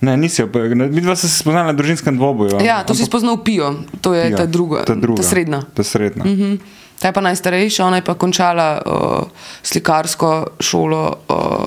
Ne, 0.00 0.16
nisi 0.16 0.42
jo. 0.42 0.48
Mi 0.66 0.98
dva 0.98 1.14
se 1.14 1.28
spoznala 1.28 1.66
na 1.66 1.72
družinskem 1.72 2.16
dvoboju. 2.16 2.58
Ja, 2.58 2.82
to 2.82 2.90
si 2.90 3.04
spoznal 3.04 3.38
Pijo, 3.38 3.70
to 4.00 4.14
je 4.14 4.30
Ja, 4.30 4.36
ta 4.36 4.46
druga, 4.46 4.82
ta 4.82 4.94
druga. 4.94 5.22
ta 5.22 5.24
srednja. 5.24 5.62
Ta 5.68 5.82
srednja. 5.82 6.24
Mhm. 6.24 6.58
Ta 6.98 7.08
je 7.08 7.12
pa 7.12 7.20
najstarejša, 7.20 7.84
ona 7.84 7.96
je 7.96 8.04
pa 8.04 8.14
končala 8.14 8.78
uh, 8.78 9.26
slikarsko 9.62 10.58
šolo 10.58 11.02
uh, 11.28 11.66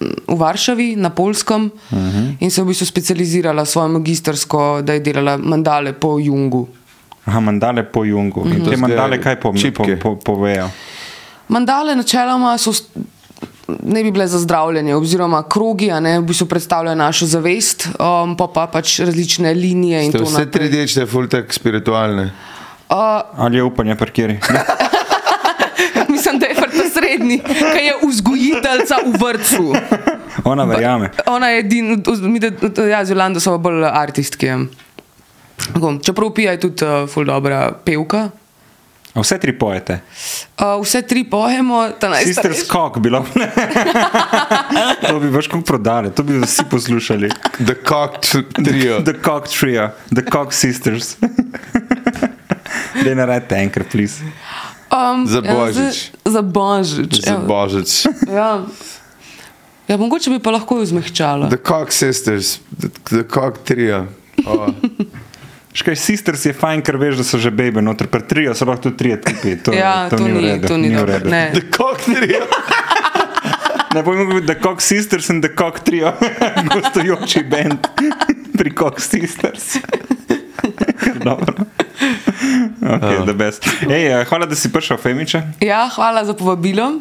v 0.00 0.36
Varšavi 0.36 0.96
na 0.96 1.10
Polskem 1.10 1.64
uh 1.64 1.92
Mhm. 1.92 2.08
-huh. 2.08 2.36
in 2.40 2.50
se 2.50 2.62
v 2.62 2.66
bistvu 2.66 2.86
specializirala 2.86 3.64
svojo 3.64 3.88
magistersko, 3.90 4.82
da 4.82 4.92
je 4.92 5.00
delala 5.00 5.36
mandale 5.36 5.92
po 5.92 6.18
Jungu. 6.18 6.68
Aha, 7.24 7.40
mandale 7.40 7.82
po 7.82 8.04
Jungu. 8.04 8.40
Mhm. 8.40 8.52
In 8.54 8.64
te 8.64 8.76
mandale 8.76 9.18
kaj 9.18 9.36
po, 9.36 9.52
po, 9.74 9.84
po, 9.96 10.16
povejo? 10.16 10.70
Mandale 11.48 11.94
načeloma 11.94 12.58
so. 12.58 12.72
Ne 13.82 14.02
bi 14.02 14.10
bile 14.10 14.26
za 14.26 14.38
zdravljenje, 14.38 14.94
oziroma 14.94 15.42
krogi, 15.42 15.90
a 15.90 16.00
ne 16.00 16.20
v 16.20 16.24
bistvu 16.24 16.46
predstavljajo 16.46 16.94
našo 16.96 17.26
zavest, 17.26 17.88
um, 17.90 18.36
pa, 18.36 18.46
pa 18.46 18.66
pač 18.68 19.00
različne 19.00 19.54
linije. 19.54 20.04
in 20.04 20.10
Ste 20.10 20.18
to 20.18 20.24
vse 20.24 20.32
naprej. 20.34 20.50
tri 20.52 20.68
dečke, 20.70 21.06
ful 21.06 21.26
tak 21.26 21.52
spiritualne. 21.52 22.30
Uh, 22.88 22.96
Ali 23.36 23.56
je 23.56 23.62
upanje 23.62 23.94
parkiri? 23.96 24.38
mislim, 26.08 26.38
da 26.38 26.46
je 26.46 26.54
vrta 26.54 26.88
srednji, 27.06 27.38
ki 27.44 27.84
je 27.84 27.94
vzgojiteljica 28.08 28.96
v 29.06 29.12
vrtu. 29.20 29.74
Ona 30.44 30.64
verjame. 30.64 31.10
Ona 31.26 31.48
je 31.48 31.58
edina, 31.58 31.96
mi 32.22 32.40
da 32.40 32.50
ja, 32.84 33.04
z 33.04 33.10
Jolando 33.10 33.40
so 33.40 33.58
bolj 33.58 33.84
artistke. 33.84 34.56
Čeprav 36.04 36.34
pija 36.34 36.52
je 36.52 36.60
tudi 36.60 36.84
uh, 36.84 37.08
ful 37.10 37.24
dobra 37.24 37.70
pevka. 37.84 38.28
A 39.16 39.22
vse 39.24 39.38
tri 39.40 39.54
pojete. 39.58 40.00
Uh, 40.60 40.76
vse 40.82 41.00
tri 41.02 41.24
pojemo, 41.24 41.86
ta 41.96 42.12
Sister 42.12 42.50
najstarejša. 42.50 42.64
Skok 42.64 42.98
bilo. 42.98 43.24
to 45.08 45.20
bi 45.20 45.30
baš 45.30 45.46
kako 45.46 45.62
prodali, 45.64 46.10
to 46.10 46.22
bi 46.22 46.36
vsi 46.42 46.64
poslušali. 46.70 47.30
The 47.64 47.74
Cock 47.88 48.20
Trio. 48.52 49.00
The 49.00 49.14
Cock 49.24 49.48
Trio, 49.48 49.90
The 50.12 50.22
Cock 50.32 50.52
Sisters. 50.52 51.16
Ne 53.04 53.26
rade 53.26 53.56
enkrat, 53.56 53.86
please. 53.92 54.24
Um, 54.96 55.26
Za 55.26 55.38
ja, 55.38 55.52
Božič. 55.52 55.96
za, 56.24 56.30
za 56.30 56.42
božič. 56.42 57.12
Za 57.20 57.32
evo. 57.32 57.44
božič. 57.46 57.90
Ja. 58.26 58.64
ja, 59.86 59.96
mogoče 59.96 60.30
bi 60.30 60.38
pa 60.38 60.50
lahko 60.50 60.80
izmehčala. 60.80 61.48
The 61.48 61.58
Cock 61.58 61.92
Sisters, 61.92 62.58
The, 62.72 62.88
the 63.04 63.24
Cock 63.24 63.58
Trio. 63.60 64.06
Oh. 64.38 64.68
Škaj, 65.72 65.96
sisters 65.96 66.44
je 66.44 66.52
fajn, 66.52 66.80
ker 66.80 66.96
veš, 66.96 67.16
da 67.16 67.24
so 67.24 67.36
že 67.36 67.50
bebe 67.50 67.80
noter, 67.80 68.06
pri 68.06 68.20
trio 68.22 68.52
so 68.52 68.64
lahko 68.64 68.82
tudi 68.84 68.96
trije 68.98 69.16
tipi. 69.18 69.56
To, 69.58 69.72
Ja, 69.72 70.08
to 70.08 70.16
v 70.18 70.28
ni- 70.28 70.40
redu, 70.42 70.64
to 70.66 70.76
ni 70.76 70.88
v 70.88 70.92
dobro, 70.94 71.12
redu. 71.14 71.28
ne. 71.28 71.50
The 71.50 71.64
Cock 71.68 72.00
Trio. 72.02 72.44
Ne 73.88 74.02
govorili, 74.02 74.42
da 74.42 74.54
Cock 74.54 74.80
Sisters 74.80 75.28
in 75.28 75.40
The 75.40 75.48
Cock 75.50 75.80
Trio, 75.80 76.12
gostujoči 76.70 77.40
bend 77.42 77.80
pri 78.52 78.70
Cock 78.72 79.00
Sisters. 79.00 79.80
Okay, 82.86 83.16
the 83.26 83.34
best. 83.34 83.66
Ej, 83.82 84.06
eh, 84.06 84.24
hvala, 84.28 84.46
da 84.46 84.54
si 84.54 84.72
prišel, 84.72 84.96
Femiče. 84.96 85.42
Ja, 85.60 85.88
hvala 85.90 86.24
za 86.24 86.34
povabilo. 86.34 87.00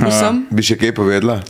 Vsem. 0.00 0.46
Bi 0.50 0.64
še 0.64 0.78
kaj 0.80 0.94
povedala? 0.96 1.42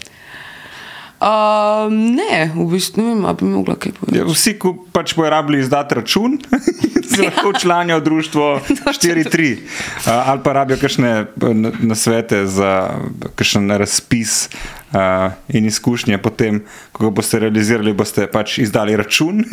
Um, 1.22 1.94
ne, 2.18 2.50
v 2.50 2.66
bistvu 2.66 2.98
ne 2.98 3.14
vem, 3.14 3.20
ali 3.22 3.38
bi 3.38 3.46
mogla 3.46 3.76
kaj 3.78 3.94
povedati. 3.94 4.18
Ja, 4.18 4.26
vsi, 4.26 4.57
ko 4.59 4.74
pač 4.90 5.14
bojo 5.14 5.30
rabili 5.30 5.62
izdati 5.62 5.94
račun, 5.94 6.34
se 7.16 7.22
lahko 7.22 7.52
članijo 7.52 7.98
v 7.98 8.04
društvo 8.04 8.60
4-3 8.98 9.56
ali 10.06 10.40
pa 10.44 10.52
rabijo 10.52 10.78
kakšne 10.80 11.26
nasvete 11.80 12.46
za 12.46 12.90
kakšen 13.34 13.70
razpis 13.70 14.48
uh, 14.92 15.32
in 15.48 15.66
izkušnje. 15.66 16.18
Potem, 16.18 16.62
ko 16.92 17.04
ga 17.04 17.10
boste 17.10 17.38
realizirali, 17.38 17.92
boste 17.92 18.26
pač 18.26 18.58
izdali 18.62 18.96
račun 18.96 19.44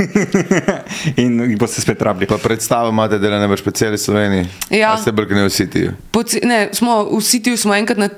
in 1.23 1.39
jih 1.49 1.57
boste 1.59 1.81
spet 1.81 2.01
rabili. 2.01 2.27
Pa 2.27 2.37
predstavo 2.37 2.89
imate, 2.89 3.19
da 3.19 3.39
ne 3.39 3.47
boš 3.47 3.63
po 3.63 3.71
celi 3.71 3.97
Sloveniji. 3.97 4.47
Ja. 4.69 4.93
A 4.93 5.01
ste 5.01 5.11
brkne 5.11 5.43
v 5.47 5.49
Citiju. 5.53 5.93
Poci, 6.11 6.41
ne, 6.43 6.69
smo, 6.73 7.03
v 7.09 7.21
Sitiju 7.23 7.57
smo 7.57 7.75
enkrat 7.75 7.97
na, 7.97 8.09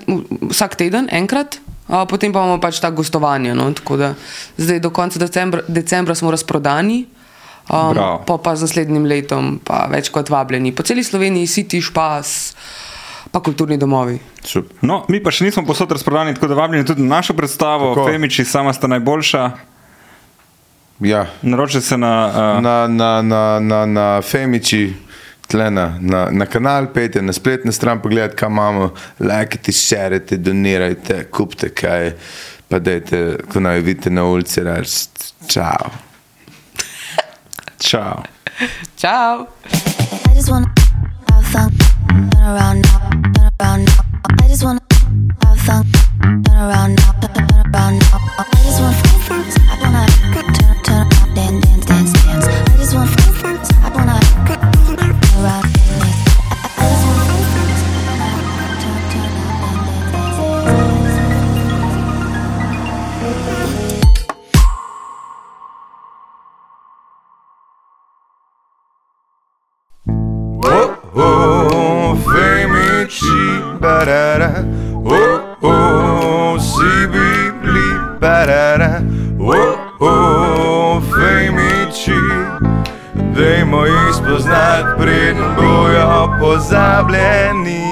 vsak 0.52 0.76
teden, 0.76 1.10
enkrat, 1.12 1.60
a 1.88 2.06
potem 2.06 2.34
pa 2.34 2.44
imamo 2.44 2.62
pač 2.62 2.80
ta 2.80 2.90
gostovanje. 2.90 3.56
No, 3.56 3.72
tako 3.74 3.98
da 3.98 4.14
zdaj 4.58 4.80
do 4.80 4.90
konca 4.90 5.20
decembra, 5.20 5.66
decembra 5.68 6.16
smo 6.16 6.32
razprodani. 6.32 7.06
Um, 7.72 7.94
Bravo. 7.94 8.24
pa, 8.28 8.38
pa 8.38 8.56
z 8.56 8.68
naslednjim 8.68 9.06
letom, 9.08 9.60
pa 9.64 9.86
več 9.88 10.10
kot 10.12 10.28
vabljeni. 10.30 10.74
Po 10.76 10.84
celi 10.84 11.04
Sloveniji, 11.08 11.48
Siti, 11.48 11.80
Špas, 11.80 12.52
pa 13.32 13.40
kulturni 13.40 13.78
domovi. 13.80 14.18
Super. 14.44 14.76
No, 14.84 15.06
mi 15.08 15.22
pa 15.24 15.32
še 15.32 15.48
nismo 15.48 15.64
posod 15.64 15.94
razprodani, 15.96 16.36
tako 16.36 16.50
da 16.52 16.58
vabljeni 16.60 16.88
tudi 16.88 17.06
na 17.06 17.16
našo 17.16 17.38
predstavo. 17.38 17.94
Tako. 17.96 18.10
Femiči, 18.12 18.44
sama 18.44 18.74
sta 18.76 18.92
najboljša. 18.92 19.46
Ja. 21.08 21.24
Naročite 21.42 21.82
se 21.82 21.98
na. 21.98 22.12
Uh, 22.28 22.60
Na, 22.62 22.76
na, 22.92 23.22
na, 23.22 23.60
na, 23.64 23.86
na 23.88 24.10
Femiči, 24.22 24.92
tlena, 25.48 25.96
na, 26.04 26.28
na 26.32 26.46
kanal 26.46 26.92
pejte, 26.92 27.24
na 27.24 27.34
spletno 27.34 27.72
stran 27.72 28.04
pogledajte, 28.04 28.36
kam 28.36 28.60
imamo, 28.60 28.92
lajkite, 29.20 29.72
šerite, 29.72 30.38
donirajte, 30.38 31.24
kupite 31.32 31.72
kaj, 31.72 32.14
pa 32.68 32.84
dajte, 32.84 33.26
ko 33.48 33.64
naj 33.64 33.80
vidite 33.80 34.12
na 34.12 34.28
ulici, 34.28 34.60
reči 34.60 35.08
čau. 35.48 36.11
Čau. 37.82 38.22
Čau! 38.96 39.48
I 39.66 40.34
just 40.36 40.52
wanna 40.52 40.70
have 41.34 41.46
fun, 41.48 41.72
turn 42.30 42.44
around 42.44 42.86
now, 42.86 43.10
turn 43.34 43.50
around 43.60 43.86
now. 43.86 44.06
I 44.40 44.48
just 44.48 44.64
wanna 44.64 44.82
have 45.42 45.60
fun, 45.66 45.84
turn 46.22 46.58
around 46.62 46.94
now, 46.96 47.12
turn 47.26 47.42
around 47.74 47.98
now. 47.98 48.22
I 48.38 48.46
just 48.62 48.82
want 48.82 48.96
fun, 49.26 49.42
I 49.66 49.82
wanna 49.82 50.06
turn, 50.30 50.78
turn 50.86 51.08
around, 51.10 51.34
dance, 51.34 51.66
dance, 51.66 51.86
dance, 51.86 52.21
Femici, 73.12 73.62
barara. 73.80 74.66
Oh, 75.04 75.58
oh, 75.68 76.58
si 76.60 77.08
bibli, 77.08 78.18
barara. 78.20 79.04
Oh, 79.38 79.76
oh, 80.00 81.02
Femici. 81.12 82.16
Dajmo 83.36 83.86
jih 83.86 84.14
spoznati, 84.14 84.96
preden 84.98 85.56
bojo 85.58 86.38
pozabljeni. 86.40 87.91